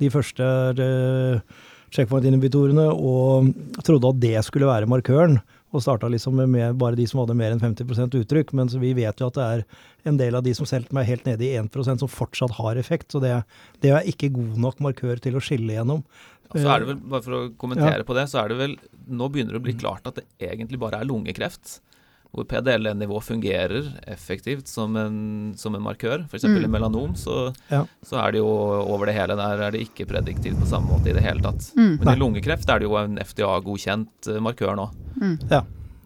de 0.04 0.10
første 0.12 0.50
uh, 0.76 1.62
checkpoint-inhibitorene 1.96 2.90
og 2.92 3.54
trodde 3.88 4.12
at 4.12 4.20
det 4.20 4.36
skulle 4.44 4.68
være 4.68 4.90
markøren 4.92 5.40
og 5.70 5.84
starta 5.86 6.10
liksom 6.10 6.40
med 6.50 6.78
bare 6.82 6.98
de 6.98 7.06
som 7.08 7.22
hadde 7.22 7.38
mer 7.38 7.54
enn 7.54 7.62
50% 7.62 8.18
uttrykk. 8.20 8.52
Men 8.58 8.72
vi 8.82 8.92
vet 8.98 9.22
jo 9.22 9.30
at 9.30 9.38
det 9.38 9.46
er 9.46 9.64
en 10.10 10.18
del 10.20 10.36
av 10.36 10.44
de 10.46 10.54
som 10.58 10.68
selv 10.68 10.90
er 10.98 11.08
helt 11.08 11.28
nede 11.30 11.46
i 11.46 11.54
1% 11.62 12.04
som 12.04 12.10
fortsatt 12.10 12.58
har 12.58 12.80
effekt. 12.82 13.12
Så 13.14 13.22
det, 13.24 13.36
det, 13.84 13.94
er 13.94 14.10
ikke 14.10 14.32
god 14.34 14.58
nok 14.66 14.82
markør 14.84 15.22
til 15.22 15.38
å 15.38 15.44
skille 15.44 15.78
gjennom. 15.78 16.02
Så 16.50 16.66
er 16.66 16.82
det 16.82 16.90
vel, 16.90 17.04
bare 17.12 17.22
For 17.22 17.38
å 17.38 17.44
kommentere 17.62 18.02
ja. 18.02 18.08
på 18.08 18.18
det, 18.18 18.26
så 18.32 18.42
er 18.42 18.50
det 18.50 18.56
vel 18.58 18.72
Nå 19.06 19.28
begynner 19.30 19.54
det 19.54 19.62
å 19.62 19.66
bli 19.68 19.76
klart 19.78 20.08
at 20.10 20.18
det 20.18 20.26
egentlig 20.42 20.80
bare 20.82 20.98
er 20.98 21.06
lungekreft 21.06 21.78
hvor 22.32 22.46
PDL-nivå 22.46 23.20
fungerer 23.26 23.88
effektivt 24.08 24.68
som 24.70 24.96
en, 24.96 25.18
som 25.58 25.74
en 25.76 25.82
markør. 25.82 26.28
F.eks. 26.30 26.46
Mm. 26.46 26.60
i 26.64 26.70
melanom 26.70 27.16
så, 27.18 27.50
ja. 27.72 27.82
så, 28.06 28.20
er 28.22 28.36
det 28.36 28.44
jo 28.44 28.50
over 28.50 29.10
det 29.10 29.16
hele 29.18 29.38
der 29.40 29.64
er 29.66 29.74
det 29.74 29.82
ikke 29.88 30.06
prediktivt 30.12 30.60
på 30.62 30.70
samme 30.70 30.94
måte 30.94 31.10
i 31.10 31.16
det 31.18 31.26
hele 31.26 31.42
tatt. 31.42 31.72
Mm. 31.74 31.96
Men 31.98 32.06
Nei. 32.12 32.16
i 32.16 32.22
lungekreft 32.22 32.70
er 32.70 32.82
det 32.82 32.90
jo 32.90 33.00
en 33.02 33.18
FDA-godkjent 33.24 34.30
eh, 34.30 34.42
markør 34.46 34.78
nå. 34.78 34.88
Mm. 35.18 35.36
Ja. 35.50 35.64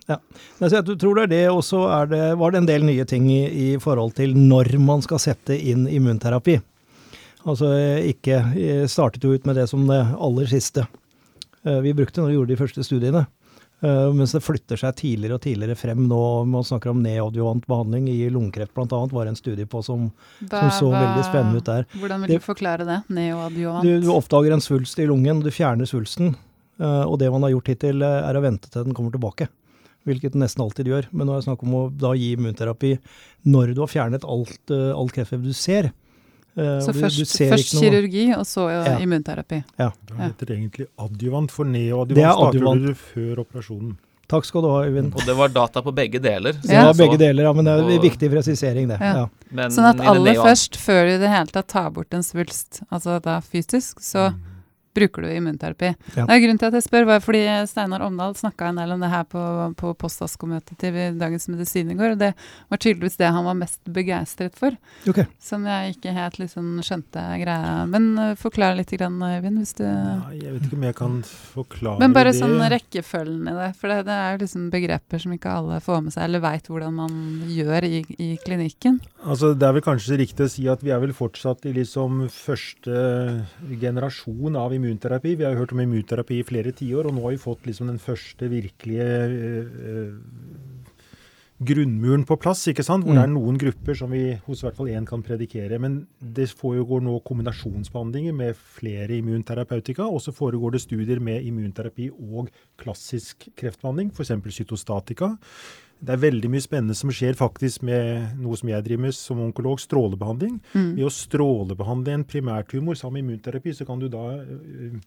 ja. 0.07 0.19
Jeg 0.63 0.85
tror 0.95 1.19
det 1.19 1.27
er 1.27 1.33
det, 1.35 1.43
og 1.51 1.63
så 1.67 1.83
var 1.83 2.07
det 2.13 2.61
en 2.61 2.71
del 2.71 2.87
nye 2.87 3.07
ting 3.09 3.27
i, 3.27 3.43
i, 3.67 3.69
forhold 3.83 4.15
til 4.21 4.37
når 4.39 4.77
man 4.79 5.03
skal 5.03 5.19
sette 5.19 5.59
inn 5.59 5.89
immunterapi. 5.91 6.61
Altså 7.43 7.67
ikke 8.07 8.39
startet 8.87 9.25
jo 9.27 9.35
ut 9.35 9.45
med 9.49 9.59
det 9.59 9.67
som 9.67 9.83
det 9.89 9.99
aller 10.15 10.47
siste 10.47 10.85
eh, 11.67 11.79
vi 11.83 11.91
brukte 11.91 12.23
når 12.23 12.31
vi 12.31 12.37
gjorde 12.39 12.55
de 12.55 12.61
første 12.63 12.87
studiene. 12.87 13.27
Uh, 13.83 14.13
mens 14.15 14.31
det 14.31 14.39
flytter 14.39 14.79
seg 14.79 14.95
tidligere 14.95 15.35
og 15.35 15.43
tidligere 15.43 15.75
frem 15.75 16.05
nå. 16.07 16.21
Man 16.47 16.63
snakker 16.63 16.93
om 16.93 17.01
neoadjuvant 17.03 17.65
behandling 17.67 18.05
i 18.07 18.29
lungekreft 18.31 18.71
bl.a. 18.77 18.99
var 19.11 19.27
en 19.27 19.35
studie 19.35 19.67
på 19.67 19.81
som, 19.83 20.05
hva, 20.39 20.61
som 20.61 20.69
så 20.77 20.91
hva, 20.93 21.01
veldig 21.01 21.25
spennende 21.27 21.59
ut 21.59 21.67
der. 21.67 21.89
Hvordan 21.99 22.23
vil 22.23 22.37
du 22.37 22.45
forklare 22.45 22.87
det? 22.87 23.01
Neoadjuvant? 23.11 23.83
Du, 23.83 24.05
du, 24.05 24.07
oppdager 24.13 24.55
en 24.55 24.63
svulst 24.63 25.01
i 25.03 25.07
lungen, 25.09 25.41
du 25.43 25.51
fjerner 25.51 25.89
svulsten. 25.89 26.31
Uh, 26.79 27.03
og 27.03 27.17
det 27.19 27.27
man 27.33 27.43
har 27.43 27.51
gjort 27.57 27.73
hittil, 27.73 28.01
eh, 28.07 28.21
er 28.23 28.39
å 28.39 28.45
vente 28.45 28.71
til 28.71 28.87
den 28.87 28.95
kommer 28.95 29.11
tilbake. 29.13 29.49
Hvilket 30.07 30.33
den 30.33 30.45
nesten 30.45 30.63
alltid 30.63 30.87
gjør. 30.87 31.09
Men 31.11 31.27
nå 31.27 31.35
er 31.35 31.43
det 31.43 31.49
snakk 31.49 31.67
om 31.67 31.75
å 31.75 31.83
da 31.91 32.13
gi 32.15 32.31
immunterapi 32.37 32.95
når 33.51 33.75
du 33.75 33.83
har 33.83 33.91
fjernet 33.91 34.23
alt, 34.23 34.71
alt 34.71 35.15
kreftvev 35.15 35.43
du 35.43 35.51
ser. 35.55 35.91
Uh, 36.53 36.77
så 36.85 36.93
du, 36.93 37.01
først, 37.01 37.19
du 37.23 37.49
først 37.49 37.75
kirurgi, 37.79 38.27
og 38.37 38.45
så 38.45 38.67
ja. 38.69 38.95
immunterapi. 39.01 39.63
Ja. 39.81 39.89
Det 40.09 40.17
heter 40.21 40.53
ja. 40.53 40.57
egentlig 40.59 40.87
adjuvant, 41.01 41.53
for 41.53 41.69
neoadjuvant 41.69 42.39
starter 42.39 42.87
du 42.87 43.05
før 43.09 43.43
operasjonen. 43.45 43.95
Takk 44.33 44.47
skal 44.47 44.63
du 44.63 44.69
ha, 44.71 44.77
Øyvind. 44.87 45.11
Og 45.13 45.25
det 45.27 45.33
var 45.37 45.51
data 45.53 45.81
på 45.85 45.91
begge 45.93 46.21
deler. 46.23 46.55
Så 46.63 46.71
ja, 46.71 46.93
begge 46.97 47.19
deler, 47.21 47.43
ja, 47.45 47.51
men 47.53 47.67
det 47.67 47.73
er 47.73 47.89
en 47.97 48.05
viktig 48.05 48.29
presisering, 48.31 48.87
det. 48.89 48.97
Ja. 49.03 49.27
sånn 49.67 49.89
at 49.91 50.01
aller 50.13 50.39
først, 50.39 50.79
før 50.79 51.03
du 51.09 51.17
i 51.17 51.19
det 51.21 51.29
hele 51.29 51.53
tatt 51.53 51.69
tar 51.73 51.91
bort 51.93 52.15
en 52.15 52.25
svulst, 52.25 52.81
altså 52.89 53.19
da 53.21 53.41
fysisk, 53.43 54.01
så 54.01 54.31
mm 54.31 54.41
bruker 54.93 55.25
du 55.25 55.29
immunterapi. 55.33 55.93
Ja. 56.13 56.25
Det 56.25 56.35
er 56.35 56.41
Grunnen 56.43 56.59
til 56.61 56.69
at 56.69 56.77
jeg 56.77 56.85
spør, 56.85 57.07
var 57.09 57.23
fordi 57.23 57.41
Steinar 57.69 58.03
Omdal 58.05 58.35
snakka 58.37 58.69
en 58.69 58.81
del 58.81 58.93
om 58.95 59.01
det 59.03 59.09
her 59.11 59.25
på, 59.29 59.43
på 59.79 59.93
postaskomøtet 59.99 60.77
til 60.81 60.97
Dagens 61.19 61.47
Medisin 61.49 61.91
i 61.91 61.97
går. 61.97 62.15
og 62.15 62.21
Det 62.21 62.31
var 62.69 62.81
tydeligvis 62.81 63.17
det 63.21 63.31
han 63.33 63.47
var 63.47 63.57
mest 63.57 63.81
begeistret 63.95 64.57
for. 64.59 64.75
Okay. 65.09 65.25
Som 65.41 65.65
jeg 65.69 65.95
ikke 65.95 66.13
helt 66.15 66.39
liksom 66.41 66.77
skjønte 66.85 67.23
greia. 67.41 67.83
Men 67.89 68.11
uh, 68.19 68.33
forklar 68.39 68.77
litt, 68.77 68.93
grann, 68.93 69.17
Øyvind, 69.23 69.57
hvis 69.61 69.73
du 69.79 69.85
ja, 69.85 70.19
Jeg 70.35 70.55
vet 70.55 70.67
ikke 70.67 70.77
om 70.77 70.85
jeg 70.87 70.97
kan 70.99 71.17
forklare 71.25 71.97
det. 71.97 72.03
Men 72.03 72.15
bare 72.17 72.33
det. 72.33 72.39
sånn 72.41 72.57
rekkefølgen 72.75 73.49
i 73.49 73.55
det. 73.57 73.71
For 73.79 73.93
det, 73.93 73.99
det 74.09 74.19
er 74.19 74.35
jo 74.35 74.43
liksom 74.43 74.69
begreper 74.73 75.23
som 75.23 75.35
ikke 75.35 75.57
alle 75.57 75.79
får 75.83 76.03
med 76.05 76.15
seg, 76.15 76.27
eller 76.27 76.43
veit 76.43 76.69
hvordan 76.69 76.97
man 77.01 77.17
gjør 77.49 77.89
i, 77.89 78.03
i 78.21 78.29
klinikken. 78.43 79.01
Altså, 79.23 79.53
Det 79.57 79.67
er 79.67 79.77
vel 79.79 79.85
kanskje 79.85 80.19
riktig 80.21 80.47
å 80.47 80.53
si 80.53 80.67
at 80.69 80.83
vi 80.85 80.93
er 80.93 81.01
vel 81.01 81.15
fortsatt 81.15 81.65
i 81.69 81.73
liksom 81.75 82.25
første 82.33 83.01
generasjon 83.81 84.59
av 84.59 84.73
immunterapi. 84.75 84.82
Vi 84.83 85.45
har 85.45 85.55
jo 85.55 85.63
hørt 85.63 85.73
om 85.75 85.81
immunterapi 85.83 86.39
i 86.41 86.47
flere 86.47 86.73
tiår, 86.75 87.07
og 87.07 87.15
nå 87.15 87.25
har 87.25 87.35
vi 87.35 87.41
fått 87.41 87.67
liksom 87.69 87.89
den 87.91 88.01
første 88.01 88.49
virkelige 88.51 89.09
eh, 89.29 90.13
grunnmuren 91.63 92.25
på 92.27 92.37
plass. 92.41 92.65
ikke 92.67 92.83
sant? 92.85 93.05
Hvor 93.05 93.13
mm. 93.13 93.19
det 93.19 93.23
er 93.23 93.31
mm. 93.31 93.37
noen 93.37 93.59
grupper 93.61 93.97
som 93.97 94.11
vi 94.13 94.23
hos 94.47 94.63
hvert 94.65 94.77
fall 94.77 94.91
én 94.91 95.07
kan 95.07 95.23
predikere. 95.25 95.79
Men 95.81 96.01
det 96.19 96.49
foregår 96.57 97.03
nå 97.05 97.19
kombinasjonsbehandlinger 97.27 98.35
med 98.35 98.59
flere 98.79 99.17
immunterapeutika. 99.19 100.07
Og 100.07 100.21
så 100.25 100.35
foregår 100.35 100.75
det 100.75 100.83
studier 100.83 101.23
med 101.23 101.45
immunterapi 101.47 102.09
og 102.13 102.51
klassisk 102.79 103.49
kreftbehandling, 103.59 104.11
f.eks. 104.13 104.35
cytostatika. 104.59 105.33
Det 106.03 106.11
er 106.11 106.19
veldig 106.19 106.49
mye 106.51 106.63
spennende 106.63 106.95
som 106.99 107.11
skjer 107.15 107.37
faktisk 107.39 107.83
med 107.87 108.35
noe 108.43 108.57
som 108.59 108.67
jeg 108.67 108.83
driver 108.83 109.05
med 109.05 109.15
som 109.15 109.39
onkolog, 109.39 109.79
strålebehandling. 109.79 110.57
Mm. 110.73 110.89
Ved 110.97 111.05
å 111.07 111.11
strålebehandle 111.15 112.17
en 112.17 112.25
primærtumor 112.27 112.97
sammen 112.99 113.21
med 113.21 113.37
immunterapi, 113.37 113.71
så 113.77 113.87
kan 113.87 114.01
du 114.01 114.09
da 114.11 114.23
uh, 114.43 114.97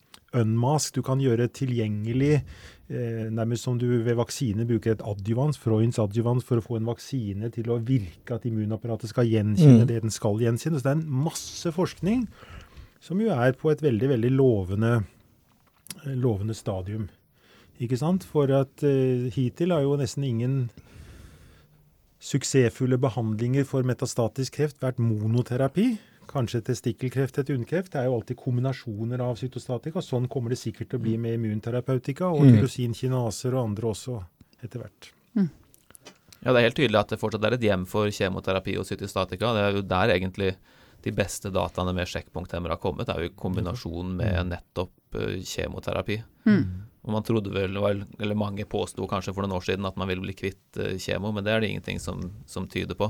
unmask, 0.40 0.96
du 0.96 1.04
kan 1.04 1.20
gjøre 1.22 1.48
tilgjengelig 1.54 2.32
eh, 2.36 3.26
Nærmest 3.32 3.66
som 3.66 3.76
du 3.80 3.86
ved 4.04 4.16
vaksine 4.18 4.66
bruker 4.68 4.94
et 4.94 5.04
adjuvans, 5.04 5.58
Freunds 5.60 6.00
adjuvans, 6.02 6.44
for 6.46 6.60
å 6.60 6.64
få 6.64 6.78
en 6.80 6.88
vaksine 6.88 7.50
til 7.54 7.70
å 7.72 7.78
virke, 7.82 8.36
at 8.36 8.48
immunapparatet 8.48 9.12
skal 9.12 9.28
gjenkjenne 9.28 9.84
Mm. 9.84 9.88
det 9.90 10.00
den 10.02 10.14
skal 10.14 10.40
gjenkjenne. 10.40 10.80
Så 10.80 10.88
det 10.88 10.94
er 10.94 11.00
en 11.00 11.22
masse 11.26 11.72
forskning 11.72 12.26
som 13.00 13.20
jo 13.20 13.30
er 13.30 13.52
på 13.52 13.70
et 13.70 13.84
veldig, 13.84 14.08
veldig 14.16 14.32
lovende, 14.32 15.04
eh, 16.04 16.16
lovende 16.16 16.54
stadium. 16.54 17.08
Ikke 17.82 17.98
sant? 18.00 18.24
For 18.24 18.50
at 18.56 18.82
uh, 18.86 19.26
hittil 19.34 19.74
har 19.74 19.82
jo 19.84 19.96
nesten 20.00 20.24
ingen 20.24 20.58
suksessfulle 22.26 22.96
behandlinger 22.98 23.66
for 23.68 23.86
metastatisk 23.86 24.56
kreft 24.56 24.80
vært 24.82 25.00
monoterapi. 25.02 25.96
Kanskje 26.26 26.62
testikkelkreft, 26.66 27.38
et 27.38 27.52
underkreft. 27.54 27.92
Det 27.92 28.00
er 28.00 28.08
jo 28.08 28.16
alltid 28.16 28.38
kombinasjoner 28.40 29.20
av 29.22 29.36
cytostatika. 29.38 30.02
Sånn 30.02 30.26
kommer 30.32 30.50
det 30.50 30.58
sikkert 30.58 30.90
til 30.90 30.98
å 30.98 31.04
bli 31.04 31.14
med 31.20 31.36
immunterapeutika 31.38 32.32
og 32.32 32.42
Mm. 32.42 32.56
tyrosinkineser 32.56 33.54
og 33.54 33.62
andre 33.68 33.92
også 33.92 34.24
etter 34.64 34.80
hvert. 34.82 35.12
Ja, 36.44 36.52
det 36.52 36.58
er 36.60 36.66
helt 36.68 36.76
tydelig 36.76 36.98
at 37.00 37.08
det 37.08 37.18
fortsatt 37.18 37.44
er 37.44 37.54
et 37.56 37.64
hjem 37.64 37.86
for 37.86 38.06
kjemoterapi 38.06 38.76
og 38.78 38.84
cytostatika. 38.86 39.52
Det 39.54 39.62
er 39.62 39.72
jo 39.74 39.82
der 39.82 40.12
egentlig 40.14 40.56
de 41.06 41.12
beste 41.14 41.52
dataene 41.54 41.92
med 41.94 42.08
sjekkpunkthemmere 42.10 42.74
har 42.74 42.82
kommet. 42.82 43.10
Er 43.12 43.22
jo 43.22 43.30
i 43.30 43.38
kombinasjon 43.38 44.16
med 44.18 44.50
nettopp 44.50 45.18
eh, 45.20 45.36
kjemoterapi. 45.46 46.16
Mm. 46.48 46.64
Og 47.06 47.12
man 47.14 47.22
trodde 47.26 47.52
vel, 47.54 47.78
eller 47.78 48.38
mange 48.38 48.66
påsto 48.66 49.06
kanskje 49.06 49.36
for 49.36 49.46
noen 49.46 49.54
år 49.60 49.68
siden 49.68 49.86
at 49.86 49.98
man 50.00 50.10
ville 50.10 50.24
bli 50.24 50.34
kvitt 50.34 50.80
eh, 50.82 50.96
kjemo, 50.98 51.30
men 51.30 51.46
det 51.46 51.54
er 51.54 51.62
det 51.62 51.70
ingenting 51.70 52.02
som, 52.02 52.24
som 52.50 52.66
tyder 52.70 52.98
på. 52.98 53.06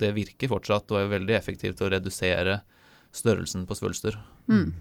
Det 0.00 0.12
virker 0.16 0.52
fortsatt 0.52 0.92
og 0.92 1.00
er 1.00 1.14
veldig 1.14 1.38
effektivt 1.38 1.80
å 1.80 1.88
redusere 1.92 2.58
størrelsen 3.16 3.64
på 3.64 3.78
svulster. 3.78 4.20
Mm. 4.52 4.74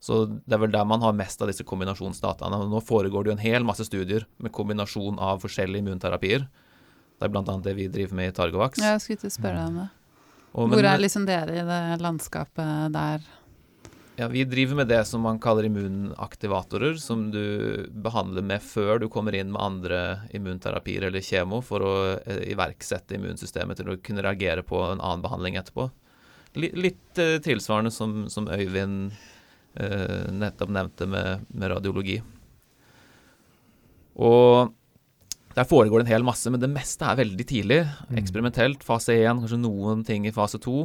Så 0.00 0.22
det 0.30 0.56
er 0.56 0.64
vel 0.64 0.72
der 0.72 0.88
man 0.88 1.04
har 1.04 1.12
mest 1.18 1.44
av 1.44 1.52
disse 1.52 1.66
kombinasjonsdataene. 1.68 2.62
Nå 2.72 2.80
foregår 2.88 3.26
det 3.26 3.32
jo 3.32 3.36
en 3.36 3.44
hel 3.44 3.68
masse 3.68 3.84
studier 3.84 4.24
med 4.40 4.54
kombinasjon 4.56 5.20
av 5.20 5.44
forskjellige 5.44 5.84
immunterapier. 5.84 6.48
Det 7.18 7.28
er 7.28 7.34
bl.a. 7.34 7.60
det 7.60 7.76
vi 7.76 7.90
driver 7.92 8.16
med 8.16 8.32
i 8.32 8.36
Targovax. 8.40 8.80
Jeg 8.80 9.04
skulle 9.04 9.20
ikke 9.20 9.36
spørre 9.36 9.60
deg 9.60 9.72
om 9.74 9.80
det. 9.82 9.88
Og, 10.58 10.72
Hvor 10.72 10.82
er 10.82 10.98
liksom 10.98 11.26
dere 11.28 11.60
i 11.60 11.66
det 11.66 11.82
landskapet 12.02 12.90
der? 12.94 13.26
Ja, 14.18 14.26
Vi 14.28 14.42
driver 14.44 14.74
med 14.80 14.88
det 14.90 15.04
som 15.06 15.22
man 15.22 15.38
kaller 15.38 15.68
immunaktivatorer, 15.68 16.96
som 16.98 17.28
du 17.30 17.86
behandler 18.02 18.42
med 18.42 18.64
før 18.66 18.98
du 18.98 19.06
kommer 19.08 19.36
inn 19.38 19.52
med 19.54 19.62
andre 19.62 20.00
immunterapier 20.34 21.06
eller 21.06 21.22
kjemo, 21.22 21.60
for 21.62 21.84
å 21.86 21.92
eh, 22.16 22.40
iverksette 22.50 23.14
immunsystemet 23.14 23.78
til 23.78 23.92
å 23.92 23.98
kunne 24.02 24.24
reagere 24.26 24.66
på 24.66 24.80
en 24.88 24.98
annen 24.98 25.22
behandling 25.22 25.60
etterpå. 25.60 25.86
Litt, 26.58 26.74
litt 26.74 27.22
eh, 27.22 27.36
tilsvarende 27.44 27.94
som, 27.94 28.24
som 28.26 28.50
Øyvind 28.50 29.12
eh, 29.78 30.26
nettopp 30.34 30.74
nevnte 30.74 31.06
med, 31.06 31.46
med 31.54 31.70
radiologi. 31.76 32.18
Og 34.18 34.74
der 35.56 35.66
foregår 35.66 36.00
det 36.00 36.06
en 36.06 36.14
hel 36.16 36.26
masse, 36.26 36.50
men 36.52 36.60
det 36.62 36.70
meste 36.70 37.06
er 37.08 37.18
veldig 37.18 37.46
tidlig. 37.48 37.78
Eksperimentelt. 38.20 38.84
Fase 38.86 39.16
1, 39.16 39.42
kanskje 39.42 39.60
noen 39.60 40.04
ting 40.06 40.26
i 40.28 40.34
fase 40.34 40.60
2. 40.62 40.80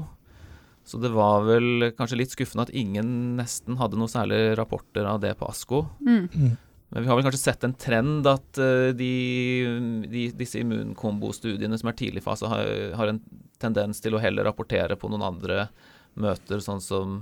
Så 0.83 0.99
det 0.99 1.13
var 1.13 1.45
vel 1.47 1.91
kanskje 1.97 2.19
litt 2.19 2.33
skuffende 2.33 2.65
at 2.67 2.75
ingen 2.75 3.37
nesten 3.37 3.77
hadde 3.79 3.99
noe 3.99 4.11
særlig 4.11 4.57
rapporter 4.59 5.07
av 5.07 5.21
det 5.23 5.35
på 5.39 5.47
ASKO. 5.47 5.83
Mm. 6.03 6.55
Men 6.93 7.05
vi 7.05 7.09
har 7.09 7.17
vel 7.17 7.25
kanskje 7.25 7.41
sett 7.41 7.63
en 7.65 7.75
trend 7.79 8.27
at 8.29 8.59
eh, 8.61 8.91
de, 8.97 9.13
de, 10.11 10.25
disse 10.37 10.59
immunkombostudiene 10.61 11.79
som 11.79 11.89
er 11.89 11.97
tidlig 11.97 12.25
fase, 12.25 12.49
har, 12.51 12.67
har 12.99 13.09
en 13.09 13.21
tendens 13.63 14.03
til 14.03 14.13
å 14.13 14.21
heller 14.21 14.45
rapportere 14.45 14.97
på 14.99 15.09
noen 15.09 15.23
andre 15.25 15.67
møter, 16.19 16.61
sånn 16.61 16.83
som 16.83 17.21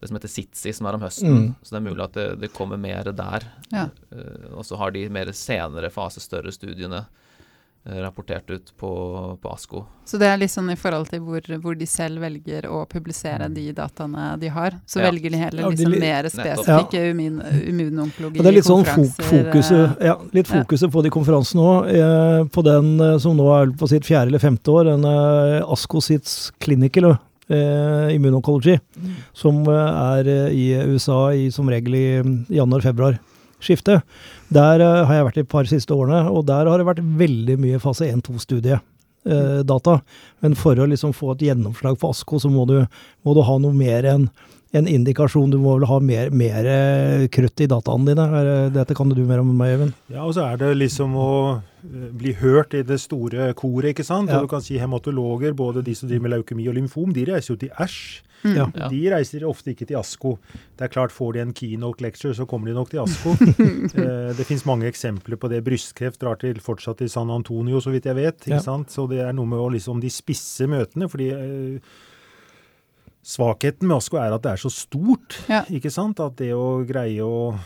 det 0.00 0.08
som 0.10 0.16
heter 0.18 0.28
SITSI, 0.28 0.72
som 0.76 0.86
er 0.90 0.98
om 0.98 1.04
høsten. 1.06 1.36
Mm. 1.36 1.52
Så 1.62 1.72
det 1.72 1.78
er 1.80 1.86
mulig 1.88 2.04
at 2.04 2.16
det, 2.18 2.26
det 2.42 2.52
kommer 2.52 2.76
mer 2.80 3.08
der. 3.16 3.46
Ja. 3.72 3.86
Uh, 4.12 4.58
og 4.58 4.66
så 4.68 4.76
har 4.76 4.90
de 4.92 5.06
mer 5.08 5.30
senere 5.32 5.88
fase, 5.90 6.20
større 6.20 6.52
studiene 6.52 7.00
uh, 7.06 7.96
rapportert 8.04 8.50
ut 8.52 8.72
på, 8.76 8.90
på 9.40 9.52
ASKO. 9.54 9.84
Så 10.04 10.18
det 10.20 10.28
er 10.28 10.36
litt 10.42 10.52
sånn 10.52 10.68
i 10.70 10.76
forhold 10.76 11.08
til 11.10 11.22
hvor, 11.24 11.40
hvor 11.64 11.74
de 11.80 11.86
selv 11.88 12.20
velger 12.22 12.66
å 12.68 12.82
publisere 12.90 13.48
de 13.50 13.64
dataene 13.74 14.34
de 14.42 14.50
har. 14.52 14.76
Så 14.86 15.00
Ja. 15.00 15.08
velger 15.08 15.32
de 15.32 15.40
heller 15.40 15.64
Ja, 15.64 15.70
de 15.70 15.76
liksom 15.78 15.94
li- 15.96 16.00
mer 16.04 16.28
spesifikke 16.30 17.00
ja. 17.00 17.12
immunonkologi. 17.72 18.38
Og 18.38 18.44
det 18.44 18.52
er 18.52 18.56
litt 18.58 18.68
sånn 18.68 18.84
fokuset, 18.84 19.96
eh, 19.96 20.10
ja, 20.10 20.16
litt 20.36 20.50
ja. 20.52 20.60
fokuset 20.60 20.92
på 20.92 21.02
de 21.06 21.14
konferansene 21.14 21.64
òg. 21.72 21.88
Eh, 21.96 22.42
på 22.52 22.66
den 22.68 22.92
eh, 23.00 23.16
som 23.22 23.38
nå 23.38 23.48
er 23.62 23.72
på 23.80 23.88
sitt 23.90 24.04
fjerde 24.06 24.28
eller 24.34 24.44
femte 24.44 24.76
år, 24.76 24.92
en 24.92 25.08
eh, 25.08 25.62
ASCO 25.64 26.04
sitt 26.04 26.28
clinical 26.62 27.14
eh, 27.14 28.14
immunoncology, 28.16 28.76
som 29.36 29.62
eh, 29.68 30.02
er 30.16 30.32
eh, 30.32 30.56
i 30.56 30.66
USA 30.94 31.20
i, 31.36 31.48
som 31.52 31.68
regel 31.70 31.96
i 31.98 32.06
mm, 32.24 32.36
januar-februar. 32.56 33.20
Skifte. 33.60 34.00
Der 34.52 34.82
eh, 34.84 35.04
har 35.08 35.18
jeg 35.18 35.28
vært 35.30 35.40
de 35.40 35.48
par 35.56 35.68
siste 35.70 35.96
årene, 35.96 36.26
og 36.30 36.46
der 36.48 36.68
har 36.68 36.80
det 36.80 36.88
vært 36.88 37.04
veldig 37.20 37.58
mye 37.62 37.80
fase 37.82 38.08
1-2-studie. 38.08 38.80
Eh, 39.26 39.60
data. 39.66 40.00
Men 40.44 40.54
for 40.54 40.78
å 40.78 40.86
liksom 40.86 41.14
få 41.16 41.32
et 41.34 41.48
gjennomslag 41.48 41.98
på 41.98 42.12
ASKO, 42.12 42.38
så 42.38 42.50
må 42.52 42.62
du, 42.68 42.76
må 43.26 43.34
du 43.34 43.42
ha 43.42 43.56
noe 43.58 43.74
mer 43.74 44.06
enn 44.06 44.28
en 44.72 44.88
indikasjon. 44.90 45.50
Du 45.50 45.58
må 45.62 45.76
vel 45.78 45.86
ha 45.88 45.98
mer, 46.02 46.30
mer 46.30 46.66
eh, 46.66 47.26
krutt 47.32 47.60
i 47.62 47.68
dataene 47.70 48.10
dine. 48.10 48.26
Dette 48.74 48.94
kan 48.98 49.08
du 49.08 49.22
mer 49.24 49.40
om 49.40 49.50
enn 49.54 49.56
meg, 49.60 49.76
Øyvind. 49.76 49.94
Ja, 50.12 50.24
og 50.26 50.34
så 50.36 50.44
er 50.50 50.56
det 50.60 50.72
liksom 50.76 51.14
å 51.16 51.30
eh, 51.56 52.10
bli 52.12 52.34
hørt 52.42 52.74
i 52.74 52.82
det 52.82 52.98
store 53.00 53.52
koret, 53.54 53.92
ikke 53.94 54.04
sant. 54.06 54.28
Ja. 54.30 54.40
Og 54.40 54.48
du 54.48 54.52
kan 54.56 54.64
si 54.64 54.78
hematologer, 54.82 55.54
både 55.56 55.84
de 55.86 55.94
som 55.94 56.08
driver 56.10 56.26
med 56.28 56.34
leukemi 56.38 56.68
og 56.68 56.74
lymfom, 56.80 57.12
de 57.16 57.24
reiser 57.30 57.54
jo 57.54 57.60
til 57.64 57.70
Æsj. 57.80 58.22
Mm. 58.46 58.52
Ja. 58.54 58.66
De 58.92 58.98
reiser 59.10 59.42
ofte 59.48 59.72
ikke 59.72 59.86
til 59.88 59.96
ASKO. 59.98 60.34
Det 60.76 60.84
er 60.84 60.90
klart, 60.92 61.10
får 61.14 61.32
de 61.34 61.40
en 61.40 61.54
keynote 61.56 62.04
lecture, 62.04 62.34
så 62.36 62.44
kommer 62.46 62.68
de 62.68 62.74
nok 62.76 62.90
til 62.92 63.00
ASKO. 63.02 63.32
eh, 64.02 64.34
det 64.36 64.44
finnes 64.46 64.66
mange 64.68 64.86
eksempler 64.90 65.40
på 65.40 65.48
det. 65.50 65.62
Brystkreft 65.66 66.20
drar 66.22 66.36
til, 66.42 66.60
fortsatt 66.62 67.00
til 67.00 67.10
San 67.10 67.32
Antonio, 67.32 67.80
så 67.82 67.90
vidt 67.94 68.06
jeg 68.06 68.18
vet. 68.18 68.36
ikke 68.44 68.58
Ja. 68.58 68.62
sant? 68.62 68.92
Så 68.92 69.08
det 69.10 69.22
er 69.24 69.32
noe 69.34 69.48
med 69.50 69.58
å 69.58 69.70
liksom 69.72 70.02
de 70.04 70.12
spisse 70.12 70.68
møtene. 70.70 71.08
fordi 71.10 71.30
Svakheten 73.26 73.88
med 73.88 73.98
ASKO 73.98 74.20
er 74.22 74.34
at 74.36 74.44
det 74.44 74.52
er 74.52 74.60
så 74.62 74.70
stort. 74.70 75.40
Ja. 75.50 75.64
ikke 75.66 75.90
sant? 75.90 76.20
At 76.22 76.36
det 76.38 76.52
å 76.54 76.84
greie 76.86 77.24
å 77.24 77.56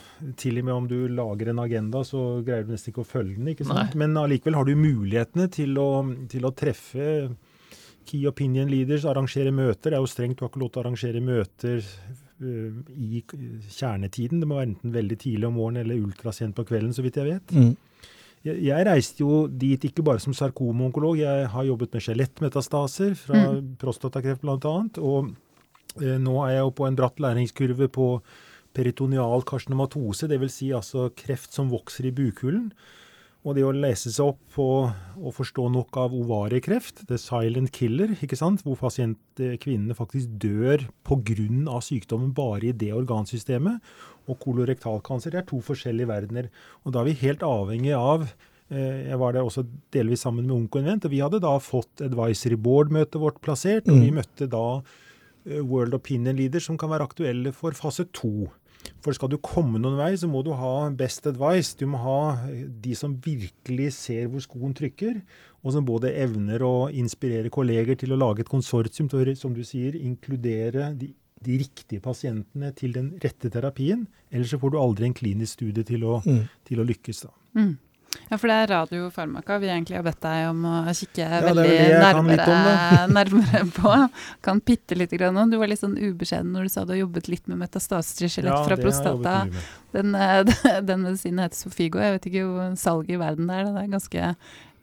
Til 0.41 0.61
og 0.61 0.67
med 0.67 0.75
om 0.75 0.87
du 0.89 0.97
lager 1.13 1.53
en 1.53 1.61
agenda, 1.61 2.01
så 2.05 2.41
greier 2.45 2.65
du 2.65 2.73
nesten 2.73 2.95
ikke 2.95 3.05
å 3.05 3.09
følge 3.09 3.37
den. 3.37 3.53
ikke 3.53 3.69
sant? 3.69 3.95
Men 4.01 4.17
allikevel 4.21 4.57
har 4.57 4.69
du 4.69 4.75
mulighetene 4.77 5.49
til 5.53 5.77
å, 5.81 5.91
til 6.33 6.49
å 6.49 6.55
treffe 6.57 7.31
Key 8.09 8.25
opinion 8.27 8.71
leaders, 8.73 9.05
arrangere 9.07 9.53
møter. 9.55 9.93
Det 9.93 9.99
er 9.99 10.03
jo 10.03 10.09
strengt, 10.11 10.39
du 10.39 10.47
har 10.47 10.51
ikke 10.51 10.63
lov 10.63 10.73
til 10.73 10.81
å 10.81 10.85
arrangere 10.87 11.21
møter 11.23 11.85
øh, 11.85 12.81
i 12.97 13.21
kjernetiden. 13.69 14.41
Det 14.41 14.49
må 14.49 14.57
være 14.59 14.71
enten 14.73 14.95
veldig 14.97 15.19
tidlig 15.21 15.47
om 15.47 15.61
morgenen 15.61 15.85
eller 15.85 16.01
ultrasent 16.09 16.57
på 16.57 16.65
kvelden, 16.73 16.97
så 16.97 17.05
vidt 17.05 17.21
jeg 17.21 17.29
vet. 17.29 17.55
Mm. 17.55 17.77
Jeg, 18.49 18.57
jeg 18.65 18.89
reiste 18.89 19.23
jo 19.23 19.45
dit 19.53 19.85
ikke 19.91 20.05
bare 20.07 20.23
som 20.25 20.35
sarkomonkolog, 20.37 21.21
jeg 21.21 21.53
har 21.53 21.69
jobbet 21.69 21.95
med 21.95 22.05
skjelettmetastaser 22.07 23.15
fra 23.21 23.45
prostatakreft 23.81 24.43
bl.a. 24.43 24.75
Og 25.05 25.19
eh, 25.29 25.37
nå 25.99 26.37
er 26.47 26.57
jeg 26.57 26.65
jo 26.65 26.71
på 26.71 26.87
en 26.87 26.97
bratt 26.99 27.19
læringskurve 27.23 27.89
på 27.91 28.09
peritoneal 28.77 29.43
karsinematose, 29.49 30.29
dvs. 30.31 30.57
Si 30.61 30.71
altså 30.77 31.09
kreft 31.19 31.53
som 31.57 31.71
vokser 31.73 32.07
i 32.11 32.15
bukhulen. 32.15 32.71
Og 33.41 33.55
det 33.57 33.63
å 33.65 33.73
lese 33.73 34.11
seg 34.13 34.35
opp 34.35 34.41
på 34.53 34.65
og 35.17 35.33
forstå 35.33 35.71
nok 35.73 35.97
av 35.97 36.13
ovariekreft, 36.13 37.07
the 37.09 37.17
silent 37.17 37.73
killer, 37.73 38.13
ikke 38.21 38.37
sant? 38.37 38.61
hvor 38.67 38.77
pasient, 38.77 39.17
eh, 39.41 39.57
kvinnene 39.57 39.97
faktisk 39.97 40.29
dør 40.39 40.85
pga. 41.09 41.81
sykdommen 41.81 42.35
bare 42.35 42.69
i 42.69 42.73
det 42.73 42.93
organsystemet, 42.93 43.81
og 44.29 44.39
kolorektalkancer, 44.45 45.31
det 45.33 45.39
er 45.41 45.49
to 45.49 45.57
forskjellige 45.65 46.07
verdener. 46.07 46.51
Og 46.85 46.93
da 46.93 47.01
er 47.01 47.05
vi 47.05 47.17
helt 47.27 47.41
avhengig 47.41 47.97
av 47.97 48.29
eh, 48.71 49.09
Jeg 49.09 49.19
var 49.19 49.33
der 49.33 49.43
også 49.43 49.67
delvis 49.91 50.21
sammen 50.21 50.47
med 50.47 50.69
Onkoinvent, 50.69 51.07
og 51.07 51.11
vi 51.11 51.19
hadde 51.25 51.41
da 51.41 51.57
fått 51.59 52.05
advisory 52.05 52.57
board-møtet 52.61 53.19
vårt 53.19 53.41
plassert, 53.41 53.89
og 53.89 53.97
vi 54.05 54.11
Mm. 54.11 54.21
møtte 54.21 54.47
da 54.49 54.83
eh, 54.83 54.83
World 55.47 55.95
Opinion 55.95 56.37
leader 56.37 56.61
som 56.61 56.77
kan 56.79 56.91
være 56.91 57.07
aktuelle 57.09 57.53
for 57.57 57.73
fase 57.73 58.05
to. 58.13 58.49
For 59.05 59.13
skal 59.13 59.29
du 59.29 59.37
komme 59.45 59.77
noen 59.81 59.99
vei, 59.99 60.15
så 60.17 60.29
må 60.29 60.41
du 60.45 60.53
ha 60.57 60.89
best 60.97 61.27
advice. 61.29 61.75
Du 61.77 61.87
må 61.87 61.99
ha 62.01 62.21
eh, 62.49 62.67
de 62.81 62.95
som 62.97 63.13
virkelig 63.25 63.91
ser 63.97 64.29
hvor 64.33 64.41
skoen 64.41 64.73
trykker, 64.77 65.19
og 65.65 65.75
som 65.75 65.85
både 65.85 66.15
evner 66.17 66.63
å 66.65 66.89
inspirere 66.89 67.53
kolleger 67.53 67.99
til 68.01 68.13
å 68.13 68.21
lage 68.21 68.41
et 68.41 68.49
konsortium 68.49 69.09
til 69.13 69.21
å, 69.21 69.37
som 69.37 69.53
du 69.57 69.61
sier, 69.69 69.97
inkludere 70.01 70.95
de, 70.97 71.11
de 71.45 71.59
riktige 71.61 72.01
pasientene 72.05 72.73
til 72.77 72.93
den 72.97 73.13
rette 73.21 73.51
terapien. 73.53 74.07
Ellers 74.33 74.53
så 74.55 74.61
får 74.63 74.73
du 74.73 74.81
aldri 74.81 75.11
en 75.11 75.17
klinisk 75.17 75.59
studie 75.61 75.85
til 75.85 76.05
å, 76.09 76.23
Mm. 76.25 76.49
til 76.65 76.81
å 76.81 76.89
lykkes. 76.89 77.23
da. 77.29 77.33
Mm. 77.61 77.77
Ja, 78.31 78.37
for 78.39 78.51
det 78.51 78.57
er 78.59 78.71
radiofarmaka 78.71 79.57
vi 79.63 79.69
egentlig 79.71 79.97
har 79.99 80.05
bedt 80.07 80.21
deg 80.23 80.49
om 80.49 80.65
å 80.67 80.75
kikke 80.95 81.27
er 81.27 81.45
veldig 81.47 81.75
nærmere, 82.03 82.59
nærmere 83.19 83.63
på. 83.75 83.95
Kan 84.47 84.63
bitte 84.67 84.99
lite 84.99 85.19
grann 85.19 85.39
om. 85.39 85.51
Du 85.51 85.59
var 85.61 85.71
litt 85.71 85.83
sånn 85.83 85.97
ubeskjeden 85.99 86.51
når 86.55 86.67
du 86.67 86.73
sa 86.75 86.85
du 86.85 86.95
har 86.95 87.03
jobbet 87.05 87.31
litt 87.31 87.51
med 87.51 87.61
metastaser 87.63 88.27
i 88.27 88.31
skjelett 88.31 88.67
fra 88.67 88.79
prostata. 88.79 89.35
Den, 89.95 90.15
eh, 90.15 90.43
den 90.91 91.07
medisinen 91.07 91.45
heter 91.45 91.59
Sofigo. 91.59 92.03
Jeg 92.03 92.19
vet 92.19 92.31
ikke 92.31 92.47
hvor 92.49 92.79
salget 92.79 93.15
i 93.15 93.21
verden 93.23 93.51
det 93.51 93.59
er. 93.61 93.71
Det 93.71 93.85
er 93.85 93.93
ganske, 93.95 94.33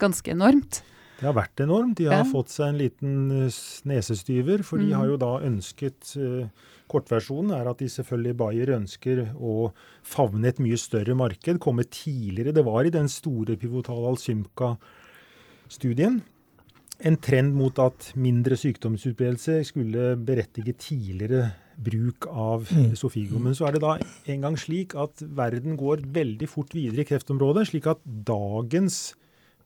ganske 0.03 0.36
enormt. 0.36 0.82
Det 1.18 1.26
har 1.26 1.34
vært 1.34 1.55
enormt. 1.65 1.95
De 1.97 2.05
har 2.05 2.24
Ja. 2.24 2.32
fått 2.32 2.49
seg 2.49 2.68
en 2.70 2.78
liten 2.78 3.32
eh, 3.32 3.49
nesestyver, 3.89 4.63
for 4.63 4.78
de 4.78 4.86
Mhm. 4.86 4.93
har 4.95 5.05
jo 5.07 5.18
da 5.18 5.39
ønsket 5.41 6.15
eh, 6.18 6.49
Kortversjonen 6.88 7.51
er 7.51 7.68
at 7.68 7.78
de 7.80 7.86
selvfølgelig 7.86 8.38
Bayer 8.38 8.68
ønsker 8.80 9.34
å 9.36 9.74
favne 10.03 10.45
et 10.47 10.57
mye 10.57 10.78
større 10.78 11.13
marked, 11.18 11.59
komme 11.59 11.84
tidligere. 11.84 12.53
Det 12.53 12.63
var 12.63 12.86
i 12.86 12.89
den 12.89 13.07
store 13.09 13.57
pivotale 13.57 14.07
Alsymka-studien 15.68 16.22
en 16.99 17.18
trend 17.18 17.53
mot 17.53 17.78
at 17.78 18.13
mindre 18.15 18.55
sykdomsutbredelse 18.57 19.59
skulle 19.68 20.15
berettige 20.24 20.74
tidligere 20.80 21.51
bruk 21.78 22.26
av 22.32 22.65
Mm. 22.72 22.95
Sofigo. 22.95 23.38
Men 23.39 23.53
så 23.53 23.68
er 23.68 23.72
det 23.74 23.82
da 23.82 23.97
en 24.28 24.41
gang 24.41 24.55
slik 24.55 24.95
at 24.95 25.15
verden 25.22 25.78
går 25.78 25.97
veldig 26.11 26.47
fort 26.49 26.70
videre 26.74 27.01
i 27.01 27.03
kreftområdet, 27.05 27.68
slik 27.68 27.86
at 27.86 27.99
dagens 28.26 29.13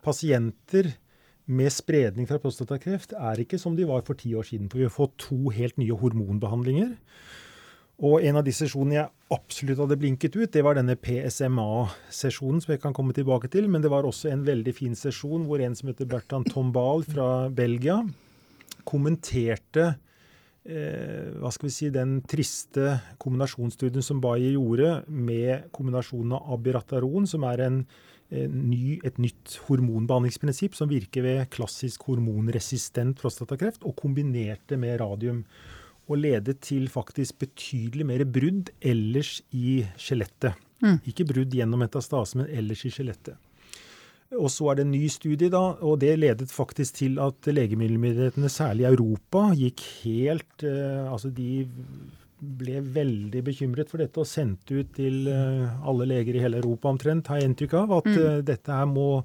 pasienter 0.04 0.95
med 1.52 1.74
spredning 1.74 2.28
fra 2.30 2.39
prostatakreft 2.41 3.16
er 3.18 3.43
ikke 3.43 3.60
som 3.60 3.76
de 3.76 3.88
var 3.89 4.06
for 4.08 4.20
ti 4.20 4.34
år 4.38 4.47
siden. 4.47 4.70
For 4.72 4.80
vi 4.80 4.88
har 4.88 4.95
fått 4.95 5.18
to 5.28 5.52
helt 5.54 5.78
nye 5.82 5.97
hormonbehandlinger. 5.97 6.95
Og 8.02 8.24
en 8.26 8.39
av 8.39 8.45
de 8.45 8.54
sesjonene 8.56 8.95
jeg 8.95 9.36
absolutt 9.36 9.82
hadde 9.84 9.97
blinket 10.02 10.34
ut, 10.39 10.49
det 10.49 10.64
var 10.66 10.78
denne 10.80 10.95
PSMA-sesjonen, 10.97 12.64
som 12.64 12.74
jeg 12.74 12.82
kan 12.82 12.95
komme 12.97 13.14
tilbake 13.14 13.52
til. 13.54 13.68
Men 13.70 13.84
det 13.84 13.91
var 13.93 14.08
også 14.08 14.32
en 14.32 14.45
veldig 14.47 14.74
fin 14.74 14.95
sesjon 14.97 15.45
hvor 15.45 15.62
en 15.62 15.78
som 15.78 15.91
heter 15.91 16.10
Bertan 16.10 16.47
Tombal 16.47 17.06
fra 17.06 17.28
Belgia, 17.54 17.99
kommenterte 18.89 19.91
eh, 20.66 21.30
hva 21.38 21.52
skal 21.54 21.70
vi 21.70 21.76
si, 21.76 21.91
den 21.93 22.24
triste 22.26 22.95
kombinasjonsstudien 23.22 24.06
som 24.06 24.24
Bayer 24.24 24.56
gjorde 24.56 25.04
med 25.06 25.70
kombinasjonen 25.76 26.39
av 26.39 26.56
abirataron, 26.58 27.30
som 27.30 27.45
er 27.52 27.68
en, 27.68 27.84
ny, 28.32 28.97
et 29.03 29.17
nytt 29.19 29.57
hormonbehandlingsprinsipp 29.67 30.75
som 30.77 30.89
virker 30.91 31.25
ved 31.25 31.43
klassisk 31.53 32.07
hormonresistent 32.07 33.19
prostatakreft, 33.19 33.84
og 33.84 33.97
kombinerte 33.99 34.79
med 34.79 34.99
radium. 35.03 35.43
Og 36.09 36.19
ledet 36.19 36.59
til 36.65 36.89
faktisk 36.91 37.39
betydelig 37.43 38.07
mer 38.07 38.25
brudd 38.27 38.71
ellers 38.82 39.39
i 39.55 39.82
skjelettet. 39.99 40.57
Mm. 40.82 40.97
Ikke 41.07 41.27
brudd 41.29 41.53
gjennom 41.55 41.84
metastase, 41.84 42.39
men 42.39 42.49
ellers 42.51 42.84
i 42.88 42.91
skjelettet. 42.91 43.38
Og 44.39 44.47
så 44.47 44.69
er 44.71 44.79
det 44.79 44.86
en 44.86 44.93
ny 44.93 45.05
studie, 45.11 45.51
da, 45.51 45.61
og 45.84 45.99
det 45.99 46.13
ledet 46.19 46.47
faktisk 46.51 47.01
til 47.01 47.17
at 47.19 47.47
legemiddelmyndighetene, 47.51 48.49
særlig 48.51 48.86
i 48.86 48.91
Europa, 48.93 49.49
gikk 49.59 49.84
helt 50.05 50.63
eh, 50.63 51.03
Altså 51.11 51.34
de 51.36 51.65
ble 52.41 52.79
veldig 52.81 53.43
bekymret 53.45 53.91
for 53.91 54.01
dette 54.01 54.17
og 54.17 54.25
sendte 54.25 54.81
ut 54.81 54.93
til 54.97 55.27
eh, 55.29 55.69
alle 55.85 56.07
leger 56.09 56.35
i 56.35 56.41
hele 56.41 56.57
Europa 56.57 56.89
omtrent, 56.89 57.27
har 57.29 57.37
jeg 57.41 57.51
inntrykk 57.51 57.75
av, 57.83 57.91
at 57.99 58.09
Mm. 58.09 58.17
eh, 58.25 58.41
dette 58.41 58.71
her 58.73 58.85
må 58.89 59.23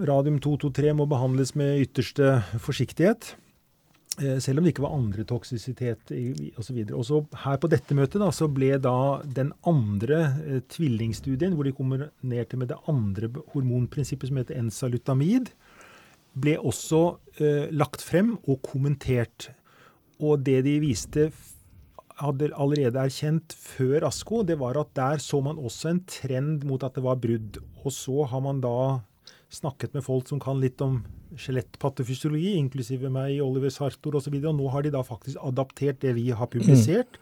Radium-223 0.00 0.94
må 0.96 1.04
behandles 1.08 1.54
med 1.58 1.82
ytterste 1.84 2.40
forsiktighet. 2.64 3.34
Eh, 4.20 4.38
selv 4.42 4.58
om 4.58 4.64
det 4.64 4.72
ikke 4.74 4.84
var 4.86 4.96
andre 4.96 5.24
toksisitet 5.28 6.10
osv. 6.58 6.80
Og 6.96 7.04
så 7.06 7.20
her 7.44 7.60
på 7.60 7.68
dette 7.70 7.94
møtet 7.96 8.20
da, 8.20 8.30
så 8.34 8.48
ble 8.52 8.72
da 8.82 9.20
den 9.24 9.52
andre 9.68 10.22
eh, 10.46 10.60
tvillingstudien, 10.72 11.54
hvor 11.54 11.68
de 11.68 11.74
kombinerte 11.76 12.58
med 12.58 12.72
det 12.72 12.80
andre 12.90 13.30
hormonprinsippet 13.52 14.28
som 14.32 14.40
heter 14.40 14.58
ensalutamid, 14.60 15.52
ble 16.40 16.56
også 16.58 17.02
eh, 17.40 17.68
lagt 17.74 18.02
frem 18.04 18.38
og 18.46 18.60
kommentert. 18.66 19.50
Og 20.20 20.42
det 20.44 20.60
de 20.66 20.76
viste 20.82 21.30
hadde 22.20 22.50
allerede 22.52 23.00
erkjent 23.00 23.54
før 23.56 24.04
ASKO, 24.10 24.42
det 24.44 24.58
var 24.60 24.76
at 24.80 24.92
der 24.96 25.22
så 25.22 25.40
man 25.44 25.60
også 25.60 25.94
en 25.94 26.02
trend 26.08 26.66
mot 26.68 26.82
at 26.84 26.96
det 26.98 27.04
var 27.04 27.20
brudd. 27.20 27.60
Og 27.84 27.94
så 27.94 28.26
har 28.28 28.44
man 28.44 28.60
da 28.60 29.00
snakket 29.50 29.96
med 29.96 30.04
folk 30.06 30.28
som 30.30 30.40
kan 30.42 30.60
litt 30.62 30.80
om 30.84 31.00
skjelettpattefysiologi, 31.40 32.54
inklusive 32.58 33.10
meg, 33.12 33.38
Oliver 33.42 33.72
Sartor 33.72 34.18
osv. 34.18 34.36
Og, 34.36 34.48
og 34.52 34.58
nå 34.58 34.70
har 34.74 34.84
de 34.84 34.94
da 34.94 35.02
faktisk 35.06 35.40
adaptert 35.46 36.00
det 36.04 36.14
vi 36.18 36.28
har 36.34 36.50
publisert. 36.52 37.20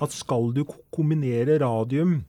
At 0.00 0.14
skal 0.14 0.52
du 0.56 0.64
kombinere 0.94 1.58
radium 1.60 2.22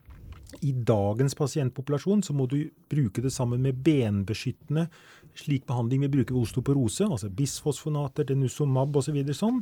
i 0.62 0.74
dagens 0.76 1.36
pasientpopulasjon, 1.38 2.22
så 2.26 2.36
må 2.36 2.46
du 2.50 2.60
bruke 2.92 3.24
det 3.24 3.32
sammen 3.34 3.64
med 3.64 3.80
benbeskyttende 3.86 4.90
slik 5.38 5.68
behandling 5.70 6.06
vi 6.06 6.14
bruker 6.18 6.36
ved 6.36 6.48
osteoporose, 6.48 7.10
altså 7.10 7.32
bisfosfonater, 7.34 8.28
denusomab 8.30 8.96
osv. 9.00 9.20
sånn. 9.34 9.62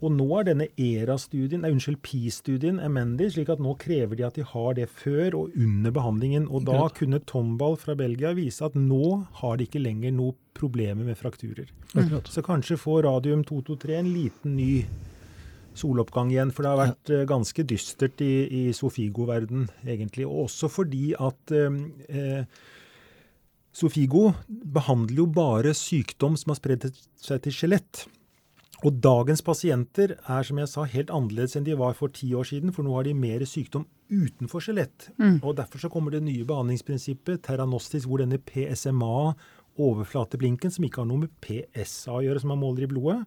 Og 0.00 0.14
nå 0.16 0.26
er 0.38 0.46
denne 0.48 0.66
ERA-studien, 0.80 1.60
nei, 1.60 1.74
unnskyld, 1.74 1.98
PI-studien 2.04 2.78
amendig, 2.80 3.34
slik 3.34 3.50
at 3.52 3.60
nå 3.60 3.74
krever 3.80 4.16
de 4.16 4.24
at 4.24 4.38
de 4.38 4.46
har 4.48 4.78
det 4.78 4.86
før 4.88 5.36
og 5.42 5.58
under 5.60 5.92
behandlingen. 5.92 6.46
Og 6.48 6.64
da 6.68 6.86
kunne 6.96 7.20
Tomball 7.28 7.76
fra 7.80 7.96
Belgia 7.98 8.32
vise 8.36 8.64
at 8.64 8.78
nå 8.78 9.18
har 9.42 9.60
de 9.60 9.68
ikke 9.68 9.82
lenger 9.82 10.16
noe 10.16 10.32
problemer 10.56 11.04
med 11.04 11.20
frakturer. 11.20 11.68
Mm. 11.92 12.16
Så 12.24 12.44
kanskje 12.46 12.80
får 12.80 13.04
radium 13.10 13.44
223 13.44 13.98
en 14.00 14.12
liten 14.14 14.56
ny 14.56 14.72
soloppgang 15.76 16.32
igjen, 16.32 16.50
for 16.54 16.64
det 16.64 16.72
har 16.72 16.80
vært 16.80 17.12
eh, 17.14 17.26
ganske 17.28 17.64
dystert 17.68 18.24
i, 18.24 18.32
i 18.48 18.62
Sofigo-verden, 18.76 19.68
egentlig. 19.84 20.26
Og 20.28 20.46
også 20.48 20.70
fordi 20.72 21.12
at 21.20 21.54
eh, 21.54 21.80
eh, 22.08 22.60
Sofigo 23.72 24.32
behandler 24.48 25.22
jo 25.22 25.26
bare 25.30 25.74
sykdom 25.76 26.36
som 26.38 26.52
har 26.52 26.58
spredd 26.58 26.88
seg 27.20 27.44
til 27.44 27.54
skjelett. 27.54 28.06
Og 28.80 28.96
dagens 29.04 29.42
pasienter 29.44 30.14
er, 30.16 30.44
som 30.46 30.58
jeg 30.58 30.70
sa, 30.72 30.86
helt 30.88 31.12
annerledes 31.12 31.56
enn 31.58 31.66
de 31.66 31.76
var 31.76 31.96
for 31.98 32.12
ti 32.16 32.30
år 32.36 32.48
siden, 32.48 32.72
for 32.72 32.86
nå 32.86 32.94
har 32.96 33.04
de 33.06 33.12
mer 33.16 33.44
sykdom 33.46 33.84
utenfor 34.10 34.64
skjelett. 34.64 35.10
Mm. 35.20 35.38
Og 35.44 35.58
derfor 35.58 35.82
så 35.82 35.90
kommer 35.92 36.14
det 36.14 36.22
nye 36.24 36.46
behandlingsprinsippet, 36.48 37.42
Terranostis, 37.44 38.08
hvor 38.08 38.22
denne 38.22 38.40
PSMA, 38.40 39.34
overflateblinken, 39.80 40.72
som 40.72 40.86
ikke 40.86 41.04
har 41.04 41.10
noe 41.10 41.26
med 41.26 41.36
PSA 41.44 42.16
å 42.16 42.24
gjøre, 42.24 42.42
som 42.42 42.54
man 42.54 42.62
måler 42.62 42.88
i 42.88 42.90
blodet, 42.90 43.20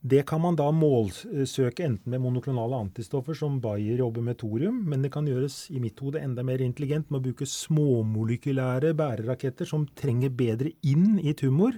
det 0.00 0.22
kan 0.26 0.40
man 0.40 0.56
da 0.56 0.70
målsøke 0.72 1.84
enten 1.84 2.14
med 2.14 2.22
monoklonale 2.24 2.78
antistoffer, 2.86 3.36
som 3.36 3.58
Bayer 3.60 4.00
jobber 4.00 4.24
med 4.24 4.38
thorium, 4.40 4.78
men 4.88 5.04
det 5.04 5.10
kan 5.12 5.26
gjøres 5.28 5.66
i 5.74 5.80
mitt 5.82 6.00
hode 6.00 6.22
enda 6.24 6.44
mer 6.46 6.62
intelligent 6.64 7.10
med 7.10 7.20
å 7.20 7.24
bruke 7.26 7.48
småmolekylære 7.48 8.94
bæreraketter 8.96 9.68
som 9.68 9.84
trenger 10.00 10.32
bedre 10.32 10.72
inn 10.80 11.18
i 11.20 11.34
tumor. 11.36 11.76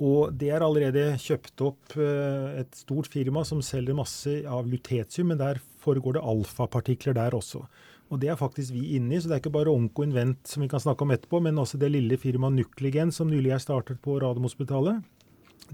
Og 0.00 0.32
det 0.40 0.48
er 0.50 0.64
allerede 0.64 1.04
kjøpt 1.20 1.62
opp 1.62 1.94
eh, 2.00 2.58
et 2.64 2.74
stort 2.74 3.06
firma 3.12 3.44
som 3.46 3.60
selger 3.62 3.94
masse 3.94 4.40
av 4.48 4.66
lutetium, 4.66 5.30
men 5.30 5.38
der 5.38 5.60
foregår 5.84 6.16
det 6.16 6.26
alfapartikler 6.32 7.14
der 7.14 7.36
også. 7.36 7.62
Og 8.10 8.18
det 8.18 8.32
er 8.32 8.40
faktisk 8.40 8.74
vi 8.74 8.96
inne 8.96 9.14
i, 9.14 9.22
så 9.22 9.30
det 9.30 9.36
er 9.36 9.44
ikke 9.44 9.54
bare 9.54 9.70
OncoInvent 9.70 10.50
som 10.50 10.64
vi 10.64 10.70
kan 10.72 10.82
snakke 10.82 11.06
om 11.06 11.14
etterpå, 11.14 11.38
men 11.44 11.62
også 11.62 11.78
det 11.78 11.92
lille 11.94 12.18
firmaet 12.18 12.58
Nucligen 12.58 13.14
som 13.14 13.30
nylig 13.30 13.54
er 13.54 13.62
startet 13.62 14.02
på 14.02 14.18
Radiumhospitalet. 14.18 15.04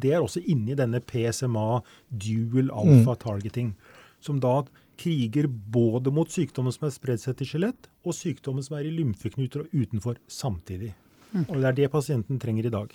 Det 0.01 0.13
er 0.13 0.23
også 0.25 0.43
inni 0.47 0.75
denne 0.79 1.01
PSMA 1.01 1.81
dual 2.11 2.71
alpha 2.73 3.15
targeting, 3.23 3.75
som 4.21 4.41
da 4.43 4.61
kriger 5.01 5.47
både 5.49 6.13
mot 6.15 6.31
sykdommen 6.33 6.73
som 6.73 6.87
er 6.89 6.95
spredd 6.95 7.21
seg 7.21 7.37
til 7.37 7.51
skjelett, 7.51 7.89
og 8.07 8.15
sykdommen 8.17 8.65
som 8.65 8.79
er 8.79 8.87
i 8.89 8.95
lymfeknuter 8.97 9.67
og 9.67 9.75
utenfor 9.77 10.17
samtidig. 10.33 10.95
Og 11.49 11.59
det 11.61 11.67
er 11.69 11.77
det 11.77 11.91
pasienten 11.93 12.39
trenger 12.41 12.69
i 12.69 12.73
dag. 12.73 12.93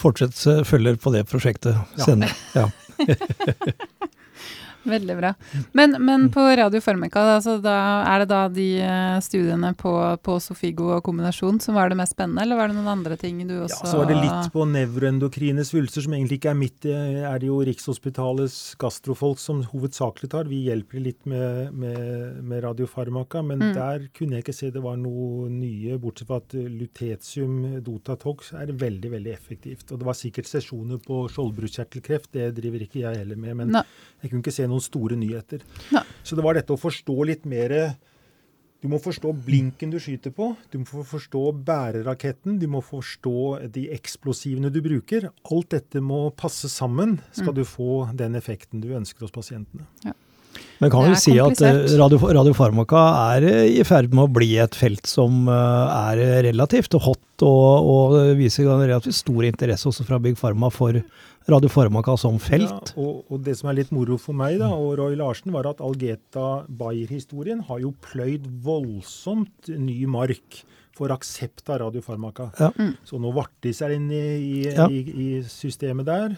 Fortsett 0.00 0.36
eh, 0.48 0.62
følger 0.64 0.96
på 1.02 1.12
det 1.12 1.26
prosjektet 1.28 1.74
Ja. 1.76 2.06
senere. 2.06 2.32
Ja. 2.56 2.68
Veldig 4.84 5.16
bra. 5.18 5.34
Men, 5.76 5.96
men 6.04 6.28
på 6.32 6.40
Radio 6.56 6.80
Formica, 6.80 7.20
altså, 7.36 7.58
er 7.60 8.22
det 8.22 8.28
da 8.30 8.40
de 8.48 8.66
eh, 8.80 9.18
studiene 9.20 9.74
på, 9.76 9.92
på 10.24 10.36
Sofigo 10.40 10.90
og 10.96 11.02
kombinasjon 11.04 11.60
som 11.60 11.76
var 11.76 11.90
det 11.92 11.98
mest 12.00 12.14
spennende, 12.16 12.42
eller 12.46 12.56
var 12.56 12.70
det 12.72 12.76
noen 12.78 12.88
andre 12.94 13.16
ting 13.20 13.42
du 13.48 13.56
også 13.62 13.84
Ja, 13.84 13.90
så 13.92 14.00
var 14.00 14.08
det 14.10 14.16
litt 14.22 14.52
på 14.54 14.64
nevroendokrine 14.70 15.64
svulster, 15.68 16.04
som 16.06 16.14
egentlig 16.16 16.40
ikke 16.40 16.52
er 16.54 16.58
mitt. 16.60 16.78
Det 16.84 16.96
er 17.28 17.38
det 17.42 17.50
jo 17.50 17.58
Rikshospitalets 17.68 18.58
gastrofolk 18.80 19.38
som 19.42 19.60
hovedsakelig 19.68 20.30
tar. 20.32 20.48
Vi 20.50 20.62
hjelper 20.68 21.04
litt 21.04 21.26
med, 21.28 21.72
med, 21.76 22.40
med 22.44 22.64
radiofarmaka, 22.64 23.42
men 23.44 23.60
Mm. 23.60 23.74
der 23.76 24.06
kunne 24.16 24.38
jeg 24.38 24.42
ikke 24.44 24.54
se 24.56 24.70
det 24.72 24.80
var 24.82 24.96
noe 24.96 25.50
nye, 25.52 25.98
bortsett 26.00 26.26
fra 26.30 26.38
at 26.40 26.54
lutetium 26.56 27.82
dotatox 27.84 28.52
er 28.56 28.72
veldig, 28.72 29.10
veldig 29.12 29.32
effektivt. 29.34 29.90
Og 29.92 30.00
det 30.00 30.06
var 30.08 30.16
sikkert 30.18 30.48
sesjoner 30.48 31.00
på 31.04 31.26
skjoldbruskkjertelkreft, 31.34 32.32
det 32.32 32.48
driver 32.56 32.84
ikke 32.86 33.02
jeg 33.04 33.20
heller 33.22 33.36
med. 33.36 33.56
men 33.60 33.72
Nei. 33.76 33.82
jeg 34.22 34.30
kunne 34.30 34.42
ikke 34.44 34.54
se 34.54 34.66
noen 34.70 34.84
store 34.84 35.18
nyheter. 35.18 35.64
Ja. 35.92 36.04
Så 36.22 36.38
det 36.38 36.44
var 36.46 36.56
dette 36.56 36.72
å 36.74 36.80
forstå 36.80 37.18
litt 37.28 37.44
mer 37.50 37.76
Du 38.80 38.88
må 38.88 38.96
forstå 38.96 39.34
blinken 39.44 39.90
du 39.92 39.98
skyter 40.00 40.32
på, 40.32 40.54
du 40.72 40.78
må 40.80 41.02
forstå 41.04 41.42
bæreraketten, 41.68 42.54
du 42.58 42.64
må 42.72 42.80
forstå 42.80 43.68
de 43.74 43.82
eksplosivene 43.92 44.70
du 44.72 44.78
bruker. 44.80 45.26
Alt 45.52 45.68
dette 45.74 46.00
må 46.00 46.30
passe 46.32 46.70
sammen 46.72 47.18
skal 47.30 47.52
Mm. 47.52 47.58
du 47.58 47.64
få 47.68 48.16
den 48.16 48.38
effekten 48.40 48.80
du 48.80 48.88
ønsker 48.96 49.26
hos 49.26 49.30
pasientene. 49.36 49.84
Men 50.80 50.90
kan 50.92 51.10
vi 51.10 51.16
si 51.20 51.34
at 51.42 51.60
eh, 51.60 51.80
radio, 52.00 52.18
radiofarmaka 52.40 53.00
er 53.36 53.44
eh, 53.50 53.64
i 53.80 53.82
ferd 53.84 54.14
med 54.16 54.24
å 54.24 54.32
bli 54.32 54.54
et 54.62 54.76
felt 54.78 55.08
som 55.10 55.44
eh, 55.52 55.96
er 56.16 56.44
relativt 56.48 56.96
hot, 57.04 57.44
og, 57.44 57.90
og 57.92 58.14
viser 58.38 58.68
relativt 58.70 59.18
stor 59.18 59.44
interesse 59.48 59.88
også 59.90 60.06
fra 60.08 60.18
Big 60.24 60.38
Pharma 60.40 60.70
for 60.72 60.96
radiofarmaka 61.50 62.14
som 62.20 62.38
felt? 62.40 62.92
Ja, 62.94 63.02
og, 63.02 63.22
og 63.32 63.44
det 63.44 63.58
som 63.60 63.68
er 63.72 63.78
litt 63.80 63.92
moro 63.92 64.16
for 64.20 64.36
meg 64.36 64.58
da, 64.60 64.70
og 64.72 64.94
Roy 65.00 65.18
Larsen, 65.20 65.52
var 65.52 65.68
at 65.68 65.80
Algeta 65.84 66.62
Bayer-historien 66.68 67.60
har 67.68 67.80
jo 67.84 67.92
pløyd 68.08 68.48
voldsomt 68.64 69.68
ny 69.76 70.02
mark 70.08 70.62
for 70.96 71.12
aksept 71.14 71.68
av 71.72 71.80
radiofarmaka. 71.84 72.50
Ja. 72.60 72.72
Så 73.08 73.20
nå 73.20 73.30
Vartis 73.36 73.80
er 73.84 73.94
inne 73.96 74.18
i, 74.40 74.64
Ja. 74.68 74.88
i, 74.88 75.00
i 75.00 75.28
systemet 75.48 76.08
der. 76.08 76.34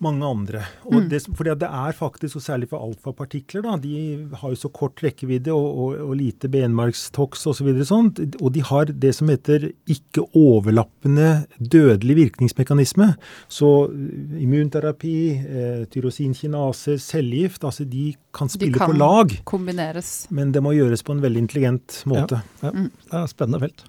Mange 0.00 0.24
andre. 0.24 0.62
Og 0.88 1.10
det, 1.10 1.18
fordi 1.36 1.52
det 1.60 1.68
er 1.68 1.92
faktisk, 1.92 2.38
og 2.38 2.42
særlig 2.42 2.68
for 2.70 2.80
alfapartikler, 2.86 3.60
da, 3.66 3.74
de 3.82 4.28
har 4.40 4.54
jo 4.54 4.56
så 4.56 4.70
kort 4.72 5.02
rekkevidde 5.04 5.52
og, 5.52 5.66
og, 5.84 5.98
og 6.06 6.14
lite 6.16 6.48
benmargstoks 6.48 7.44
osv. 7.50 7.68
Og, 7.74 7.82
så 7.82 7.88
sånt, 7.90 8.20
og 8.40 8.54
de 8.54 8.62
har 8.64 8.88
det 8.88 9.12
som 9.18 9.28
heter 9.28 9.68
ikke 9.92 10.24
overlappende 10.40 11.44
dødelig 11.60 12.16
virkningsmekanisme. 12.16 13.10
Så 13.52 13.70
eh, 13.92 14.40
immunterapi, 14.46 15.14
eh, 15.36 15.84
tyrosinkinase, 15.92 16.96
cellegift, 17.04 17.64
altså 17.68 17.84
de 17.84 18.14
kan 18.32 18.48
spille 18.48 18.78
kan- 18.80 18.94
på 18.94 18.96
lag. 18.96 19.36
Kombineres. 19.44 20.26
Men 20.30 20.52
det 20.56 20.64
må 20.64 20.72
gjøres 20.78 21.04
på 21.04 21.12
en 21.12 21.20
veldig 21.24 21.44
intelligent 21.44 22.00
måte. 22.08 22.40
Ja, 22.64 22.72
det 22.72 23.20
er 23.20 23.28
spennende 23.36 23.60
felt. 23.68 23.84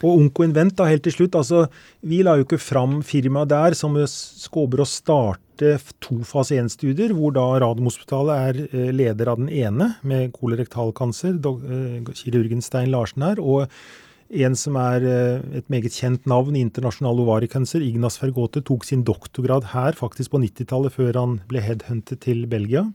Og 0.00 0.24
OnkoInvent, 0.24 0.76
da, 0.78 0.88
helt 0.88 1.04
til 1.04 1.12
slutt. 1.12 1.36
altså, 1.36 1.66
Vi 2.00 2.22
la 2.24 2.36
jo 2.38 2.46
ikke 2.46 2.60
fram 2.60 3.00
firmaet 3.04 3.50
der 3.52 3.76
som 3.76 3.98
skåber 4.08 4.80
å 4.80 4.88
starte 4.88 5.76
to 6.00 6.22
fase 6.24 6.56
1-studier, 6.56 7.12
hvor 7.12 7.34
da 7.36 7.44
Radiumhospitalet 7.60 8.36
er 8.48 8.60
eh, 8.70 8.92
leder 8.96 9.28
av 9.28 9.42
den 9.42 9.50
ene, 9.52 9.94
med 10.00 10.32
kolorektalkancer, 10.32 11.36
eh, 11.36 12.14
kirurgen 12.16 12.64
Stein 12.64 12.88
Larsen 12.94 13.26
her, 13.26 13.42
og 13.44 13.68
en 14.30 14.54
som 14.56 14.76
er 14.78 15.04
eh, 15.04 15.58
et 15.58 15.68
meget 15.72 15.92
kjent 15.92 16.24
navn 16.30 16.56
i 16.56 16.62
internasjonal 16.64 17.20
ovarikanser, 17.26 17.82
Ignas 17.84 18.16
Fergote, 18.20 18.62
tok 18.64 18.86
sin 18.86 19.02
doktorgrad 19.04 19.72
her 19.74 19.98
faktisk 19.98 20.32
på 20.32 20.40
90-tallet, 20.46 20.94
før 20.94 21.18
han 21.18 21.36
ble 21.50 21.60
headhuntet 21.64 22.22
til 22.24 22.46
Belgia. 22.48 22.86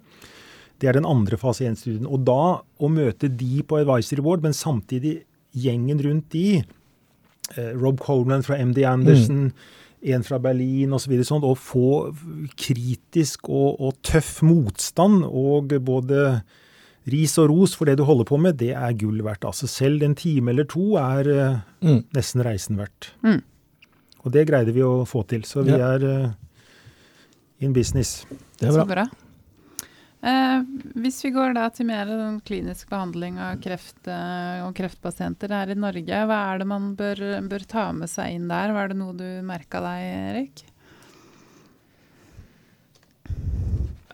Det 0.82 0.90
er 0.90 0.98
den 0.98 1.08
andre 1.08 1.38
fase 1.40 1.68
1-studien. 1.68 2.08
Og 2.08 2.26
da 2.28 2.58
å 2.64 2.92
møte 2.92 3.30
de 3.30 3.62
på 3.68 3.80
advisory 3.82 4.24
board, 4.24 4.44
men 4.44 4.56
samtidig 4.56 5.20
gjengen 5.56 6.02
rundt 6.04 6.32
de, 6.36 6.64
Rob 7.78 8.00
Coleman 8.02 8.44
fra 8.44 8.58
MD 8.58 8.84
Anderson, 8.90 9.52
en 10.06 10.24
fra 10.24 10.38
Berlin 10.40 10.94
osv., 10.94 11.14
så 11.24 11.28
sånn, 11.34 11.44
og 11.46 11.58
få 11.58 11.88
kritisk 12.60 13.50
og, 13.50 13.80
og 13.82 13.98
tøff 14.06 14.42
motstand 14.46 15.24
og 15.26 15.74
både 15.86 16.42
ris 17.10 17.36
og 17.42 17.50
ros 17.52 17.76
for 17.78 17.86
det 17.90 17.98
du 18.00 18.04
holder 18.08 18.26
på 18.26 18.40
med, 18.42 18.58
det 18.58 18.72
er 18.74 18.96
gull 18.98 19.20
verdt. 19.26 19.46
Altså 19.46 19.68
selv 19.70 20.02
en 20.06 20.16
time 20.18 20.50
eller 20.54 20.66
to 20.70 20.96
er 21.02 21.30
eh, 21.30 21.60
Mm. 21.86 22.00
nesten 22.18 22.42
reisen 22.42 22.78
verdt. 22.80 23.12
Mm. 23.22 23.44
Og 24.26 24.32
det 24.34 24.48
greide 24.50 24.74
vi 24.74 24.82
å 24.82 25.06
få 25.06 25.22
til. 25.30 25.44
Så 25.46 25.62
vi 25.64 25.72
Ja. 25.78 25.94
er 25.96 26.04
eh, 26.04 26.32
in 27.62 27.74
business. 27.74 28.26
Det 28.60 28.70
er 28.70 28.72
Så 28.72 28.88
bra. 28.88 29.06
Eh, 30.24 30.62
hvis 30.96 31.20
vi 31.26 31.32
går 31.36 31.54
da 31.58 31.68
til 31.74 31.90
mer 31.90 32.08
sånn 32.10 32.40
klinisk 32.46 32.90
behandling 32.90 33.36
av 33.42 33.60
kreft 33.62 34.08
eh, 34.10 34.64
og 34.66 34.72
kreftpasienter 34.78 35.52
her 35.54 35.74
i 35.74 35.78
Norge, 35.78 36.22
hva 36.30 36.40
er 36.54 36.64
det 36.64 36.70
man 36.70 36.94
bør, 36.98 37.22
bør 37.50 37.66
ta 37.70 37.90
med 37.94 38.10
seg 38.10 38.38
inn 38.38 38.48
der? 38.50 38.74
Var 38.74 38.90
det 38.92 38.98
noe 39.02 39.14
du 39.18 39.28
merka 39.46 39.84
deg, 39.84 40.08
Erik? 40.32 40.66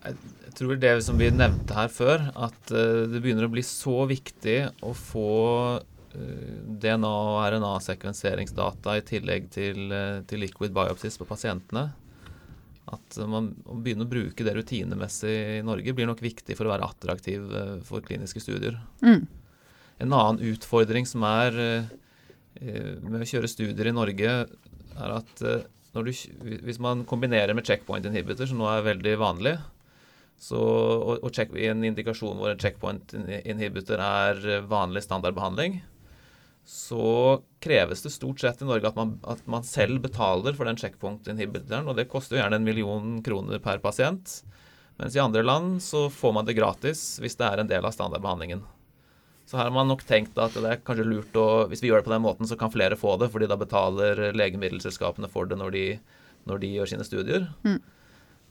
Jeg 0.02 0.58
tror 0.58 0.76
det 0.82 0.92
som 1.06 1.22
vi 1.22 1.30
nevnte 1.32 1.78
her 1.78 1.94
før, 1.94 2.28
at 2.34 2.76
eh, 2.76 3.06
det 3.12 3.22
begynner 3.22 3.48
å 3.48 3.54
bli 3.54 3.64
så 3.64 4.04
viktig 4.10 4.58
å 4.84 4.92
få 4.98 5.32
eh, 5.78 6.60
DNA- 6.82 7.16
og 7.32 7.40
RNA-sekvenseringsdata 7.54 8.98
i 9.00 9.08
tillegg 9.14 9.48
til, 9.54 9.96
til 10.28 10.44
liquid 10.44 10.76
biopsies 10.76 11.22
på 11.22 11.30
pasientene. 11.30 11.92
At 12.90 13.18
man 13.30 13.52
begynner 13.84 14.08
å 14.08 14.12
bruke 14.12 14.46
det 14.46 14.56
rutinemessig 14.58 15.34
i 15.60 15.66
Norge 15.66 15.94
blir 15.94 16.10
nok 16.10 16.24
viktig 16.24 16.56
for 16.58 16.66
å 16.68 16.74
være 16.74 16.88
attraktiv 16.90 17.52
eh, 17.54 17.76
for 17.86 18.04
kliniske 18.06 18.42
studier. 18.42 18.80
Mm. 19.06 19.28
En 20.02 20.16
annen 20.18 20.42
utfordring 20.52 21.06
som 21.06 21.26
er 21.30 21.60
eh, 21.62 21.92
eh, 22.58 22.96
med 23.06 23.22
å 23.22 23.30
kjøre 23.30 23.52
studier 23.52 23.92
i 23.92 23.96
Norge, 23.96 24.34
er 24.92 25.14
at 25.14 25.44
du, 25.44 26.10
hvis 26.66 26.82
man 26.84 27.06
kombinerer 27.08 27.56
med 27.56 27.68
checkpoint 27.68 28.06
inhibitor, 28.08 28.50
som 28.50 28.60
nå 28.60 28.68
er 28.72 28.90
veldig 28.90 29.14
vanlig, 29.22 29.56
så, 30.42 30.58
og, 30.58 31.22
og 31.22 31.32
check, 31.36 31.54
en 31.54 31.86
indikasjon 31.86 32.40
hvor 32.40 32.52
en 32.52 32.60
checkpoint 32.60 33.14
inhibitor 33.46 34.02
er 34.02 34.66
vanlig 34.68 35.06
standardbehandling, 35.06 35.80
så 36.66 37.42
kreves 37.60 38.04
det 38.04 38.12
stort 38.14 38.42
sett 38.42 38.62
i 38.62 38.68
Norge 38.68 38.88
at 38.88 38.98
man, 38.98 39.16
at 39.28 39.42
man 39.50 39.66
selv 39.66 40.02
betaler 40.04 40.54
for 40.58 40.70
den 40.70 40.78
checkpoint 40.78 41.28
og 41.28 41.96
det 41.98 42.10
koster 42.12 42.38
jo 42.38 42.42
gjerne 42.44 42.60
en 42.62 42.68
million 42.68 43.16
kroner 43.26 43.60
per 43.60 43.82
pasient. 43.84 44.42
Mens 45.02 45.16
i 45.18 45.24
andre 45.24 45.42
land 45.44 45.82
så 45.82 46.08
får 46.14 46.34
man 46.34 46.46
det 46.46 46.58
gratis 46.60 47.18
hvis 47.22 47.36
det 47.40 47.48
er 47.48 47.64
en 47.64 47.72
del 47.72 47.86
av 47.86 47.96
standardbehandlingen. 47.96 48.62
Så 49.50 49.58
her 49.58 49.68
har 49.68 49.74
man 49.76 49.90
nok 49.90 50.04
tenkt 50.08 50.38
at 50.40 50.54
det 50.56 50.68
er 50.70 50.84
kanskje 50.86 51.08
lurt 51.08 51.36
å 51.36 51.66
Hvis 51.68 51.82
vi 51.84 51.90
gjør 51.90 52.00
det 52.00 52.08
på 52.08 52.14
den 52.14 52.24
måten, 52.24 52.48
så 52.48 52.56
kan 52.56 52.72
flere 52.72 52.96
få 52.96 53.18
det, 53.20 53.32
fordi 53.34 53.50
da 53.50 53.58
betaler 53.60 54.30
legemiddelselskapene 54.38 55.28
for 55.32 55.50
det 55.50 55.58
når 55.60 55.74
de, 55.76 55.86
når 56.48 56.62
de 56.62 56.70
gjør 56.76 56.92
sine 56.94 57.08
studier. 57.08 57.50
Mm. 57.66 57.82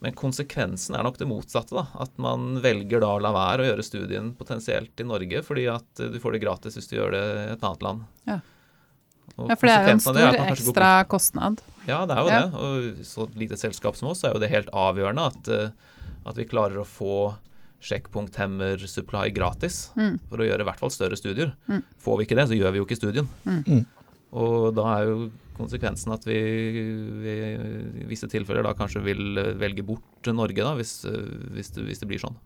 Men 0.02 0.14
konsekvensen 0.16 0.94
er 0.96 1.02
nok 1.04 1.18
det 1.20 1.26
motsatte. 1.28 1.74
da, 1.76 1.86
At 2.00 2.10
man 2.18 2.60
velger 2.62 3.00
da 3.00 3.10
å 3.16 3.20
la 3.20 3.32
være 3.32 3.60
å 3.64 3.68
gjøre 3.76 3.84
studien 3.84 4.30
potensielt 4.34 4.98
i 4.98 5.04
Norge, 5.04 5.42
fordi 5.44 5.66
at 5.68 5.84
du 5.94 6.18
får 6.18 6.32
det 6.32 6.40
gratis 6.46 6.74
hvis 6.78 6.88
du 6.88 6.96
gjør 6.96 7.10
det 7.12 7.20
i 7.20 7.52
et 7.52 7.62
annet 7.68 7.82
land. 7.82 8.04
Ja. 8.26 8.40
Ja, 9.38 9.54
for 9.56 9.66
det 9.68 9.74
er 9.76 9.84
jo 9.86 9.92
en 9.92 10.00
stor 10.00 10.38
ekstra 10.50 10.88
kostnad. 11.08 11.60
ja, 11.86 12.04
det 12.06 12.16
er 12.16 12.20
jo 12.20 12.28
Ja. 12.28 12.40
det. 12.46 12.54
Og 12.54 13.04
så 13.06 13.28
lite 13.36 13.56
selskap 13.56 13.94
som 13.96 14.08
oss 14.08 14.24
er 14.24 14.32
jo 14.32 14.40
det 14.40 14.50
helt 14.50 14.68
avgjørende 14.72 15.26
at, 15.26 15.48
eh, 15.48 15.70
at 16.26 16.34
vi 16.36 16.44
klarer 16.44 16.80
å 16.80 16.84
få 16.86 17.36
sjekkpunkthemmer-supply 17.80 19.30
gratis 19.34 19.90
Mm. 19.96 20.18
for 20.28 20.38
å 20.38 20.46
gjøre 20.48 20.60
i 20.60 20.64
hvert 20.64 20.78
fall 20.78 20.90
større 20.90 21.16
studier. 21.16 21.52
Mm. 21.68 21.82
Får 21.98 22.18
vi 22.18 22.24
ikke 22.26 22.36
det, 22.36 22.48
så 22.48 22.58
gjør 22.58 22.72
vi 22.72 22.78
jo 22.78 22.84
ikke 22.86 22.98
studien. 23.00 23.28
Mm. 23.46 23.86
Og 24.32 24.74
da 24.74 24.82
er 24.98 25.04
jo 25.06 25.30
konsekvensen 25.60 26.12
at 26.16 26.24
vi, 26.28 26.38
vi 27.24 27.34
i 28.04 28.06
visse 28.10 28.28
tilfeller 28.32 28.66
da 28.66 28.74
kanskje 28.78 29.02
vil 29.04 29.26
eh, 29.40 29.52
velge 29.60 29.84
bort 29.86 30.30
Norge, 30.34 30.62
da, 30.64 30.74
hvis, 30.78 31.00
eh, 31.08 31.34
hvis, 31.56 31.74
det, 31.76 31.86
hvis 31.88 32.00
det 32.02 32.08
blir 32.10 32.22
sånn. 32.22 32.38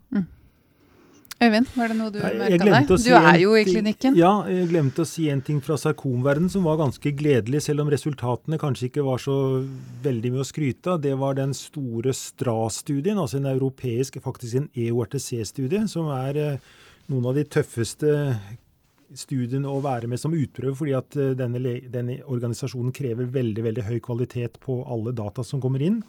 Øyvind, 1.43 1.67
var 1.75 1.91
det 1.91 1.97
noe 1.99 2.12
du 2.15 2.21
merka 2.23 2.57
deg? 2.62 2.91
si 3.03 3.11
Du 3.11 3.17
er 3.19 3.39
jo 3.43 3.55
i 3.59 3.65
ting- 3.67 3.75
klinikken. 3.75 4.15
Ja, 4.17 4.31
jeg 4.49 4.69
glemte 4.71 5.03
å 5.03 5.09
si 5.09 5.27
en 5.33 5.43
ting 5.45 5.59
fra 5.61 5.75
sarkomverdenen 5.77 6.49
som 6.53 6.62
var 6.65 6.79
ganske 6.79 7.11
gledelig, 7.19 7.65
selv 7.67 7.83
om 7.83 7.91
resultatene 7.91 8.57
kanskje 8.62 8.87
ikke 8.89 9.05
var 9.05 9.19
så 9.19 9.35
veldig 10.07 10.31
mye 10.33 10.45
å 10.45 10.49
skryte 10.49 10.95
av. 10.95 11.03
Det 11.03 11.12
var 11.19 11.35
den 11.35 11.53
store 11.59 12.15
STRA-studien, 12.15 13.19
altså 13.19 13.41
en 13.43 13.51
europeisk, 13.51 14.21
faktisk 14.23 14.61
en 14.62 14.69
EORTC-studie, 14.79 15.83
som 15.91 16.07
er 16.15 16.39
eh, 16.39 16.57
noen 17.11 17.27
av 17.27 17.35
de 17.35 17.45
tøffeste 17.45 18.15
studiene 19.17 19.71
å 19.71 19.83
være 19.85 20.09
med 20.11 20.21
som 20.21 20.35
utprøve, 20.35 20.77
fordi 20.79 20.97
at 20.97 21.19
eh, 21.21 21.35
denne, 21.39 21.61
denne 21.93 22.19
organisasjonen 22.25 22.95
krever 22.95 23.31
veldig, 23.35 23.67
veldig 23.69 23.87
høy 23.89 23.99
kvalitet 24.05 24.59
på 24.65 24.81
alle 24.89 25.15
data 25.17 25.45
som 25.47 25.63
kommer 25.63 25.85
inn. 25.85 26.01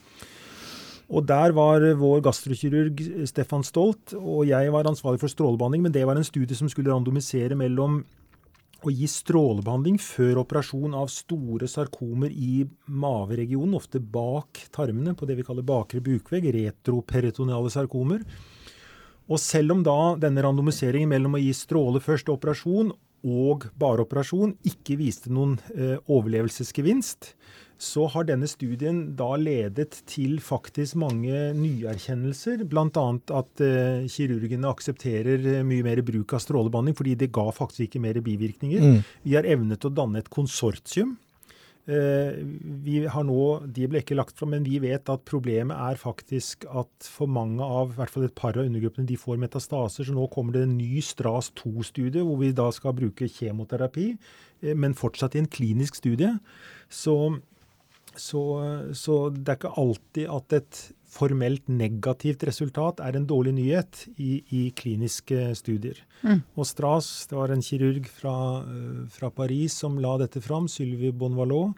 Og 1.06 1.26
der 1.30 1.54
var 1.54 1.84
vår 2.00 2.24
gastrokirurg 2.26 3.02
Stefan 3.30 3.66
Stolt, 3.66 4.16
og 4.18 4.48
jeg 4.50 4.72
var 4.74 4.88
ansvarlig 4.90 5.22
for 5.22 5.30
strålebehandling, 5.30 5.84
men 5.86 5.94
det 5.94 6.06
var 6.08 6.18
en 6.18 6.26
studie 6.26 6.58
som 6.58 6.70
skulle 6.72 6.90
randomisere 6.90 7.58
mellom 7.58 8.00
å 8.86 8.94
gi 8.94 9.08
strålebehandling 9.10 9.98
før 10.02 10.42
operasjon 10.44 10.96
av 10.98 11.10
store 11.14 11.70
sarkomer 11.70 12.34
i 12.34 12.66
maveregionen, 12.90 13.78
ofte 13.78 14.02
bak 14.02 14.66
tarmene, 14.76 15.16
på 15.18 15.30
det 15.30 15.38
vi 15.40 15.46
kaller 15.46 15.66
bakre 15.66 16.02
bukvegg, 16.06 16.52
retroperitoneale 16.58 17.72
sarkomer. 17.74 18.26
Og 19.26 19.42
selv 19.42 19.74
om 19.74 19.82
da 19.86 20.16
denne 20.22 20.44
randomiseringen 20.46 21.10
mellom 21.10 21.38
å 21.38 21.42
gi 21.42 21.52
stråle 21.58 22.02
først 22.04 22.30
og 22.30 22.40
operasjon 22.40 22.94
og 23.26 23.66
bare 23.80 24.06
operasjon 24.06 24.54
ikke 24.70 25.00
viste 25.00 25.32
noen 25.34 25.58
eh, 25.74 25.98
overlevelsesgevinst, 26.06 27.32
så 27.82 28.06
har 28.14 28.28
denne 28.30 28.48
studien 28.48 29.02
da 29.20 29.34
ledet 29.40 29.98
til 30.08 30.38
faktisk 30.44 30.96
mange 31.02 31.34
nyerkjennelser. 31.58 32.64
Bl.a. 32.70 33.06
at 33.40 33.64
eh, 33.66 34.06
kirurgene 34.12 34.70
aksepterer 34.70 35.50
eh, 35.56 35.66
mye 35.68 35.84
mer 35.86 36.04
bruk 36.06 36.38
av 36.38 36.44
strålebehandling, 36.46 36.96
fordi 36.98 37.18
det 37.26 37.34
ga 37.36 37.50
faktisk 37.56 37.88
ikke 37.90 38.04
mer 38.06 38.22
bivirkninger. 38.24 38.86
Mm. 38.86 39.04
Vi 39.26 39.36
har 39.36 39.50
evnet 39.58 39.90
å 39.90 39.94
danne 39.94 40.22
et 40.22 40.32
konsortium. 40.32 41.18
Eh, 41.86 42.38
vi 42.82 43.04
har 43.06 43.26
nå, 43.28 43.42
De 43.70 43.86
ble 43.86 44.02
ikke 44.02 44.18
lagt 44.18 44.40
fram, 44.40 44.56
men 44.56 44.64
vi 44.66 44.80
vet 44.82 45.10
at 45.12 45.26
problemet 45.30 45.78
er 45.78 46.00
faktisk 46.02 46.66
at 46.66 46.90
for 47.06 47.30
mange 47.30 47.62
av 47.62 47.94
i 47.94 48.00
hvert 48.00 48.14
fall 48.14 48.26
et 48.26 48.38
par 48.38 48.58
av 48.58 48.66
undergruppene 48.66 49.06
de 49.06 49.18
får 49.22 49.38
metastaser. 49.42 50.08
Så 50.08 50.16
nå 50.16 50.26
kommer 50.34 50.56
det 50.56 50.66
en 50.66 50.78
ny 50.80 51.04
Stras 51.06 51.52
2-studie, 51.62 52.26
hvor 52.26 52.42
vi 52.42 52.56
da 52.58 52.72
skal 52.74 52.98
bruke 52.98 53.30
kjemoterapi, 53.30 54.08
eh, 54.64 54.74
men 54.74 54.98
fortsatt 54.98 55.38
i 55.38 55.44
en 55.44 55.52
klinisk 55.52 56.02
studie. 56.02 56.34
Så, 56.90 57.16
så, 58.18 58.42
så 58.98 59.20
det 59.30 59.54
er 59.54 59.60
ikke 59.60 59.78
alltid 59.86 60.32
at 60.34 60.58
et 60.58 60.84
formelt 61.16 61.70
negativt 61.72 62.44
resultat 62.48 63.00
er 63.04 63.16
en 63.16 63.28
dårlig 63.30 63.54
nyhet 63.56 64.02
i, 64.20 64.42
i 64.52 64.64
kliniske 64.76 65.54
studier. 65.56 66.00
Mm. 66.26 66.42
Og 66.58 66.68
Stras, 66.68 67.12
det 67.32 67.38
var 67.40 67.54
en 67.54 67.64
kirurg 67.64 68.10
fra, 68.12 68.36
eh, 68.68 69.06
fra 69.16 69.32
Paris 69.32 69.78
som 69.84 70.00
la 70.04 70.18
dette 70.22 70.44
fram, 70.44 70.68
Sylvie 70.72 71.16
Bonvalot. 71.16 71.74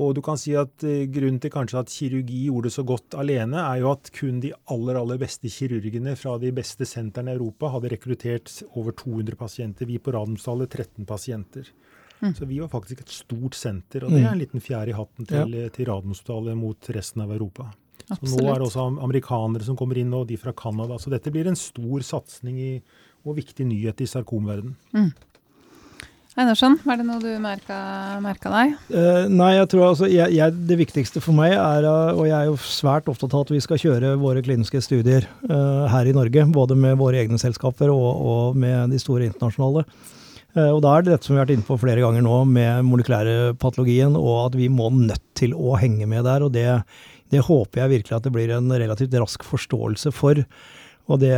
Og 0.00 0.14
du 0.16 0.22
kan 0.24 0.38
si 0.40 0.54
at 0.56 0.84
eh, 0.88 1.04
Grunnen 1.12 1.40
til 1.42 1.52
kanskje 1.52 1.82
at 1.82 1.92
kirurgi 1.92 2.46
gjorde 2.46 2.70
det 2.70 2.76
så 2.78 2.84
godt 2.88 3.16
alene, 3.20 3.60
er 3.60 3.82
jo 3.82 3.90
at 3.92 4.08
kun 4.16 4.38
de 4.40 4.54
aller 4.72 4.96
aller 4.96 5.20
beste 5.20 5.50
kirurgene 5.52 6.14
fra 6.16 6.38
de 6.40 6.52
beste 6.56 6.88
sentrene 6.88 7.34
i 7.34 7.36
Europa 7.36 7.68
hadde 7.74 7.92
rekruttert 7.92 8.62
over 8.72 8.94
200 8.96 9.36
pasienter. 9.36 9.90
Vi 9.90 9.98
på 10.00 10.14
Radiumstallet 10.14 10.70
13 10.72 11.04
pasienter. 11.04 11.68
Mm. 12.22 12.34
Så 12.38 12.46
vi 12.46 12.60
var 12.62 12.70
faktisk 12.70 13.02
et 13.02 13.10
stort 13.10 13.56
senter, 13.58 14.04
og 14.06 14.14
det 14.14 14.22
er 14.22 14.30
en 14.30 14.38
liten 14.38 14.62
fjær 14.62 14.86
i 14.88 14.94
hatten 14.94 15.26
til, 15.26 15.56
Ja. 15.58 15.68
til 15.74 15.88
Radiumhospitalet 15.90 16.56
mot 16.56 16.90
resten 16.94 17.24
av 17.24 17.32
Europa. 17.34 17.72
Så 18.10 18.20
nå 18.28 18.46
er 18.46 18.60
det 18.60 18.68
også 18.68 18.88
amerikanere 19.04 19.66
som 19.66 19.78
kommer 19.78 20.00
inn, 20.00 20.12
og 20.16 20.26
de 20.30 20.38
fra 20.40 20.54
Canada. 20.56 20.98
Så 21.00 21.12
dette 21.12 21.32
blir 21.32 21.50
en 21.50 21.58
stor 21.58 22.06
satsing 22.06 22.58
og 23.22 23.36
viktig 23.38 23.66
nyhet 23.68 24.02
i 24.02 24.08
sarkomverdenen. 24.10 25.12
Einarsson, 26.32 26.78
var 26.88 26.96
det 26.96 27.04
noe 27.04 27.20
du 27.20 27.28
merka, 27.44 27.76
merka 28.24 28.48
deg? 28.48 28.70
Uh, 28.88 29.26
nei, 29.28 29.50
jeg 29.58 29.68
tror 29.68 29.90
altså 29.90 30.08
jeg, 30.08 30.32
jeg, 30.32 30.54
Det 30.70 30.78
viktigste 30.80 31.20
for 31.20 31.36
meg 31.36 31.52
er, 31.52 31.84
eh, 31.84 32.16
og 32.16 32.24
jeg 32.24 32.36
er 32.38 32.48
jo 32.48 32.54
svært 32.56 33.10
opptatt 33.12 33.34
av 33.36 33.44
at 33.44 33.52
vi 33.52 33.60
skal 33.60 33.80
kjøre 33.82 34.14
våre 34.20 34.40
kliniske 34.44 34.80
studier 34.80 35.26
uh, 35.50 35.84
her 35.92 36.08
i 36.08 36.14
Norge. 36.16 36.46
Både 36.54 36.78
med 36.78 36.96
våre 37.02 37.20
egne 37.20 37.36
selskaper 37.40 37.92
og, 37.92 38.08
og 38.32 38.56
med 38.56 38.94
de 38.94 39.00
store 39.02 39.28
internasjonale. 39.28 39.84
Uh, 40.56 40.70
og 40.70 40.80
da 40.86 40.94
er 40.94 41.04
det 41.04 41.12
dette 41.12 41.28
som 41.28 41.36
vi 41.36 41.42
har 41.42 41.44
vært 41.44 41.58
inne 41.58 41.68
på 41.68 41.76
flere 41.84 42.00
ganger 42.00 42.24
nå, 42.24 42.38
med 42.48 42.88
molekylærpatologien, 42.88 44.16
og 44.16 44.46
at 44.46 44.56
vi 44.56 44.72
må 44.72 44.88
nødt 44.96 45.26
til 45.36 45.52
å 45.52 45.76
henge 45.84 46.08
med 46.08 46.24
der. 46.24 46.48
og 46.48 46.56
det, 46.56 46.80
det 47.32 47.42
håper 47.46 47.82
jeg 47.82 47.92
virkelig 47.96 48.16
at 48.18 48.26
det 48.26 48.34
blir 48.34 48.52
en 48.52 48.70
relativt 48.70 49.14
rask 49.16 49.44
forståelse 49.46 50.12
for. 50.14 50.42
Og 51.10 51.20
det 51.22 51.34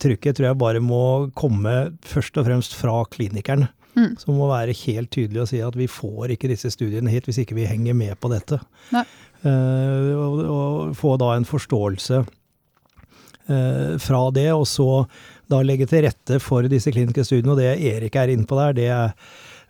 trykket 0.00 0.38
tror 0.38 0.52
jeg 0.52 0.60
bare 0.60 0.82
må 0.82 1.04
komme 1.36 1.92
først 2.06 2.38
og 2.40 2.46
fremst 2.48 2.76
fra 2.78 3.02
klinikeren. 3.12 3.66
Mm. 3.92 4.14
Som 4.16 4.38
må 4.40 4.46
være 4.48 4.76
helt 4.86 5.10
tydelig 5.12 5.42
og 5.42 5.50
si 5.50 5.60
at 5.60 5.74
vi 5.76 5.88
får 5.90 6.32
ikke 6.32 6.48
disse 6.48 6.70
studiene 6.72 7.12
hit 7.12 7.26
hvis 7.28 7.42
ikke 7.42 7.58
vi 7.58 7.68
henger 7.68 7.96
med 7.98 8.16
på 8.22 8.30
dette. 8.32 8.62
Eh, 8.94 10.12
og, 10.16 10.40
og 10.46 10.94
få 10.96 11.18
da 11.20 11.34
en 11.36 11.48
forståelse 11.48 12.22
uh, 12.22 13.98
fra 14.00 14.22
det, 14.32 14.48
og 14.54 14.64
så 14.70 15.04
da 15.50 15.60
legge 15.66 15.88
til 15.90 16.06
rette 16.06 16.38
for 16.40 16.64
disse 16.70 16.92
kliniske 16.94 17.26
studiene. 17.26 17.52
Og 17.52 17.60
det 17.60 17.74
Erik 17.92 18.16
er 18.16 18.32
inne 18.32 18.48
på 18.48 18.58
der, 18.60 18.78
det 18.78 18.88
er 18.94 19.12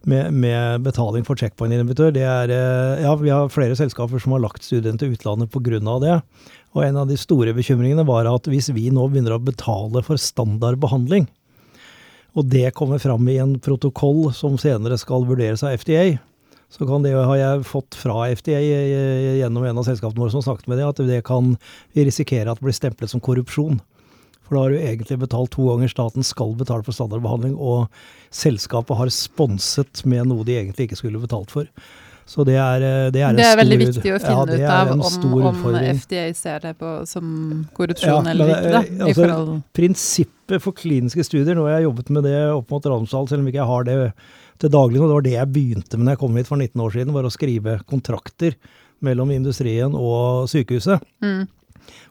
med, 0.09 0.33
med 0.35 0.83
betaling 0.87 1.27
for 1.27 1.39
checkpoint-invitør. 1.39 2.17
Eh, 2.17 3.03
ja, 3.05 3.13
vi 3.21 3.31
har 3.33 3.53
flere 3.53 3.77
selskaper 3.79 4.23
som 4.23 4.35
har 4.37 4.43
lagt 4.45 4.67
studien 4.67 4.99
til 5.01 5.15
utlandet 5.15 5.53
pga. 5.53 5.79
det. 6.03 6.17
Og 6.73 6.85
en 6.87 6.99
av 7.03 7.09
de 7.09 7.19
store 7.21 7.55
bekymringene 7.55 8.07
var 8.09 8.29
at 8.31 8.49
hvis 8.49 8.73
vi 8.73 8.89
nå 8.91 9.07
begynner 9.09 9.37
å 9.37 9.43
betale 9.43 10.03
for 10.07 10.21
standardbehandling, 10.21 11.29
og 12.33 12.49
det 12.49 12.73
kommer 12.73 12.99
fram 12.99 13.27
i 13.29 13.39
en 13.43 13.59
protokoll 13.61 14.31
som 14.33 14.57
senere 14.57 14.97
skal 15.01 15.27
vurderes 15.29 15.63
av 15.67 15.77
FDA, 15.77 16.17
så 16.73 16.87
kan 16.89 17.05
det, 17.05 17.13
har 17.13 17.37
jeg 17.37 17.67
fått 17.69 17.97
fra 18.01 18.31
FDA 18.33 18.57
eh, 18.57 19.39
gjennom 19.43 19.67
en 19.69 19.83
av 19.83 19.85
selskapene 19.85 20.25
våre 20.25 20.33
som 20.33 20.45
snakket 20.45 20.71
med 20.73 20.81
det, 20.81 20.89
at 20.89 21.03
det 21.05 21.21
kan 21.29 21.53
risikere 21.93 22.49
at 22.49 22.63
det 22.63 22.65
blir 22.65 22.77
stemplet 22.77 23.13
som 23.13 23.21
korrupsjon. 23.21 23.83
For 24.53 24.59
da 24.59 24.63
har 24.67 24.75
du 24.75 24.83
egentlig 24.85 25.17
betalt 25.17 25.55
to 25.55 25.65
ganger. 25.65 25.89
Staten 25.89 26.27
skal 26.29 26.51
betale 26.61 26.85
for 26.85 26.93
standardbehandling, 26.93 27.55
og 27.57 27.87
selskapet 28.29 28.99
har 28.99 29.09
sponset 29.09 30.03
med 30.05 30.29
noe 30.29 30.45
de 30.45 30.59
egentlig 30.59 30.91
ikke 30.91 30.99
skulle 31.01 31.21
betalt 31.23 31.55
for. 31.55 31.71
Så 32.29 32.45
det 32.45 32.59
er, 32.61 32.85
eh, 32.85 33.07
det 33.11 33.23
er 33.25 33.33
Det 33.33 33.47
er 33.47 33.57
veldig 33.57 33.79
viktig 33.81 34.13
å 34.13 34.19
finne 34.21 34.59
ja, 34.61 34.69
ut 34.69 34.75
av 34.75 34.93
om, 34.93 35.01
om. 35.49 35.79
FDA 35.97 36.27
ser 36.37 36.61
det 36.61 36.75
på 36.77 36.91
som 37.09 37.65
korrupsjon 37.73 38.29
Ja, 38.29 38.35
eller 38.35 38.53
ikke. 38.53 38.75
Da, 38.77 38.83
eh, 38.83 39.07
altså, 39.07 39.23
forhold, 39.23 39.63
Prinsippet 39.73 40.63
for 40.67 40.77
kliniske 40.77 41.25
studier, 41.25 41.57
nå 41.57 41.65
har 41.65 41.81
jeg 41.81 41.89
jobbet 41.89 42.13
med 42.13 42.29
det 42.29 42.37
opp 42.53 42.77
mot 42.77 42.93
Ramsdal, 42.93 43.33
selv 43.33 43.41
om 43.41 43.49
ikke 43.49 43.63
jeg 43.63 43.71
har 43.73 43.89
det 43.89 43.97
til 44.61 44.75
daglig, 44.77 45.01
og 45.01 45.09
det 45.09 45.17
var 45.17 45.27
det 45.31 45.35
jeg 45.39 45.53
begynte 45.57 45.97
med 45.97 46.07
da 46.07 46.13
jeg 46.13 46.23
kom 46.27 46.37
hit 46.37 46.53
for 46.53 46.61
19 46.61 46.85
år 46.85 46.93
siden, 46.93 47.17
var 47.17 47.25
å 47.25 47.33
skrive 47.33 47.81
kontrakter 47.89 48.61
mellom 49.01 49.33
industrien 49.33 49.97
og 49.97 50.45
sykehuset. 50.53 51.01
mm, 51.25 51.49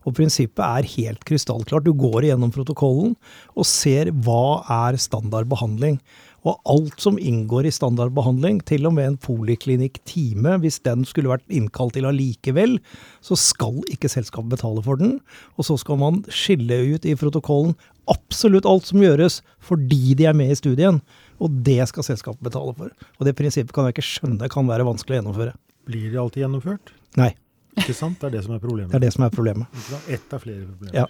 Og 0.05 0.15
prinsippet 0.17 0.63
er 0.65 0.89
helt 0.95 1.23
krystallklart. 1.27 1.85
Du 1.85 1.93
går 1.97 2.27
igjennom 2.27 2.51
protokollen 2.53 3.15
og 3.55 3.67
ser 3.67 4.11
hva 4.25 4.61
er 4.71 4.99
standardbehandling. 5.01 5.99
Og 6.41 6.57
alt 6.73 7.03
som 7.03 7.19
inngår 7.21 7.67
i 7.69 7.73
standardbehandling, 7.73 8.63
til 8.65 8.87
og 8.89 8.95
med 8.95 9.11
en 9.11 9.17
poliklinikk-time, 9.21 10.55
hvis 10.63 10.79
den 10.87 11.03
skulle 11.05 11.29
vært 11.29 11.45
innkalt 11.53 11.93
til 11.97 12.07
allikevel, 12.09 12.79
så 13.21 13.37
skal 13.37 13.77
ikke 13.93 14.09
selskapet 14.09 14.55
betale 14.55 14.81
for 14.85 14.97
den. 14.97 15.19
Og 15.61 15.67
så 15.69 15.77
skal 15.77 16.01
man 16.01 16.23
skille 16.33 16.79
ut 16.95 17.05
i 17.05 17.13
protokollen 17.19 17.75
absolutt 18.09 18.65
alt 18.65 18.89
som 18.89 19.03
gjøres 19.03 19.39
fordi 19.61 20.15
de 20.17 20.25
er 20.29 20.37
med 20.37 20.53
i 20.53 20.57
studien. 20.57 20.97
Og 21.41 21.61
det 21.65 21.83
skal 21.91 22.09
selskapet 22.09 22.41
betale 22.49 22.73
for. 22.77 22.89
Og 23.19 23.27
det 23.27 23.37
prinsippet 23.37 23.75
kan 23.75 23.87
jeg 23.87 23.99
ikke 23.99 24.09
skjønne 24.09 24.49
kan 24.51 24.69
være 24.69 24.87
vanskelig 24.87 25.19
å 25.19 25.21
gjennomføre. 25.21 25.55
Blir 25.89 26.09
det 26.09 26.21
alltid 26.21 26.45
gjennomført? 26.45 26.93
Nei, 27.21 27.31
Ikke 27.79 27.95
sant? 27.95 28.19
Det 28.19 28.29
er 28.29 28.37
det 28.37 28.45
som 28.45 28.55
er 28.55 28.63
problemet. 28.63 28.91
det 28.91 28.99
er 28.99 29.05
det 29.07 29.13
som 29.15 29.25
er 29.25 29.33
problemet. 29.33 29.83
Ett 30.11 30.33
av 30.33 30.43
flere 30.43 30.65
problemer. 30.67 30.95
Ja. 30.95 31.07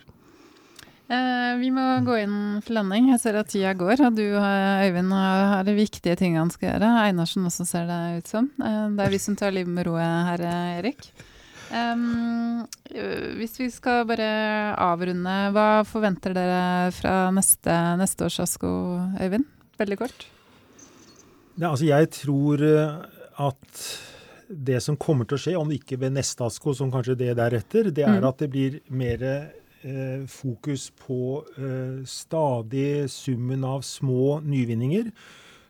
Eh, 1.11 1.57
vi 1.59 1.71
må 1.75 1.83
gå 2.07 2.15
inn 2.21 2.35
for 2.63 2.77
landing. 2.77 3.09
Jeg 3.11 3.19
ser 3.19 3.39
at 3.41 3.49
tida 3.51 3.73
går, 3.75 3.99
og 4.07 4.15
du 4.15 4.23
eh, 4.23 4.85
Øyvind 4.87 5.11
har, 5.11 5.65
de 5.67 5.73
viktige 5.75 6.15
ting 6.19 6.37
han 6.39 6.51
skal 6.53 6.69
gjøre. 6.69 6.91
Einarsen 7.09 7.47
også 7.49 7.65
ser 7.67 7.89
det 7.89 7.99
ut 8.21 8.31
som. 8.31 8.47
Eh, 8.61 8.85
det 8.95 9.05
er 9.05 9.11
vi 9.11 9.19
som 9.19 9.35
tar 9.39 9.51
livet 9.51 9.73
med 9.75 9.89
roet 9.89 10.29
her, 10.29 10.45
eh, 10.47 10.77
Erik. 10.79 11.09
Øh, 11.71 12.63
hvis 13.39 13.57
vi 13.59 13.69
skal 13.71 14.05
bare 14.07 14.29
avrunde, 14.79 15.35
hva 15.55 15.83
forventer 15.87 16.35
dere 16.35 16.91
fra 16.95 17.15
neste, 17.35 17.75
neste 17.99 18.27
års 18.27 18.39
ASKO, 18.43 18.71
Øyvind? 19.19 19.47
Veldig 19.79 19.99
kort. 19.99 20.25
Ja, 21.57 21.73
altså 21.73 21.89
jeg 21.89 22.11
tror 22.15 22.63
at 23.41 23.83
det 24.51 24.81
som 24.83 24.97
kommer 24.97 25.25
til 25.25 25.37
å 25.37 25.41
skje, 25.41 25.55
om 25.59 25.69
det 25.69 25.79
ikke 25.81 25.99
ved 26.01 26.13
neste 26.13 26.43
ASKO, 26.45 26.73
som 26.75 26.91
kanskje 26.91 27.17
det 27.17 27.35
deretter, 27.39 27.91
det 27.91 28.03
er 28.03 28.19
Mm. 28.21 28.27
at 28.27 28.37
det 28.37 28.49
blir 28.51 28.79
mer 28.89 29.23
eh, 29.83 30.25
fokus 30.27 30.91
på 30.91 31.43
eh, 31.57 32.03
stadig 32.05 33.09
summen 33.09 33.63
av 33.63 33.81
små 33.81 34.41
nyvinninger, 34.43 35.11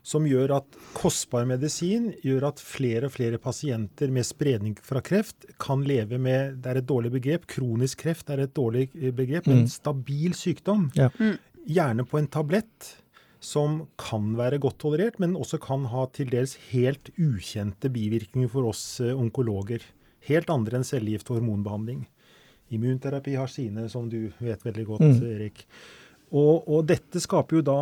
som 0.03 0.25
gjør 0.25 0.55
at 0.57 0.65
kostbar 0.97 1.45
medisin 1.45 2.11
gjør 2.25 2.47
at 2.47 2.59
flere 2.59 3.05
og 3.05 3.11
flere 3.13 3.37
pasienter 3.37 4.09
med 4.09 4.25
spredning 4.25 4.75
fra 4.81 4.99
kreft 4.99 5.45
kan 5.59 5.83
leve 5.85 6.17
med 6.17 6.57
Det 6.63 6.71
er 6.71 6.77
et 6.81 6.87
dårlig 6.87 7.11
begrep. 7.11 7.45
Kronisk 7.45 7.99
kreft 7.99 8.29
er 8.29 8.39
et 8.39 8.53
dårlig 8.53 8.89
eh, 8.97 9.11
begrep. 9.11 9.45
Mm. 9.45 9.59
En 9.59 9.67
stabil 9.69 10.33
sykdom. 10.33 10.89
Ja. 10.95 11.09
Mm. 11.19 11.37
Gjerne 11.67 12.05
på 12.09 12.17
en 12.17 12.27
tablett 12.27 12.95
som 13.41 13.87
kan 13.97 14.35
være 14.37 14.59
godt 14.61 14.77
tolerert, 14.83 15.17
men 15.19 15.33
også 15.35 15.57
kan 15.61 15.87
ha 15.89 16.05
til 16.13 16.29
dels 16.29 16.53
helt 16.69 17.09
ukjente 17.17 17.89
bivirkninger 17.91 18.51
for 18.53 18.69
oss 18.69 18.83
eh, 19.01 19.17
onkologer. 19.17 19.81
Helt 20.27 20.51
andre 20.53 20.77
enn 20.77 20.85
cellegift 20.85 21.31
og 21.31 21.39
hormonbehandling. 21.39 22.03
Immunterapi 22.71 23.33
har 23.35 23.49
sine, 23.51 23.87
som 23.91 24.05
du 24.09 24.29
vet 24.39 24.61
veldig 24.63 24.85
godt, 24.85 25.01
Mm. 25.01 25.23
Erik. 25.35 25.65
Og, 26.31 26.63
og 26.71 26.85
dette 26.87 27.19
skaper 27.19 27.57
jo 27.57 27.61
da 27.67 27.73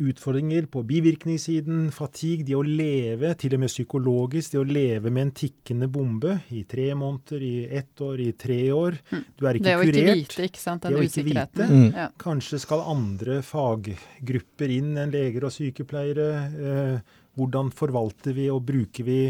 utfordringer 0.00 0.64
på 0.72 0.80
bivirkningssiden, 0.88 1.90
fatigue, 1.92 2.46
det 2.48 2.54
å 2.56 2.62
leve, 2.64 3.34
til 3.36 3.52
og 3.52 3.60
med 3.60 3.68
psykologisk, 3.68 4.54
det 4.54 4.60
å 4.62 4.64
leve 4.64 5.12
med 5.12 5.26
en 5.26 5.32
tikkende 5.36 5.90
bombe 5.92 6.38
i 6.56 6.62
tre 6.64 6.86
måneder, 6.96 7.44
i 7.44 7.66
ett 7.82 8.00
år, 8.00 8.22
i 8.24 8.30
tre 8.32 8.58
år. 8.72 8.96
Mm. 9.12 9.24
Du 9.36 9.44
er 9.44 9.58
Det 9.58 9.60
ikke 9.60 9.74
å 9.76 9.84
ikke 9.84 9.92
kurert. 9.98 10.22
vite, 10.22 10.46
ikke 10.48 10.62
sant, 10.62 10.82
Det 10.82 10.88
den 10.88 10.96
å 10.98 11.04
ikke 11.04 11.12
usikkerheten. 11.20 11.74
vite. 11.74 11.92
Mm. 12.08 12.16
Kanskje 12.24 12.60
skal 12.64 12.86
andre 12.94 13.42
faggrupper 13.44 14.72
inn 14.78 14.96
enn 15.04 15.12
leger 15.12 15.44
og 15.44 15.52
sykepleiere. 15.52 16.28
Eh, 16.48 17.16
hvordan 17.36 17.68
forvalter 17.76 18.32
vi 18.32 18.48
og 18.50 18.64
bruker 18.66 19.04
vi 19.04 19.20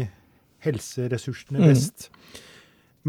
helseressursene 0.63 1.67
best? 1.67 2.07
Mm. 2.07 2.45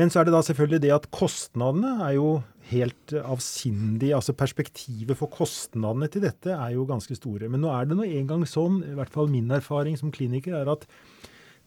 Men 0.00 0.08
så 0.08 0.22
er 0.22 0.28
det 0.28 0.32
da 0.32 0.40
selvfølgelig 0.40 0.80
det 0.80 0.92
at 0.94 1.06
kostnadene 1.12 1.90
er 2.06 2.14
jo 2.16 2.28
helt 2.70 3.12
avsindige. 3.20 4.14
Altså 4.16 4.32
perspektivet 4.32 5.18
for 5.18 5.28
kostnadene 5.34 6.08
til 6.08 6.24
dette 6.24 6.54
er 6.54 6.72
jo 6.72 6.86
ganske 6.88 7.16
store. 7.18 7.50
Men 7.52 7.60
nå 7.60 7.72
er 7.74 7.90
det 7.90 7.98
nå 7.98 8.06
engang 8.08 8.46
sånn, 8.48 8.78
i 8.86 8.94
hvert 8.96 9.12
fall 9.12 9.28
min 9.28 9.50
erfaring 9.52 9.98
som 10.00 10.12
kliniker, 10.14 10.56
er 10.56 10.70
at 10.72 10.86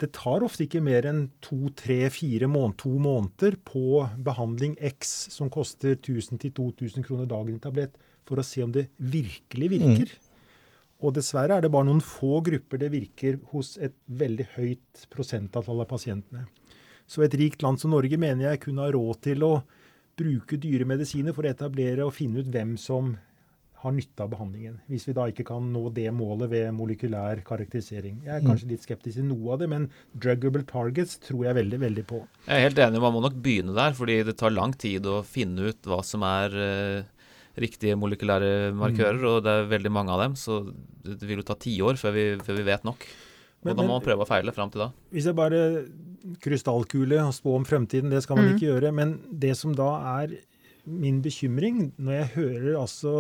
det 0.02 0.10
tar 0.18 0.42
ofte 0.42 0.66
ikke 0.66 0.82
mer 0.82 1.06
enn 1.06 1.28
to, 1.46 1.70
tre, 1.78 2.08
fire 2.12 2.50
måneder, 2.50 2.80
to 2.82 2.96
måneder 2.98 3.60
på 3.70 4.02
behandling 4.26 4.74
X 4.82 5.14
som 5.36 5.54
koster 5.54 5.94
1000-2000 6.00 7.06
kroner 7.06 7.30
dagen 7.30 7.54
i 7.54 7.62
tablett, 7.62 7.94
for 8.26 8.42
å 8.42 8.48
se 8.48 8.66
om 8.66 8.74
det 8.74 8.88
virkelig 8.98 9.70
virker. 9.76 10.18
Og 11.06 11.14
dessverre 11.20 11.60
er 11.60 11.64
det 11.64 11.72
bare 11.72 11.86
noen 11.86 12.02
få 12.02 12.40
grupper 12.48 12.82
det 12.82 12.90
virker 12.96 13.38
hos 13.54 13.76
et 13.78 13.94
veldig 14.08 14.50
høyt 14.56 15.06
prosentantall 15.14 15.86
av 15.86 15.92
pasientene. 15.92 16.48
Så 17.14 17.22
et 17.28 17.36
rikt 17.38 17.62
land 17.66 17.78
som 17.82 17.94
Norge 17.94 18.18
mener 18.18 18.48
jeg 18.50 18.64
kunne 18.66 18.86
ha 18.88 18.94
råd 18.96 19.20
til 19.28 19.44
å 19.46 19.54
bruke 20.18 20.58
dyre 20.62 20.86
medisiner 20.90 21.34
for 21.36 21.46
å 21.46 21.52
etablere 21.54 22.06
og 22.08 22.14
finne 22.16 22.42
ut 22.42 22.50
hvem 22.54 22.74
som 22.82 23.14
har 23.84 23.92
nytte 23.92 24.24
av 24.24 24.30
behandlingen. 24.32 24.78
Hvis 24.88 25.06
vi 25.10 25.14
da 25.18 25.26
ikke 25.28 25.44
kan 25.50 25.66
nå 25.74 25.82
det 25.94 26.08
målet 26.16 26.48
ved 26.54 26.70
molekylær 26.78 27.42
karakterisering. 27.44 28.22
Jeg 28.24 28.32
er 28.38 28.40
Mm. 28.42 28.48
kanskje 28.48 28.70
litt 28.70 28.86
skeptisk 28.86 29.16
til 29.20 29.26
noe 29.28 29.54
av 29.54 29.60
det, 29.60 29.68
men 29.70 29.90
druggable 30.18 30.64
targets 30.64 31.18
tror 31.20 31.44
jeg 31.44 31.56
veldig, 31.58 31.80
veldig 31.82 32.06
på. 32.08 32.22
Jeg 32.48 32.56
er 32.56 32.70
helt 32.70 32.78
enig, 32.80 33.02
man 33.02 33.14
må 33.14 33.22
nok 33.22 33.42
begynne 33.44 33.76
der, 33.76 33.92
fordi 33.92 34.24
det 34.24 34.38
tar 34.38 34.52
lang 34.56 34.72
tid 34.74 35.04
å 35.04 35.22
finne 35.26 35.68
ut 35.68 35.82
hva 35.84 36.02
som 36.04 36.24
er 36.24 36.56
eh, 36.56 37.04
riktige 37.60 37.98
molekylære 38.00 38.74
markører, 38.74 39.20
Mm. 39.20 39.28
og 39.36 39.44
det 39.44 39.52
er 39.52 39.78
veldig 39.78 39.92
mange 39.92 40.10
av 40.10 40.22
dem, 40.22 40.34
så 40.36 40.64
det 41.04 41.20
det 41.20 41.28
vil 41.28 41.38
jo 41.38 41.44
ta 41.44 41.56
tiår 41.56 41.96
før, 42.00 42.14
vi- 42.14 42.38
før 42.42 42.56
vi 42.56 42.64
vet 42.64 42.84
nok. 42.86 43.02
Og 43.64 43.66
Men- 43.66 43.76
da 43.76 43.84
må 43.84 44.00
man 44.00 44.02
prøve 44.02 44.24
å 44.26 44.28
feile 44.28 44.54
fram 44.54 44.72
til 44.72 44.80
da. 44.80 44.92
Hvis 45.12 45.26
jeg 45.26 45.36
bare 45.36 45.86
krystallkule 46.44 47.20
og 47.24 47.36
spå 47.36 47.58
om 47.58 47.68
fremtiden, 47.68 48.12
det 48.14 48.24
skal 48.26 48.40
man 48.40 48.50
mm. 48.50 48.56
ikke 48.56 48.68
gjøre. 48.70 48.92
Men 48.96 49.16
det 49.30 49.56
som 49.60 49.76
da 49.78 49.90
er 50.22 50.36
min 50.84 51.22
bekymring, 51.24 51.94
når 51.96 52.18
jeg 52.18 52.32
hører 52.36 52.70
altså 52.82 53.14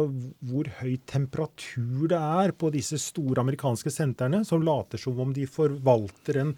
hvor 0.44 0.68
høy 0.82 0.98
temperatur 1.08 2.10
det 2.12 2.20
er 2.20 2.52
på 2.60 2.72
disse 2.74 3.00
store 3.00 3.44
amerikanske 3.44 3.92
sentrene, 3.94 4.44
som 4.48 4.66
later 4.66 5.00
som 5.00 5.20
om 5.24 5.32
de 5.36 5.48
forvalter 5.48 6.42
en 6.42 6.56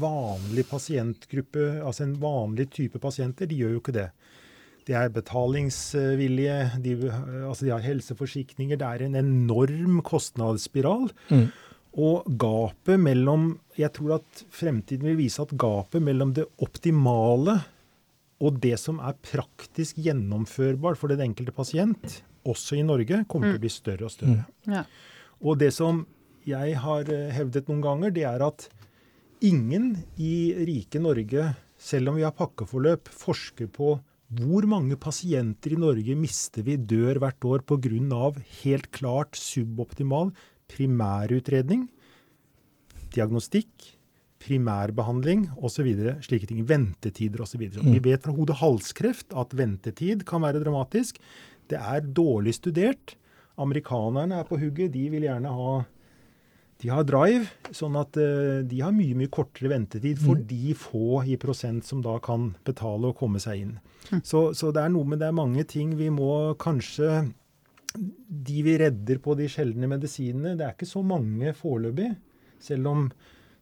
vanlig 0.00 0.64
pasientgruppe, 0.70 1.66
altså 1.84 2.06
en 2.06 2.16
vanlig 2.22 2.70
type 2.74 3.00
pasienter, 3.02 3.46
de 3.46 3.60
gjør 3.60 3.76
jo 3.76 3.82
ikke 3.84 3.98
det. 3.98 4.08
De 4.86 4.94
er 4.94 5.10
betalingsvillige, 5.10 6.56
de, 6.82 6.96
altså 7.42 7.66
de 7.66 7.72
har 7.74 7.82
helseforsikringer. 7.82 8.78
Det 8.78 8.86
er 8.86 9.06
en 9.06 9.18
enorm 9.18 9.98
kostnadsspiral. 10.06 11.08
Mm. 11.28 11.48
Og 11.96 12.26
gapet 12.38 13.00
mellom 13.00 13.54
Jeg 13.78 13.92
tror 13.96 14.18
at 14.18 14.44
fremtiden 14.52 15.08
vil 15.08 15.18
vise 15.20 15.40
at 15.42 15.54
gapet 15.56 16.04
mellom 16.04 16.34
det 16.36 16.44
optimale 16.62 17.58
og 18.44 18.58
det 18.60 18.74
som 18.80 18.98
er 19.00 19.16
praktisk 19.24 20.00
gjennomførbart 20.04 21.00
for 21.00 21.12
den 21.12 21.22
enkelte 21.24 21.54
pasient, 21.56 22.18
også 22.44 22.76
i 22.76 22.84
Norge, 22.84 23.22
kommer 23.30 23.54
til 23.54 23.60
å 23.60 23.64
bli 23.64 23.70
større 23.72 24.08
og 24.08 24.12
større. 24.12 24.44
Ja. 24.68 24.82
Og 25.40 25.56
det 25.60 25.70
som 25.72 26.02
jeg 26.46 26.76
har 26.82 27.08
eh, 27.12 27.30
hevdet 27.34 27.70
noen 27.70 27.80
ganger, 27.84 28.12
det 28.14 28.26
er 28.28 28.44
at 28.44 28.68
ingen 29.44 29.94
i 30.20 30.52
rike 30.68 31.00
Norge, 31.02 31.48
selv 31.80 32.12
om 32.12 32.20
vi 32.20 32.26
har 32.26 32.36
pakkeforløp, 32.36 33.08
forsker 33.08 33.72
på 33.72 33.96
hvor 34.36 34.66
mange 34.66 34.98
pasienter 34.98 35.76
i 35.76 35.80
Norge 35.80 36.16
mister 36.18 36.64
vi 36.66 36.76
dør 36.76 37.20
hvert 37.22 37.44
år 37.46 37.62
pga. 37.62 38.32
helt 38.62 38.90
klart 38.90 39.38
suboptimal 39.38 40.32
primærutredning, 40.72 41.86
diagnostikk, 43.14 43.92
primærbehandling 44.42 45.48
osv. 45.56 45.88
Slike 46.24 46.48
ting. 46.50 46.62
Ventetider 46.68 47.42
osv. 47.42 47.66
Mm. 47.78 47.92
Vi 47.94 48.02
vet 48.10 48.24
fra 48.26 48.34
hode-halskreft 48.36 49.36
at 49.36 49.54
ventetid 49.56 50.26
kan 50.28 50.44
være 50.44 50.62
dramatisk. 50.64 51.20
Det 51.70 51.80
er 51.80 52.04
dårlig 52.04 52.54
studert. 52.58 53.16
Amerikanerne 53.56 54.42
er 54.42 54.48
på 54.48 54.58
hugget. 54.60 54.92
De 54.94 55.08
vil 55.10 55.26
gjerne 55.26 55.52
ha 55.52 55.76
de 56.82 56.90
har 56.92 57.06
drive, 57.08 57.46
sånn 57.72 57.94
at 57.96 58.18
eh, 58.20 58.60
de 58.68 58.82
har 58.84 58.92
mye 58.92 59.16
mye 59.16 59.32
kortere 59.32 59.70
ventetid 59.72 60.20
for 60.20 60.36
de 60.36 60.74
få 60.76 61.22
i 61.24 61.38
prosent 61.40 61.86
som 61.88 62.02
da 62.04 62.18
kan 62.20 62.50
betale 62.68 63.08
og 63.10 63.16
komme 63.16 63.40
seg 63.40 63.62
inn. 63.62 63.70
Så, 64.20 64.50
så 64.52 64.70
det 64.76 64.82
er 64.84 64.92
noe 64.92 65.08
med 65.08 65.22
det 65.22 65.30
er 65.30 65.38
mange 65.38 65.64
ting 65.64 65.94
vi 65.96 66.10
må 66.12 66.52
kanskje 66.60 67.30
De 67.96 68.62
vi 68.66 68.76
redder 68.80 69.20
på 69.22 69.36
de 69.38 69.48
sjeldne 69.50 69.88
medisinene, 69.90 70.56
det 70.58 70.66
er 70.66 70.76
ikke 70.76 70.88
så 70.88 71.02
mange 71.06 71.54
foreløpig. 71.56 72.12
Selv 72.62 72.88
om 72.90 73.08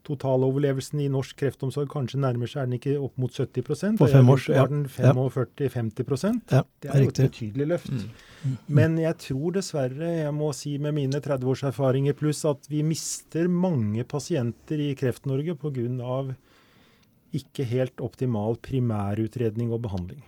totaloverlevelsen 0.04 1.00
i 1.00 1.08
norsk 1.12 1.38
kreftomsorg 1.40 1.88
kanskje 1.92 2.20
nærmer 2.20 2.50
seg 2.50 2.62
er 2.62 2.68
den 2.68 2.76
ikke 2.76 2.94
opp 3.00 3.16
mot 3.20 3.32
70 3.32 3.96
På 4.00 4.08
fem 4.10 4.32
år, 4.34 4.42
ja. 4.52 4.66
den 4.68 4.84
45-50 4.90 6.42
Ja, 6.52 6.62
Det 6.82 6.90
er 6.90 7.04
jo 7.04 7.12
et 7.12 7.20
betydelig 7.22 7.68
løft. 7.70 7.94
Mm. 7.94 8.56
Men 8.66 8.98
jeg 9.00 9.16
tror 9.24 9.56
dessverre, 9.56 10.10
jeg 10.20 10.34
må 10.36 10.52
si 10.56 10.76
med 10.78 10.96
mine 10.98 11.20
30 11.24 11.48
års 11.48 11.64
erfaringer 11.70 12.16
pluss, 12.18 12.44
at 12.44 12.68
vi 12.68 12.82
mister 12.84 13.48
mange 13.48 14.04
pasienter 14.04 14.82
i 14.90 14.92
Kreft-Norge 14.98 15.56
pga. 15.56 16.34
ikke 17.34 17.64
helt 17.64 18.00
optimal 18.00 18.60
primærutredning 18.62 19.72
og 19.72 19.82
behandling. 19.88 20.22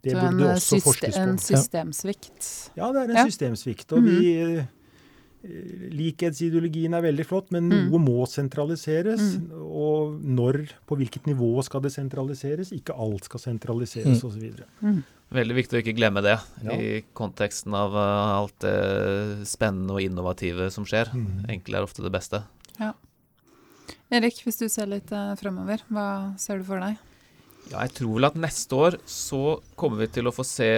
Mm. 0.00 0.02
Det 0.02 0.12
Så 0.12 0.16
burde 0.16 0.28
en, 0.32 0.38
det 0.38 0.46
eh, 0.48 0.54
også 0.56 0.76
syste- 0.76 0.84
forskes 0.88 1.14
på. 1.14 1.20
en 1.20 1.38
systemsvikt. 1.38 2.70
Ja, 2.76 2.92
det 2.92 3.00
er 3.02 3.10
en 3.10 3.16
Ja. 3.16 3.24
systemsvikt. 3.28 3.92
Og 3.92 4.02
vi 4.02 4.34
eh, 4.40 4.64
Likhetsideologien 5.90 6.92
er 6.94 7.00
veldig 7.02 7.24
flott, 7.26 7.50
men 7.50 7.68
Mm. 7.68 7.90
noe 7.90 7.98
må 7.98 8.26
sentraliseres. 8.28 9.36
Mm. 9.38 9.52
Og 9.62 10.20
når, 10.22 10.68
på 10.86 10.96
hvilket 10.98 11.24
nivå 11.26 11.62
skal 11.64 11.80
det 11.80 11.92
sentraliseres? 11.92 12.72
Ikke 12.72 12.92
alt 12.98 13.24
skal 13.24 13.40
sentraliseres, 13.40 14.20
Mm. 14.22 14.28
osv. 14.28 14.64
Mm. 14.82 15.04
Veldig 15.32 15.54
viktig 15.56 15.78
å 15.78 15.82
ikke 15.82 15.96
glemme 15.96 16.22
det 16.22 16.38
Ja. 16.62 16.70
i 16.72 17.02
konteksten 17.14 17.72
av 17.74 17.92
eh, 17.94 18.38
alt 18.40 18.58
det 18.60 19.46
spennende 19.46 19.92
og 19.92 20.00
innovative 20.00 20.70
som 20.70 20.84
skjer. 20.84 21.08
Mm. 21.12 21.46
Enkle 21.48 21.76
er 21.78 21.82
ofte 21.84 22.02
det 22.02 22.12
beste. 22.12 22.42
Erik, 24.12 24.42
hvis 24.44 24.58
du 24.58 24.68
ser 24.68 24.86
litt 24.86 25.06
fremover, 25.38 25.82
hva 25.90 26.36
ser 26.38 26.58
du 26.58 26.64
for 26.64 26.80
deg? 26.80 26.98
Ja, 27.70 27.84
jeg 27.86 27.94
tror 28.00 28.16
vel 28.16 28.26
at 28.26 28.38
neste 28.38 28.74
år 28.76 28.98
så 29.08 29.60
kommer 29.78 30.02
vi 30.02 30.10
til 30.16 30.26
å 30.26 30.34
få 30.34 30.44
se 30.46 30.70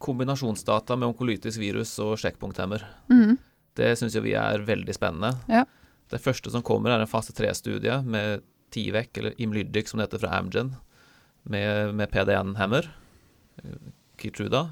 kombinasjonsdata 0.00 0.96
med 0.96 1.10
onkolytisk 1.10 1.60
virus 1.60 1.94
og 2.04 2.18
sjekkpunkthemmer. 2.20 2.84
Mm. 3.12 3.38
Det 3.76 3.92
syns 3.98 4.16
jo 4.16 4.24
vi 4.24 4.34
er 4.36 4.64
veldig 4.66 4.96
spennende. 4.96 5.34
Ja. 5.48 5.64
Det 6.10 6.20
første 6.20 6.52
som 6.52 6.64
kommer, 6.66 6.92
er 6.92 7.04
en 7.04 7.10
fase 7.10 7.32
tre-studie 7.36 8.00
med 8.02 8.44
Tivec, 8.74 9.12
eller 9.18 9.36
Imlydic 9.42 9.90
som 9.90 10.00
det 10.00 10.08
heter 10.08 10.22
fra 10.24 10.34
Amgen, 10.40 10.74
med, 11.50 11.94
med 11.96 12.10
PDN-hemmer, 12.12 12.90
Keytruda. 14.20 14.66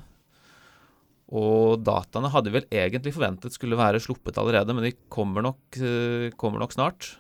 Og 1.29 1.81
dataene 1.85 2.31
hadde 2.33 2.51
vi 2.51 2.59
vel 2.59 2.69
egentlig 2.85 3.15
forventet 3.17 3.55
skulle 3.55 3.79
være 3.79 4.01
sluppet 4.01 4.39
allerede, 4.41 4.75
men 4.77 4.89
de 4.89 4.95
kommer 5.13 5.45
nok, 5.45 5.61
eh, 5.77 6.29
kommer 6.41 6.63
nok 6.63 6.73
snart. 6.77 7.17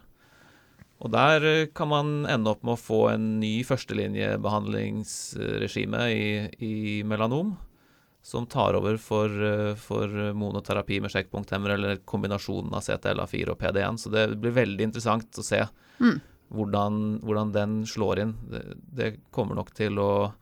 Og 0.99 1.13
der 1.15 1.45
eh, 1.47 1.67
kan 1.75 1.89
man 1.93 2.09
ende 2.27 2.51
opp 2.51 2.65
med 2.67 2.75
å 2.75 2.81
få 2.83 3.05
en 3.13 3.37
ny 3.41 3.61
førstelinjebehandlingsregime 3.67 6.01
i, 6.11 6.49
i 6.59 7.03
melanom, 7.07 7.55
som 8.23 8.47
tar 8.51 8.75
over 8.75 8.97
for, 9.01 9.29
eh, 9.31 9.75
for 9.79 10.09
monoterapi 10.35 10.99
med 11.05 11.11
sjekkpunkthemmer, 11.15 11.71
eller 11.77 11.97
kombinasjonen 12.09 12.75
av 12.75 12.83
CTLA4 12.83 13.49
og 13.55 13.59
PD1. 13.63 13.99
Så 14.03 14.11
det 14.13 14.27
blir 14.43 14.57
veldig 14.59 14.85
interessant 14.91 15.39
å 15.39 15.43
se 15.47 15.63
Mm. 15.99 16.21
hvordan, 16.55 16.99
hvordan 17.27 17.49
den 17.53 17.81
slår 17.87 18.19
inn. 18.23 18.35
Det, 18.51 18.63
det 18.95 19.09
kommer 19.35 19.55
nok 19.59 19.73
til 19.75 19.99
å 19.99 20.33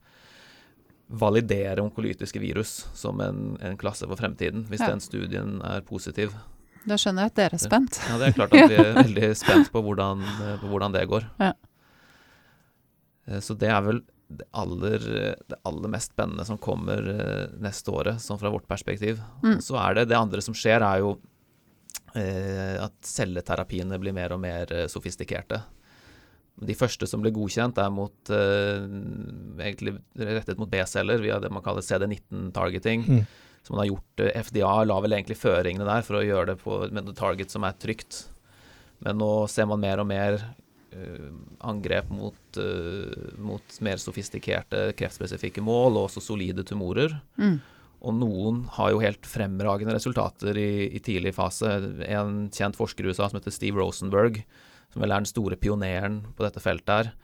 validere 1.09 1.81
onkolytiske 1.81 2.41
virus 2.43 2.87
som 2.95 3.21
en, 3.23 3.57
en 3.63 3.77
klasse 3.79 4.07
for 4.09 4.17
fremtiden, 4.17 4.67
hvis 4.69 4.81
Ja. 4.81 4.89
den 4.91 5.01
studien 5.01 5.61
er 5.63 5.81
positiv. 5.81 6.35
Da 6.87 6.97
skjønner 7.01 7.27
jeg 7.27 7.33
at 7.33 7.39
dere 7.41 7.59
er 7.59 7.63
spent. 7.63 7.97
Ja, 8.07 8.17
det 8.21 8.29
er 8.29 8.37
klart 8.37 8.53
at 8.55 8.71
vi 8.71 8.77
er 8.79 8.93
veldig 9.03 9.31
spent 9.39 9.73
på 9.75 9.83
hvordan, 9.83 10.21
eh, 10.23 10.53
på 10.63 10.69
hvordan 10.71 10.95
det 10.95 11.07
går. 11.11 11.25
Ja. 11.43 11.53
Eh, 13.29 13.41
Så 13.43 13.57
det 13.59 13.71
er 13.73 13.83
vel 13.87 14.03
det 14.29 14.47
aller, 14.59 14.99
det 15.47 15.59
aller 15.67 15.91
mest 15.93 16.11
spennende 16.15 16.45
som 16.47 16.59
kommer 16.59 16.99
eh, 17.13 17.47
neste 17.63 17.93
året, 17.95 18.19
sånn 18.23 18.39
fra 18.41 18.51
vårt 18.51 18.67
perspektiv. 18.71 19.21
Mm. 19.45 19.61
Så 19.63 19.79
er 19.79 20.01
det 20.01 20.09
det 20.11 20.19
andre 20.19 20.43
som 20.43 20.55
skjer, 20.57 20.83
er 20.83 21.03
jo 21.05 21.13
eh, 22.15 22.77
at 22.83 22.95
celleterapiene 23.07 23.99
blir 24.03 24.15
mer 24.17 24.35
og 24.35 24.43
mer 24.43 24.73
sofistikerte. 24.91 25.61
De 26.57 26.73
første 26.75 27.05
som 27.07 27.21
ble 27.21 27.31
godkjent, 27.37 27.77
er 27.83 27.91
mot, 27.93 28.15
eh, 28.33 28.87
egentlig 29.61 29.99
rettet 30.17 30.59
mot 30.59 30.71
B-celler 30.73 31.21
via 31.23 31.39
det 31.43 31.51
man 31.53 31.63
kaller 31.67 31.85
CD19-targeting. 31.85 33.05
Mm. 33.07 33.27
Så 33.67 33.73
man 33.73 33.83
har 33.83 33.89
gjort 33.91 34.23
eh, 34.23 34.37
FDA 34.47 34.75
la 34.87 35.01
vel 35.03 35.17
egentlig 35.17 35.41
føringene 35.41 35.89
der 35.89 36.05
for 36.07 36.21
å 36.21 36.23
gjøre 36.23 36.53
det 36.53 36.61
på 36.61 36.79
med 36.87 37.11
et 37.11 37.19
target 37.19 37.51
som 37.51 37.67
er 37.67 37.75
trygt. 37.83 38.21
Men 39.03 39.19
nå 39.19 39.31
ser 39.51 39.67
man 39.67 39.83
mer 39.83 40.01
og 40.01 40.07
mer 40.07 40.37
uh, 40.39 41.33
angrep 41.67 42.13
mot, 42.15 42.61
uh, 42.63 43.33
mot 43.43 43.81
mer 43.85 43.99
sofistikerte 44.01 44.87
kreftspesifikke 44.97 45.65
mål, 45.67 45.99
og 45.99 46.07
også 46.07 46.23
solide 46.29 46.63
tumorer. 46.65 47.19
Mm. 47.43 47.59
Og 48.07 48.17
noen 48.21 48.63
har 48.77 48.95
jo 48.95 49.03
helt 49.03 49.27
fremragende 49.27 49.99
resultater 49.99 50.57
i, 50.63 50.87
i 50.95 51.03
tidlig 51.03 51.35
fase. 51.35 51.75
En 52.07 52.47
kjent 52.55 52.79
forsker 52.79 53.03
i 53.03 53.11
USA 53.11 53.27
som 53.27 53.41
heter 53.41 53.53
Steve 53.55 53.83
Rosenberg, 53.83 54.45
som 54.95 55.03
vel 55.03 55.11
er 55.11 55.25
den 55.25 55.29
store 55.29 55.59
pioneren 55.59 56.23
på 56.39 56.47
dette 56.47 56.63
feltet 56.63 56.95
her. 56.95 57.15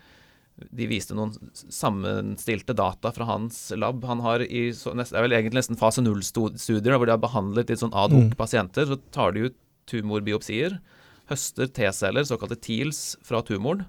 De 0.52 0.86
viste 0.86 1.16
noen 1.16 1.32
sammenstilte 1.52 2.74
data 2.76 3.12
fra 3.14 3.26
hans 3.26 3.56
lab. 3.78 4.04
Han 4.04 4.20
har 4.24 4.44
i 4.44 4.66
så, 4.76 4.92
det 4.94 5.08
er 5.10 5.24
vel 5.24 5.36
egentlig 5.36 5.62
nesten 5.62 5.80
fase 5.80 6.04
null-studier, 6.04 6.98
hvor 6.98 7.08
de 7.08 7.14
har 7.14 7.22
behandlet 7.22 7.72
litt 7.72 7.82
sånn 7.82 7.94
ad 7.96 8.14
hoc 8.16 8.36
Mm. 8.36 8.88
Så 8.92 8.98
tar 9.14 9.32
de 9.32 9.48
ut 9.48 9.56
tumorbiopsier, 9.90 10.76
høster 11.30 11.70
T-celler, 11.72 12.26
såkalte 12.28 12.60
TILs, 12.60 13.16
fra 13.24 13.42
tumoren, 13.42 13.86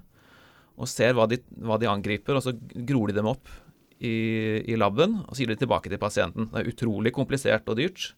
og 0.74 0.90
ser 0.90 1.14
hva 1.14 1.28
de, 1.30 1.38
hva 1.62 1.78
de 1.78 1.90
angriper, 1.90 2.34
og 2.34 2.42
så 2.42 2.54
gror 2.56 3.10
de 3.10 3.18
dem 3.18 3.28
opp 3.30 3.50
i, 4.00 4.64
i 4.66 4.78
laben, 4.78 5.20
og 5.22 5.34
så 5.34 5.44
gir 5.44 5.52
de 5.52 5.60
tilbake 5.60 5.92
til 5.92 6.00
pasienten. 6.02 6.48
Det 6.50 6.62
er 6.62 6.72
utrolig 6.72 7.14
komplisert 7.14 7.68
og 7.70 7.78
dyrt, 7.78 8.10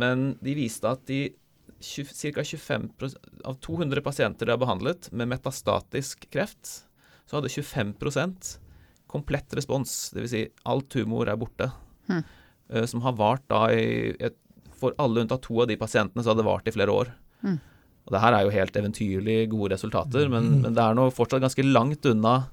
men 0.00 0.32
de 0.42 0.56
viste 0.56 0.88
at 0.88 1.04
de 1.10 1.28
ca. 1.82 2.44
25 2.44 2.88
av 3.44 3.58
200 3.60 4.02
pasienter 4.04 4.46
de 4.46 4.54
har 4.54 4.60
behandlet 4.62 5.10
med 5.12 5.30
metastatisk 5.32 6.28
kreft, 6.32 6.82
så 7.28 7.38
hadde 7.40 7.48
25% 7.52 8.58
komplett 9.12 9.52
respons. 9.54 10.10
Dvs. 10.14 10.30
Si 10.32 10.44
all 10.64 10.80
tumor 10.82 11.28
er 11.28 11.36
borte. 11.36 11.70
Hmm. 12.08 12.24
eh, 12.72 12.84
som 12.86 13.00
har 13.04 13.12
vart 13.14 13.44
da 13.48 13.66
i 13.70 14.10
et, 14.18 14.34
For 14.82 14.92
alle 14.98 15.20
unntatt 15.22 15.42
to 15.44 15.60
av 15.62 15.68
de 15.68 15.76
pasientene 15.78 16.24
så 16.24 16.32
har 16.32 16.34
det 16.40 16.44
vart 16.44 16.66
i 16.66 16.72
flere 16.74 16.90
år. 16.90 17.12
Mm. 17.44 17.60
Og 18.06 18.10
det 18.10 18.20
her 18.20 18.34
er 18.34 18.42
jo 18.42 18.50
helt 18.50 18.72
eventyrlig 18.74 19.36
gode 19.52 19.70
resultater, 19.76 20.28
men, 20.28 20.42
Mm. 20.56 20.60
men 20.62 20.74
det 20.74 20.82
er 20.82 20.94
nå 20.98 21.04
fortsatt 21.14 21.40
ganske 21.44 21.62
langt 21.72 22.04
unna 22.10 22.48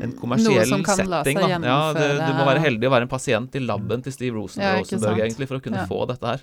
en 0.00 0.12
kommersiell 0.12 0.54
Noe 0.54 0.64
som 0.70 0.84
kan 0.84 1.02
la 1.10 1.24
setting. 1.24 1.38
seg 1.42 1.60
Da. 1.60 1.66
Ja, 1.66 1.92
du, 1.92 1.98
du 2.22 2.32
må 2.38 2.44
være 2.46 2.62
heldig 2.62 2.86
å 2.86 2.90
være 2.94 3.02
en 3.02 3.08
pasient 3.08 3.56
i 3.56 3.58
laben 3.58 4.00
til 4.06 4.12
Steve 4.12 4.36
Rosen, 4.38 4.62
Ja, 4.62 4.76
Rosenberg 4.78 5.18
egentlig 5.18 5.48
for 5.48 5.58
å 5.58 5.60
kunne 5.64 5.82
Ja. 5.82 5.86
få 5.90 6.06
dette 6.06 6.24
her. 6.24 6.40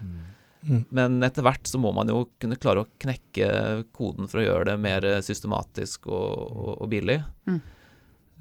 Mm. 0.66 0.84
Men 0.90 1.24
etter 1.24 1.46
hvert 1.46 1.70
så 1.70 1.80
må 1.80 1.94
man 1.96 2.10
jo 2.12 2.26
kunne 2.42 2.58
klare 2.60 2.84
å 2.84 2.90
knekke 3.00 3.50
koden 3.96 4.30
for 4.30 4.42
å 4.42 4.46
gjøre 4.46 4.72
det 4.72 4.78
mer 4.82 5.08
systematisk 5.26 6.10
og, 6.10 6.30
og, 6.48 6.72
og 6.82 6.92
billig. 6.92 7.20
Mm. 7.50 7.60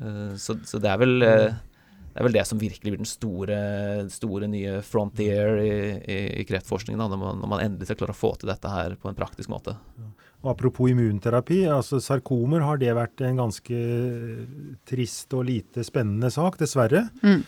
Uh, 0.03 0.33
så, 0.41 0.59
så 0.67 0.81
det 0.83 0.93
er 0.93 1.01
vel 1.01 1.25
eh, 1.25 1.57
det 2.17 2.23
er 2.23 2.25
vel 2.31 2.37
det 2.39 2.47
som 2.49 2.61
virkelig 2.61 2.93
blir 2.95 3.01
den 3.03 3.09
store, 3.09 3.57
store 4.09 4.47
nye 4.49 4.79
frontier 4.81 5.59
i, 5.61 5.73
i, 6.01 6.17
i 6.41 6.45
kreftforskningen, 6.49 7.03
da, 7.03 7.11
når, 7.12 7.21
man, 7.21 7.43
når 7.43 7.51
man 7.53 7.64
endelig 7.64 7.91
skal 7.91 7.99
klare 8.01 8.14
å 8.14 8.17
få 8.17 8.31
til 8.41 8.49
dette 8.49 8.71
her 8.73 8.95
på 8.97 9.11
en 9.11 9.19
praktisk 9.19 9.53
måte. 9.53 9.75
Og 10.45 10.51
apropos 10.53 10.91
immunterapi, 10.93 11.62
altså 11.72 11.99
sarkomer 12.03 12.62
har 12.62 12.78
det 12.78 12.93
vært 12.95 13.22
en 13.26 13.41
ganske 13.41 13.78
trist 14.87 15.32
og 15.34 15.47
lite 15.49 15.82
spennende 15.87 16.30
sak, 16.30 16.59
dessverre. 16.61 17.07
Mm. 17.24 17.41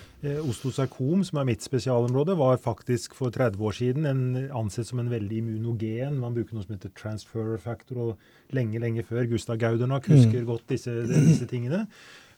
Ostosarkom, 0.49 1.23
som 1.27 1.39
er 1.39 1.47
mitt 1.51 1.63
spesialområde, 1.63 2.35
var 2.41 2.59
faktisk 2.63 3.15
for 3.15 3.35
30 3.35 3.61
år 3.69 3.77
siden 3.77 4.09
en, 4.09 4.23
ansett 4.57 4.89
som 4.89 5.03
en 5.03 5.13
veldig 5.13 5.43
immunogen. 5.45 6.17
Man 6.19 6.35
bruker 6.35 6.57
noe 6.57 6.67
som 6.67 6.75
heter 6.75 6.95
transfer 6.99 7.55
factor, 7.63 8.01
og 8.03 8.57
lenge, 8.57 8.81
lenge 8.83 9.05
før 9.07 9.29
Gustav 9.31 9.61
Gaudernack 9.63 10.09
husker 10.11 10.49
godt 10.49 10.67
disse, 10.73 10.97
disse 11.13 11.47
tingene. 11.47 11.85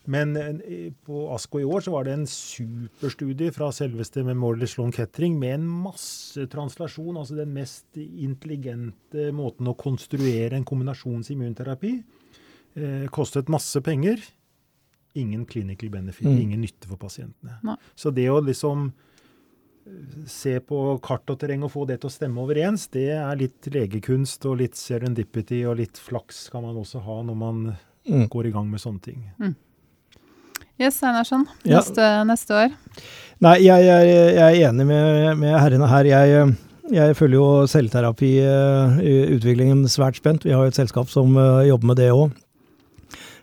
Men 0.07 0.37
eh, 0.37 0.93
på 1.05 1.27
ASKO 1.35 1.61
i 1.61 1.65
år 1.69 1.81
så 1.85 1.93
var 1.93 2.05
det 2.05 2.15
en 2.17 2.27
superstudie 2.27 3.53
fra 3.53 3.69
selveste 3.75 4.25
Memorial 4.25 4.67
Sloan 4.69 4.93
Kettering 4.97 5.37
med 5.39 5.59
en 5.59 5.67
masse 5.85 6.47
translasjon, 6.51 7.19
altså 7.21 7.37
den 7.37 7.53
mest 7.55 7.99
intelligente 8.01 9.29
måten 9.37 9.69
å 9.71 9.77
konstruere 9.77 10.57
en 10.57 10.65
kombinasjonsimmunterapi. 10.65 11.93
Eh, 12.77 13.07
kostet 13.13 13.49
masse 13.53 13.81
penger. 13.85 14.23
Ingen 15.19 15.45
clinical 15.45 15.91
benefit, 15.91 16.27
Mm. 16.27 16.41
ingen 16.41 16.61
nytte 16.63 16.87
for 16.87 16.97
pasientene. 16.97 17.59
Nei. 17.63 17.77
Så 17.97 18.13
det 18.15 18.29
å 18.31 18.41
liksom 18.41 18.93
eh, 19.87 20.27
se 20.27 20.61
på 20.61 21.01
kart 21.03 21.29
og 21.31 21.39
terreng 21.41 21.63
og 21.65 21.73
få 21.73 21.87
det 21.87 22.01
til 22.01 22.09
å 22.09 22.13
stemme 22.13 22.39
overens, 22.41 22.87
det 22.91 23.09
er 23.11 23.37
litt 23.37 23.61
legekunst 23.75 24.45
og 24.47 24.59
litt 24.59 24.75
serendipity 24.79 25.65
og 25.67 25.77
litt 25.79 25.99
flaks 25.99 26.49
kan 26.51 26.63
man 26.63 26.77
også 26.77 27.03
ha 27.03 27.23
når 27.23 27.37
man 27.37 27.77
Mm. 28.09 28.29
går 28.31 28.47
i 28.47 28.51
gang 28.51 28.71
med 28.71 28.81
sånne 28.81 29.03
ting. 29.03 29.25
Yes, 30.81 31.03
Einarsson. 31.05 31.43
Ja. 31.69 31.79
Neste, 31.83 32.05
neste 32.29 32.55
år. 32.57 32.69
Nei, 33.45 33.57
jeg, 33.65 33.81
er- 33.89 34.35
jeg 34.37 34.61
er 34.65 34.69
enig 34.71 34.87
med, 34.89 35.37
med 35.41 35.57
herrene 35.61 35.89
her. 35.91 36.05
Jeg, 36.09 36.55
jeg 36.93 37.17
følger 37.19 37.37
jo 37.41 37.67
selvterapiutviklingen 37.69 39.85
svært 39.93 40.17
spent. 40.21 40.45
Vi 40.45 40.53
har 40.55 40.63
jo 40.65 40.69
et 40.73 40.79
selskap 40.81 41.09
som 41.13 41.37
eh, 41.37 41.67
jobber 41.71 41.87
med 41.93 41.97
det 42.01 42.11
òg. 42.17 42.31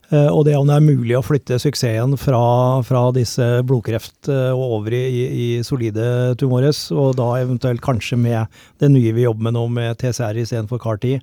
Og 0.07 0.45
det 0.47 0.53
om 0.55 0.63
det 0.69 0.75
er 0.77 0.85
mulig 0.85 1.17
å 1.17 1.21
flytte 1.25 1.57
suksessen 1.59 2.13
fra, 2.15 2.39
fra 2.87 3.01
disse 3.11 3.43
blodkreft 3.67 4.29
eh, 4.31 4.53
og 4.55 4.77
over 4.77 4.93
i, 4.95 5.01
i, 5.03 5.25
i 5.35 5.47
solide 5.67 6.31
tumores, 6.39 6.85
og 6.95 7.17
da 7.19 7.25
eventuelt 7.41 7.81
kanskje 7.83 8.15
med 8.21 8.47
det 8.79 8.87
nye 8.93 9.11
vi 9.17 9.25
jobber 9.25 9.43
med 9.49 9.57
nå, 9.57 9.65
med 9.75 9.97
TCR 9.99 10.39
istedenfor 10.45 10.79
CAR-10, 10.79 11.19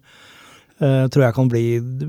eh, 0.80 1.06
tror 1.08 1.26
jeg 1.26 1.36
kan 1.36 1.50
bli 1.50 1.64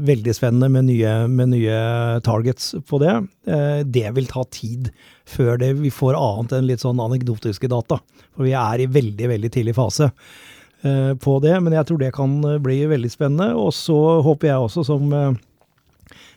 veldig 0.10 0.36
spennende 0.36 0.70
med 0.72 0.88
nye, 0.90 1.14
med 1.28 1.52
nye 1.54 1.78
targets 2.26 2.74
på 2.90 3.00
det. 3.04 3.16
Eh, 3.48 3.80
det 3.86 4.10
vil 4.18 4.30
ta 4.32 4.46
tid 4.50 4.92
før 5.26 5.58
det, 5.62 5.74
vi 5.82 5.94
får 5.94 6.18
annet 6.20 6.58
enn 6.58 6.70
litt 6.70 6.86
sånn 6.86 7.02
anekdotiske 7.02 7.70
data. 7.72 8.00
For 8.36 8.48
vi 8.48 8.56
er 8.58 8.84
i 8.84 8.92
veldig, 8.92 9.32
veldig 9.32 9.52
tidlig 9.54 9.76
fase 9.78 10.12
eh, 10.12 11.14
på 11.14 11.40
det. 11.44 11.58
Men 11.62 11.78
jeg 11.78 11.90
tror 11.90 12.02
det 12.02 12.14
kan 12.16 12.40
bli 12.64 12.84
veldig 12.92 13.12
spennende. 13.14 13.54
Og 13.60 13.74
så 13.76 14.00
håper 14.26 14.54
jeg 14.54 14.70
også, 14.70 14.86
som 14.88 15.38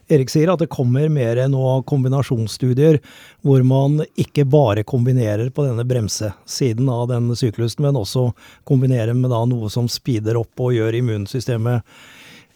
Erik 0.08 0.30
sier, 0.32 0.48
at 0.48 0.62
det 0.62 0.70
kommer 0.72 1.10
mer 1.12 1.36
nå 1.52 1.64
kombinasjonsstudier 1.88 2.96
hvor 3.44 3.64
man 3.66 4.00
ikke 4.16 4.46
bare 4.48 4.84
kombinerer 4.88 5.50
på 5.52 5.66
denne 5.66 5.84
bremsesiden 5.84 6.88
av 6.88 7.10
den 7.10 7.28
syklusen, 7.36 7.84
men 7.84 7.98
også 8.00 8.30
kombinerer 8.68 9.12
med 9.16 9.34
noe 9.52 9.68
som 9.72 9.90
speeder 9.92 10.40
opp 10.40 10.64
og 10.64 10.72
gjør 10.78 10.96
immunsystemet 11.02 11.84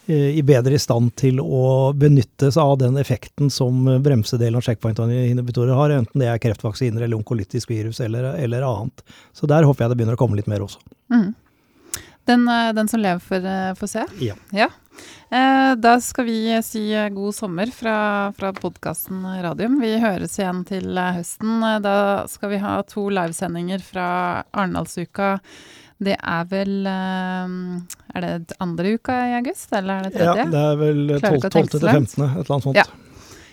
i 0.06 0.42
bedre 0.42 0.78
stand 0.82 1.12
til 1.20 1.38
å 1.38 1.92
benytte 1.94 2.48
seg 2.50 2.62
av 2.62 2.78
den 2.80 2.96
effekten 2.98 3.50
som 3.54 3.84
bremsedelen 4.02 4.58
av 4.58 4.64
checkpoint-inhibitorer 4.66 5.76
har, 5.78 5.94
enten 5.94 6.24
det 6.24 6.26
er 6.32 6.40
kreftvaksiner 6.42 7.04
eller 7.04 7.20
onkolytisk 7.20 7.70
virus 7.70 8.00
eller, 8.02 8.32
eller 8.34 8.66
annet. 8.66 9.04
Så 9.32 9.46
der 9.46 9.62
håper 9.68 9.84
jeg 9.84 9.92
det 9.92 10.00
begynner 10.00 10.18
å 10.18 10.22
komme 10.24 10.40
litt 10.40 10.50
mer 10.50 10.64
også. 10.66 10.82
Mm. 11.14 11.30
Den, 12.24 12.48
eh, 12.48 12.72
den 12.72 12.88
som 12.88 13.00
lever, 13.02 13.22
får, 13.22 13.46
eh, 13.46 13.74
får 13.78 13.86
se. 13.90 14.04
Ja. 14.52 14.68
Eh, 15.32 15.74
da 15.80 15.94
skal 16.00 16.24
vi 16.28 16.62
si 16.62 16.82
eh, 16.94 17.08
god 17.08 17.34
sommer 17.34 17.70
fra, 17.72 18.32
fra 18.36 18.52
podkasten 18.52 19.24
Radium. 19.42 19.80
Vi 19.80 19.94
høres 20.02 20.36
igjen 20.38 20.64
til 20.68 20.98
eh, 20.98 21.14
høsten. 21.18 21.62
Eh, 21.64 21.78
Da 21.82 21.94
skal 22.28 22.52
vi 22.52 22.60
ha 22.62 22.82
to 22.86 23.08
livesendinger 23.10 23.80
fra 23.82 24.06
Arendalsuka. 24.52 25.38
Det 26.02 26.16
er 26.18 26.50
vel 26.50 26.88
eh, 26.90 27.54
Er 28.16 28.26
det 28.26 28.58
andre 28.62 28.96
uka 28.96 29.16
i 29.30 29.36
august, 29.38 29.70
eller 29.76 30.00
er 30.00 30.08
det 30.08 30.16
tredje? 30.16 30.44
Ja, 30.44 30.50
det 30.50 30.66
er 30.72 30.76
vel 30.80 31.00
12. 31.14 31.16
ikke 31.16 31.50
å 31.50 31.54
tenke 31.56 31.72
12. 31.72 31.72
til 31.78 31.88
15., 31.88 32.02
et 32.02 32.36
eller 32.42 32.54
annet 32.56 32.68
sånt. 32.68 32.80
Ja. 32.80 32.86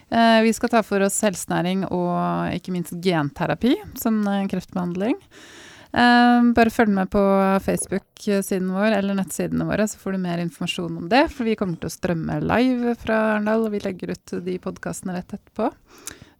Eh, 0.09 0.41
vi 0.47 0.53
skal 0.57 0.73
ta 0.73 0.83
for 0.85 1.05
oss 1.05 1.19
helsenæring 1.21 1.85
og 1.85 2.55
ikke 2.55 2.73
minst 2.73 2.95
genterapi 3.03 3.75
som 3.99 4.23
eh, 4.25 4.45
kreftbehandling. 4.49 5.17
Eh, 5.89 6.39
bare 6.53 6.73
følg 6.73 6.93
med 6.93 7.09
på 7.13 7.21
Facebook-siden 7.65 8.69
vår 8.73 8.97
eller 8.99 9.17
nettsidene 9.17 9.65
våre, 9.69 9.87
så 9.89 10.01
får 10.01 10.15
du 10.15 10.21
mer 10.25 10.41
informasjon 10.41 10.97
om 11.03 11.09
det. 11.09 11.27
For 11.33 11.49
vi 11.49 11.57
kommer 11.59 11.77
til 11.81 11.89
å 11.89 11.93
strømme 11.93 12.39
live 12.45 12.95
fra 13.01 13.19
Arendal, 13.33 13.67
og 13.67 13.75
vi 13.77 13.83
legger 13.85 14.15
ut 14.15 14.35
de 14.45 14.57
podkastene 14.61 15.17
rett 15.17 15.37
etterpå. 15.37 15.69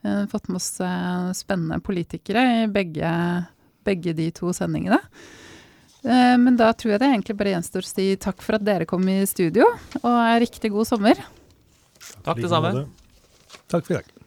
Eh, 0.06 0.26
fått 0.32 0.50
med 0.50 0.62
oss 0.62 0.72
eh, 0.82 1.30
spennende 1.38 1.82
politikere 1.84 2.46
i 2.64 2.68
begge, 2.72 3.14
begge 3.86 4.16
de 4.18 4.30
to 4.34 4.54
sendingene. 4.56 5.02
Eh, 6.04 6.36
men 6.40 6.56
da 6.60 6.72
tror 6.74 6.96
jeg 6.96 7.02
det 7.02 7.10
egentlig 7.12 7.38
bare 7.40 7.56
gjenstår 7.58 7.86
å 7.86 7.90
si 7.90 8.08
takk 8.22 8.44
for 8.46 8.60
at 8.60 8.66
dere 8.68 8.88
kom 8.90 9.04
i 9.12 9.20
studio, 9.30 9.68
og 10.02 10.22
riktig 10.44 10.72
god 10.76 10.88
sommer. 10.88 11.20
Takk, 12.24 12.40
det 12.40 12.52
samme. 12.52 12.88
Takk 13.68 13.86
for 13.86 13.98
i 13.98 14.00
dag. 14.00 14.19